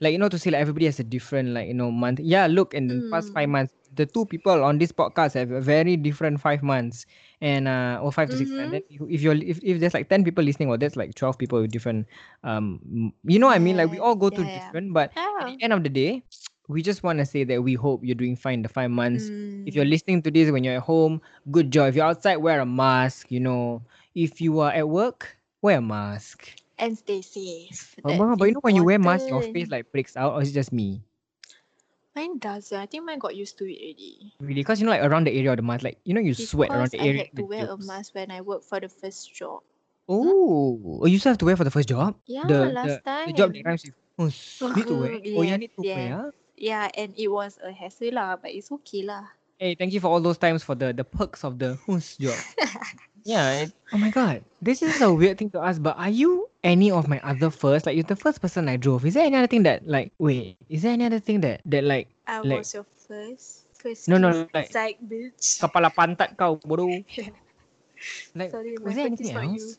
like 0.00 0.12
you 0.12 0.18
know, 0.18 0.28
to 0.28 0.38
say 0.38 0.50
like 0.50 0.60
everybody 0.60 0.86
has 0.86 0.98
a 1.00 1.04
different 1.04 1.50
like 1.50 1.68
you 1.68 1.74
know 1.74 1.90
month. 1.90 2.20
Yeah, 2.20 2.46
look 2.46 2.74
in 2.74 2.88
the 2.88 3.02
past 3.10 3.32
five 3.32 3.48
Mm. 3.48 3.50
months, 3.50 3.72
the 3.96 4.06
two 4.06 4.26
people 4.26 4.64
on 4.64 4.78
this 4.78 4.92
podcast 4.92 5.34
have 5.34 5.50
a 5.50 5.60
very 5.60 5.96
different 5.96 6.40
five 6.40 6.62
months, 6.62 7.06
and 7.40 7.68
uh, 7.68 8.00
or 8.02 8.12
five 8.12 8.30
to 8.30 8.36
six. 8.36 8.52
And 8.58 8.72
Mhm. 8.72 8.72
then 8.72 8.82
if, 8.90 9.22
you're 9.22 9.34
if, 9.34 9.58
if 9.62 9.80
there's 9.80 9.94
like 9.94 10.08
ten 10.08 10.24
people 10.24 10.44
listening, 10.44 10.68
or 10.68 10.78
that's 10.78 10.96
like 10.96 11.14
twelve 11.14 11.38
people 11.38 11.60
with 11.60 11.70
different 11.72 12.06
um, 12.44 13.12
you 13.24 13.38
know 13.38 13.46
what 13.46 13.56
I 13.56 13.58
mean? 13.58 13.76
Like 13.76 13.90
we 13.90 13.98
all 13.98 14.16
go 14.16 14.30
through 14.30 14.44
Yeah, 14.44 14.50
yeah. 14.52 14.72
different, 14.72 14.92
but 14.92 15.12
at 15.38 15.46
the 15.46 15.56
end 15.62 15.72
of 15.72 15.82
the 15.82 15.90
day, 15.90 16.22
we 16.68 16.82
just 16.82 17.02
want 17.02 17.18
to 17.18 17.26
say 17.26 17.44
that 17.44 17.62
we 17.62 17.74
hope 17.74 18.00
you're 18.04 18.14
doing 18.16 18.36
fine 18.36 18.62
the 18.62 18.68
five 18.68 18.90
months. 18.90 19.30
If 19.64 19.74
you're 19.74 19.84
Mm. 19.84 19.90
listening 19.90 20.22
to 20.22 20.30
this 20.30 20.50
when 20.50 20.64
you're 20.64 20.76
at 20.76 20.82
home, 20.82 21.20
good 21.50 21.70
job. 21.70 21.88
If 21.88 21.96
you're 21.96 22.06
outside, 22.06 22.36
wear 22.36 22.60
a 22.60 22.66
mask. 22.66 23.30
You 23.30 23.40
know, 23.40 23.82
if 24.14 24.40
you 24.40 24.60
are 24.60 24.72
at 24.72 24.88
work, 24.88 25.36
wear 25.62 25.78
a 25.78 25.82
mask. 25.82 26.48
and 26.78 26.96
stay 26.98 27.20
safe. 27.22 27.96
But, 28.02 28.14
but 28.36 28.44
you 28.46 28.52
know 28.52 28.60
when 28.60 28.74
you 28.76 28.84
wear 28.84 28.98
mask, 28.98 29.28
your 29.28 29.42
face 29.42 29.70
like 29.70 29.90
breaks 29.92 30.16
out, 30.16 30.34
or 30.34 30.42
is 30.42 30.50
it 30.50 30.54
just 30.54 30.72
me? 30.72 31.02
Mine 32.14 32.38
doesn't. 32.38 32.78
I 32.78 32.86
think 32.86 33.04
mine 33.04 33.18
got 33.18 33.34
used 33.34 33.58
to 33.58 33.64
it 33.66 33.74
already. 33.74 34.32
Really? 34.38 34.62
Because 34.62 34.80
you 34.80 34.86
know, 34.86 34.92
like 34.92 35.02
around 35.02 35.26
the 35.26 35.34
area 35.34 35.50
of 35.50 35.56
the 35.58 35.62
mask, 35.62 35.82
like 35.82 35.98
you 36.04 36.14
know, 36.14 36.20
you 36.20 36.34
sweat 36.34 36.70
around 36.70 36.90
Because 36.90 36.90
the 36.94 37.00
I 37.02 37.06
area. 37.06 37.24
had 37.26 37.36
to 37.36 37.44
wear 37.44 37.66
a 37.66 37.76
mask 37.76 38.14
when 38.14 38.30
I 38.30 38.40
worked 38.40 38.64
for 38.64 38.78
the 38.78 38.88
first 38.88 39.34
job. 39.34 39.62
Oh, 40.08 41.00
oh, 41.02 41.06
you 41.06 41.18
still 41.18 41.32
have 41.32 41.38
to 41.38 41.44
wear 41.46 41.56
for 41.56 41.64
the 41.64 41.70
first 41.72 41.88
job. 41.88 42.14
Yeah, 42.26 42.44
the, 42.46 42.66
last 42.66 43.02
the, 43.04 43.24
the 43.26 43.32
job 43.32 43.52
that 43.52 43.64
time. 43.64 43.66
rhymes 43.66 43.84
with 43.84 43.94
"hus." 44.18 44.62
need 44.76 44.86
to 44.86 44.94
wear. 44.94 45.12
Oh, 45.36 45.42
yeah, 45.42 45.56
need 45.56 45.72
to 45.74 45.82
yes. 45.82 45.96
wear. 45.96 46.32
Yeah, 46.56 46.88
and 46.94 47.14
it 47.16 47.28
was 47.28 47.58
a 47.64 47.72
hassle 47.72 48.12
lah, 48.12 48.36
but 48.36 48.52
it's 48.52 48.70
okay 48.70 49.02
lah. 49.02 49.26
Hey, 49.58 49.74
thank 49.74 49.92
you 49.92 49.98
for 49.98 50.08
all 50.08 50.20
those 50.20 50.38
times 50.38 50.62
for 50.62 50.74
the 50.78 50.92
the 50.92 51.02
perks 51.02 51.42
of 51.42 51.58
the 51.58 51.74
"hus" 51.86 52.14
job. 52.20 52.38
Yeah. 53.24 53.64
It, 53.66 53.72
oh 53.92 53.98
my 53.98 54.10
god, 54.12 54.44
this 54.60 54.82
is 54.84 55.00
a 55.00 55.08
weird 55.12 55.38
thing 55.40 55.48
to 55.56 55.60
ask, 55.60 55.80
but 55.80 55.96
are 55.96 56.12
you 56.12 56.48
any 56.62 56.90
of 56.92 57.08
my 57.08 57.20
other 57.24 57.48
first? 57.48 57.86
Like, 57.88 57.96
you're 57.96 58.04
the 58.08 58.16
first 58.20 58.40
person 58.40 58.68
I 58.68 58.76
drove. 58.76 59.04
Is 59.04 59.14
there 59.16 59.24
any 59.24 59.36
other 59.36 59.48
thing 59.48 59.64
that 59.64 59.88
like? 59.88 60.12
Wait, 60.20 60.56
is 60.68 60.82
there 60.84 60.92
any 60.92 61.04
other 61.08 61.20
thing 61.20 61.40
that 61.40 61.60
that 61.64 61.84
like 61.84 62.08
I 62.28 62.40
Like- 62.44 62.64
was 62.64 62.74
your 62.74 62.84
first. 63.08 63.64
First 63.80 64.08
No, 64.08 64.16
no, 64.16 64.32
kiss, 64.32 64.52
like- 64.56 64.70
psych 64.72 64.96
bitch. 65.04 65.60
kepala 65.60 65.92
pantat 65.92 66.36
kau 66.40 66.56
bodoh? 66.64 66.88
Like, 68.36 68.50
Sorry, 68.52 68.76
was 68.80 68.92
there 68.96 69.06
anything 69.08 69.32
not 69.32 69.44
you. 69.48 69.56
else? 69.56 69.76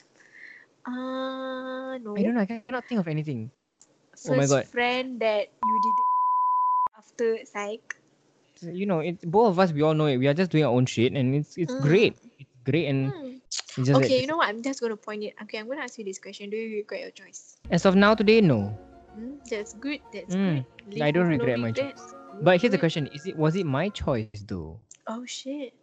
Uh, 0.85 1.97
no. 2.01 2.17
I 2.17 2.21
don't 2.25 2.33
know. 2.33 2.41
I 2.41 2.49
cannot 2.49 2.85
think 2.89 3.01
of 3.01 3.07
anything. 3.07 3.51
First 4.11 4.29
oh 4.29 4.35
my 4.37 4.45
God. 4.47 4.65
friend 4.65 5.19
that 5.21 5.49
you 5.51 5.75
did 5.83 5.95
after 6.97 7.27
psych. 7.45 7.85
You 8.61 8.85
know, 8.85 8.99
it's 9.05 9.21
both 9.25 9.53
of 9.53 9.59
us. 9.59 9.73
We 9.73 9.81
all 9.81 9.93
know 9.93 10.05
it. 10.07 10.17
We 10.17 10.25
are 10.27 10.33
just 10.33 10.49
doing 10.49 10.63
our 10.65 10.73
own 10.73 10.85
shit, 10.85 11.13
and 11.13 11.35
it's 11.35 11.57
it's 11.57 11.73
great. 11.85 12.17
It's 12.39 12.49
great, 12.65 12.87
and 12.89 13.11
Hmm. 13.11 13.34
Okay, 13.79 14.21
you 14.21 14.27
know 14.27 14.37
what? 14.37 14.47
I'm 14.47 14.61
just 14.61 14.79
gonna 14.79 14.97
point 14.97 15.23
it. 15.23 15.33
Okay, 15.43 15.57
I'm 15.59 15.67
gonna 15.67 15.81
ask 15.81 15.97
you 15.97 16.05
this 16.05 16.19
question. 16.19 16.49
Do 16.49 16.57
you 16.57 16.77
regret 16.83 17.01
your 17.01 17.11
choice? 17.11 17.57
as 17.71 17.85
of 17.85 17.95
now 17.95 18.13
today, 18.15 18.41
no. 18.41 18.71
Hmm, 19.15 19.39
that's 19.49 19.73
good. 19.79 19.99
That's 20.13 20.35
Mm, 20.35 20.65
good. 20.91 21.01
I 21.01 21.11
don't 21.11 21.27
no 21.27 21.35
regret 21.39 21.59
my 21.59 21.71
regrets. 21.71 22.03
But 22.43 22.59
here's 22.61 22.71
the 22.71 22.79
question: 22.81 23.07
Is 23.07 23.25
it 23.25 23.35
was 23.35 23.55
it 23.55 23.65
my 23.65 23.89
choice 23.89 24.43
though? 24.47 24.79
Oh 25.07 25.23
shit. 25.25 25.73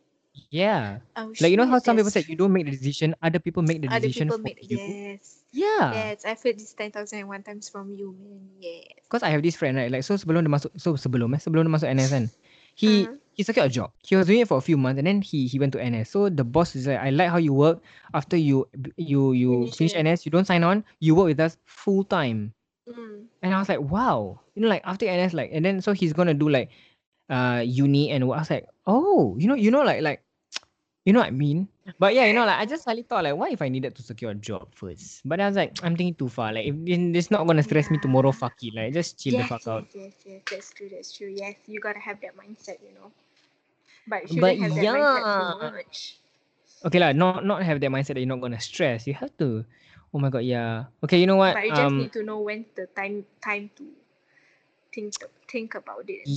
Yeah. 0.48 1.00
Oh 1.16 1.32
Like 1.40 1.50
you 1.52 1.56
know 1.56 1.68
how 1.68 1.78
some 1.80 1.96
people 1.96 2.10
said 2.10 2.28
you 2.28 2.36
don't 2.36 2.52
make 2.52 2.64
the 2.64 2.72
decision, 2.72 3.14
other 3.20 3.38
people 3.38 3.62
make 3.62 3.80
the 3.80 3.88
Other 3.88 4.08
decision 4.08 4.32
people 4.32 4.40
for 4.40 4.48
make 4.48 4.60
you. 4.68 4.78
yes. 4.78 5.44
Yeah. 5.52 5.92
Yes, 5.92 6.24
I've 6.24 6.40
heard 6.40 6.56
this 6.56 6.72
10,001 6.72 7.42
times 7.44 7.68
from 7.68 7.92
you, 7.92 8.16
man. 8.16 8.48
Yes. 8.60 9.04
Because 9.04 9.22
I 9.22 9.28
have 9.30 9.42
this 9.44 9.56
friend 9.56 9.76
right, 9.76 9.92
like 9.92 10.04
so 10.04 10.16
sebelum 10.16 10.44
dia 10.44 10.52
masuk, 10.52 10.72
so 10.80 10.96
sebelum 10.96 11.36
eh, 11.36 11.40
sebelum 11.40 11.68
dia 11.68 11.72
masuk 11.76 11.88
NS 11.92 12.10
kan, 12.12 12.24
he 12.72 13.04
Uh-huh. 13.04 13.21
He 13.34 13.42
secured 13.42 13.66
a 13.66 13.72
job. 13.72 13.90
He 14.04 14.16
was 14.16 14.26
doing 14.26 14.40
it 14.40 14.48
for 14.48 14.58
a 14.58 14.60
few 14.60 14.76
months, 14.76 14.98
and 14.98 15.06
then 15.06 15.22
he 15.22 15.46
he 15.46 15.58
went 15.58 15.72
to 15.72 15.80
NS. 15.82 16.10
So 16.10 16.28
the 16.28 16.44
boss 16.44 16.74
is 16.76 16.86
like, 16.86 17.00
I 17.00 17.10
like 17.10 17.30
how 17.30 17.38
you 17.38 17.52
work. 17.52 17.80
After 18.14 18.36
you 18.36 18.68
you 18.96 19.32
you 19.32 19.70
Finish. 19.72 19.94
NS, 19.94 20.24
you 20.26 20.30
don't 20.30 20.46
sign 20.46 20.62
on. 20.64 20.84
You 21.00 21.14
work 21.14 21.26
with 21.26 21.40
us 21.40 21.56
full 21.64 22.04
time. 22.04 22.52
Mm. 22.88 23.26
And 23.42 23.54
I 23.54 23.58
was 23.58 23.68
like, 23.68 23.80
wow, 23.80 24.40
you 24.54 24.62
know, 24.62 24.68
like 24.68 24.82
after 24.84 25.06
NS, 25.06 25.34
like, 25.34 25.50
and 25.52 25.64
then 25.64 25.80
so 25.80 25.92
he's 25.92 26.12
gonna 26.12 26.34
do 26.34 26.48
like, 26.48 26.70
uh, 27.30 27.62
uni 27.64 28.10
and 28.10 28.28
what. 28.28 28.36
I 28.38 28.40
was 28.40 28.50
like, 28.50 28.66
oh, 28.86 29.36
you 29.38 29.48
know, 29.48 29.54
you 29.54 29.70
know, 29.70 29.82
like, 29.82 30.02
like, 30.02 30.22
you 31.04 31.12
know 31.12 31.20
what 31.20 31.28
I 31.28 31.32
mean? 31.32 31.68
But 31.98 32.14
yeah, 32.14 32.26
you 32.26 32.34
know, 32.34 32.44
like, 32.46 32.58
I 32.58 32.66
just 32.66 32.84
suddenly 32.84 33.02
thought, 33.02 33.24
like, 33.24 33.36
what 33.36 33.52
if 33.52 33.62
I 33.62 33.68
needed 33.68 33.94
to 33.96 34.02
secure 34.02 34.30
a 34.30 34.34
job 34.34 34.74
first? 34.74 35.22
But 35.24 35.40
I 35.40 35.46
was 35.46 35.56
like, 35.56 35.74
I'm 35.82 35.96
thinking 35.96 36.14
too 36.14 36.28
far. 36.28 36.52
Like, 36.52 36.66
if 36.66 36.74
it's 36.86 37.30
not 37.30 37.46
gonna 37.46 37.62
stress 37.62 37.90
me 37.90 37.98
tomorrow, 37.98 38.32
fuck 38.32 38.54
it. 38.62 38.74
Like, 38.74 38.92
just 38.92 39.18
chill 39.18 39.36
the 39.36 39.44
yes, 39.44 39.44
fuck 39.44 39.66
out. 39.66 39.84
yes, 39.84 39.94
yes, 39.94 40.12
yes. 40.26 40.42
That's 40.50 40.70
true. 40.72 40.88
That's 40.90 41.12
true. 41.12 41.28
Yes, 41.28 41.56
you 41.66 41.80
gotta 41.80 42.00
have 42.00 42.20
that 42.22 42.36
mindset, 42.36 42.82
you 42.82 42.94
know. 42.94 43.12
But 44.06 44.30
But 44.30 44.56
have 44.58 44.74
that 44.74 44.84
yeah. 44.84 44.94
much. 45.60 46.18
Okay, 46.84 46.98
lah, 46.98 47.12
not 47.12 47.44
not 47.46 47.62
have 47.62 47.80
that 47.80 47.90
mindset 47.90 48.14
that 48.14 48.20
you're 48.22 48.30
not 48.30 48.40
gonna 48.42 48.60
stress. 48.60 49.06
You 49.06 49.14
have 49.14 49.34
to. 49.38 49.64
Oh 50.12 50.18
my 50.18 50.28
god, 50.30 50.44
yeah. 50.44 50.86
Okay, 51.04 51.18
you 51.20 51.26
know 51.26 51.36
what? 51.36 51.58
But 51.58 51.64
you 51.66 51.72
just 51.72 51.96
Um, 51.96 51.96
need 51.96 52.12
to 52.12 52.22
know 52.22 52.40
when's 52.40 52.66
the 52.74 52.86
time 52.86 53.26
time 53.42 53.70
to 53.76 53.84
think 54.92 55.14
think 55.48 55.74
about 55.74 56.04
it. 56.08 56.28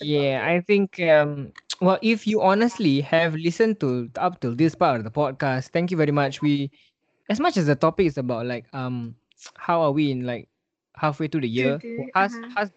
About 0.00 0.30
Yeah, 0.30 0.40
it. 0.40 0.48
I 0.48 0.60
think 0.60 1.00
um 1.00 1.52
well 1.80 1.98
if 2.02 2.26
you 2.26 2.42
honestly 2.42 3.00
have 3.02 3.34
listened 3.34 3.80
to 3.80 4.10
up 4.16 4.40
till 4.40 4.54
this 4.54 4.74
part 4.74 4.98
of 4.98 5.04
the 5.04 5.10
podcast, 5.10 5.70
thank 5.70 5.90
you 5.90 5.96
very 5.96 6.12
much. 6.12 6.42
We 6.42 6.70
as 7.28 7.40
much 7.40 7.56
as 7.56 7.66
the 7.66 7.76
topic 7.76 8.06
is 8.06 8.18
about 8.18 8.46
like 8.46 8.66
um 8.72 9.16
how 9.56 9.80
are 9.82 9.92
we 9.92 10.10
in 10.10 10.26
like 10.26 10.48
halfway 10.96 11.28
through 11.28 11.42
the 11.42 11.48
year, 11.48 11.82
uh-huh. 12.14 12.50
has 12.56 12.72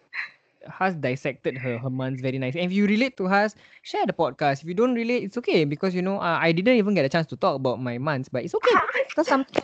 has 0.70 0.94
dissected 0.96 1.56
her 1.58 1.78
her 1.78 1.90
months 1.90 2.20
very 2.20 2.38
nice. 2.38 2.54
And 2.54 2.64
if 2.64 2.72
you 2.72 2.86
relate 2.86 3.16
to 3.18 3.26
us, 3.26 3.54
share 3.82 4.06
the 4.06 4.12
podcast. 4.12 4.62
If 4.62 4.68
you 4.68 4.74
don't 4.74 4.94
relate, 4.94 5.24
it's 5.24 5.36
okay 5.38 5.64
because 5.64 5.94
you 5.94 6.02
know 6.02 6.18
uh, 6.20 6.38
I 6.40 6.52
didn't 6.52 6.76
even 6.76 6.94
get 6.94 7.04
a 7.04 7.08
chance 7.08 7.26
to 7.28 7.36
talk 7.36 7.56
about 7.56 7.80
my 7.80 7.98
months, 7.98 8.28
but 8.28 8.44
it's 8.44 8.54
okay 8.54 8.76
because 9.08 9.26
some 9.26 9.44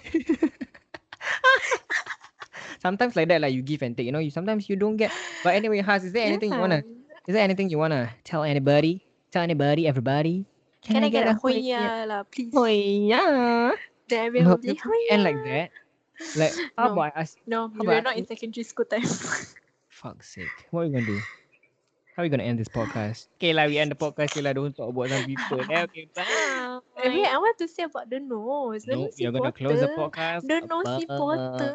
sometimes 2.83 3.17
like 3.17 3.29
that 3.29 3.41
like 3.41 3.55
you 3.55 3.63
give 3.63 3.83
and 3.83 3.97
take. 3.97 4.07
You 4.07 4.13
know, 4.13 4.19
you 4.21 4.31
sometimes 4.31 4.69
you 4.69 4.77
don't 4.77 4.97
get. 4.97 5.11
But 5.43 5.55
anyway, 5.55 5.81
Has, 5.83 6.05
is 6.05 6.13
there 6.13 6.27
anything 6.27 6.53
you 6.53 6.61
wanna 6.61 6.85
is 7.27 7.35
there 7.35 7.45
anything 7.45 7.71
you 7.71 7.79
wanna 7.79 8.11
tell 8.25 8.45
anybody? 8.45 9.05
Tell 9.31 9.43
anybody, 9.43 9.89
everybody? 9.89 10.45
Can, 10.83 11.03
I 11.03 11.09
get 11.09 11.27
a 11.27 11.35
hoya? 11.35 11.59
hoya 11.59 12.05
lah, 12.07 12.23
please? 12.29 12.53
Hoya. 12.53 13.73
No, 14.13 14.53
it, 14.53 14.65
you 14.65 14.75
can't 14.77 15.11
end 15.11 15.25
like 15.25 15.41
that. 15.49 15.71
Like, 16.37 16.53
how 16.77 16.87
No. 16.87 16.93
about 16.93 17.13
I 17.17 17.21
ask? 17.21 17.39
No, 17.47 17.67
we 17.67 17.87
were 17.87 18.01
not 18.01 18.17
in 18.17 18.27
secondary 18.27 18.63
school 18.63 18.85
time. 18.85 19.03
Fuck's 20.05 20.37
sake. 20.37 20.53
What 20.69 20.85
are 20.85 20.85
we 20.85 20.93
gonna 20.93 21.07
do? 21.07 21.19
How 22.13 22.21
are 22.21 22.25
we 22.25 22.29
gonna 22.29 22.45
end 22.45 22.61
this 22.61 22.69
podcast? 22.69 23.33
Okay, 23.41 23.57
lah, 23.57 23.65
we 23.65 23.81
end 23.81 23.89
the 23.89 23.97
podcast. 23.97 24.37
Okay, 24.37 24.45
lah, 24.45 24.53
don't 24.53 24.77
talk 24.77 24.93
about 24.93 25.09
some 25.09 25.25
people. 25.25 25.65
Eh, 25.65 25.81
okay, 25.89 26.05
bye. 26.13 26.77
Wait, 27.09 27.25
I 27.25 27.41
want 27.41 27.57
to 27.57 27.65
say 27.65 27.89
about 27.89 28.13
the 28.13 28.21
nose. 28.21 28.85
The 28.85 29.01
No, 29.01 29.09
nosy 29.09 29.25
you're 29.25 29.33
gonna 29.33 29.49
close 29.49 29.81
the 29.81 29.97
podcast. 29.97 30.45
The 30.45 30.61
nosy 30.69 31.09
Potter. 31.09 31.73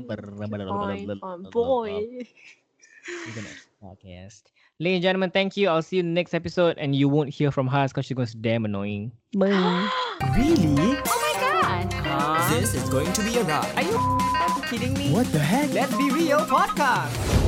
Bye. 0.00 0.48
Fine, 0.48 1.20
fine, 1.20 1.42
boy. 1.52 2.24
We're 2.24 3.36
gonna 3.36 3.52
podcast. 3.84 4.48
Ladies 4.80 5.04
and 5.04 5.04
gentlemen, 5.04 5.28
thank 5.28 5.60
you. 5.60 5.68
I'll 5.68 5.84
see 5.84 6.00
you 6.00 6.08
in 6.08 6.16
the 6.16 6.16
next 6.16 6.32
episode, 6.32 6.80
and 6.80 6.96
you 6.96 7.12
won't 7.12 7.28
hear 7.28 7.52
from 7.52 7.68
Haas 7.68 7.92
because 7.92 8.08
she 8.08 8.16
goes 8.16 8.32
damn 8.32 8.64
annoying. 8.64 9.12
Bye. 9.36 9.52
Really? 10.40 10.96
Oh 11.04 11.20
my 11.20 11.84
god. 12.00 12.48
This 12.48 12.72
is 12.72 12.88
going 12.88 13.12
to 13.12 13.20
be 13.20 13.36
a 13.36 13.44
ride. 13.44 13.76
Are 13.76 13.84
you 13.84 14.25
kidding 14.66 14.94
me? 14.94 15.12
What 15.12 15.30
the 15.32 15.38
heck? 15.38 15.72
Let's 15.72 15.96
be 15.96 16.10
real 16.10 16.38
podcast. 16.40 17.45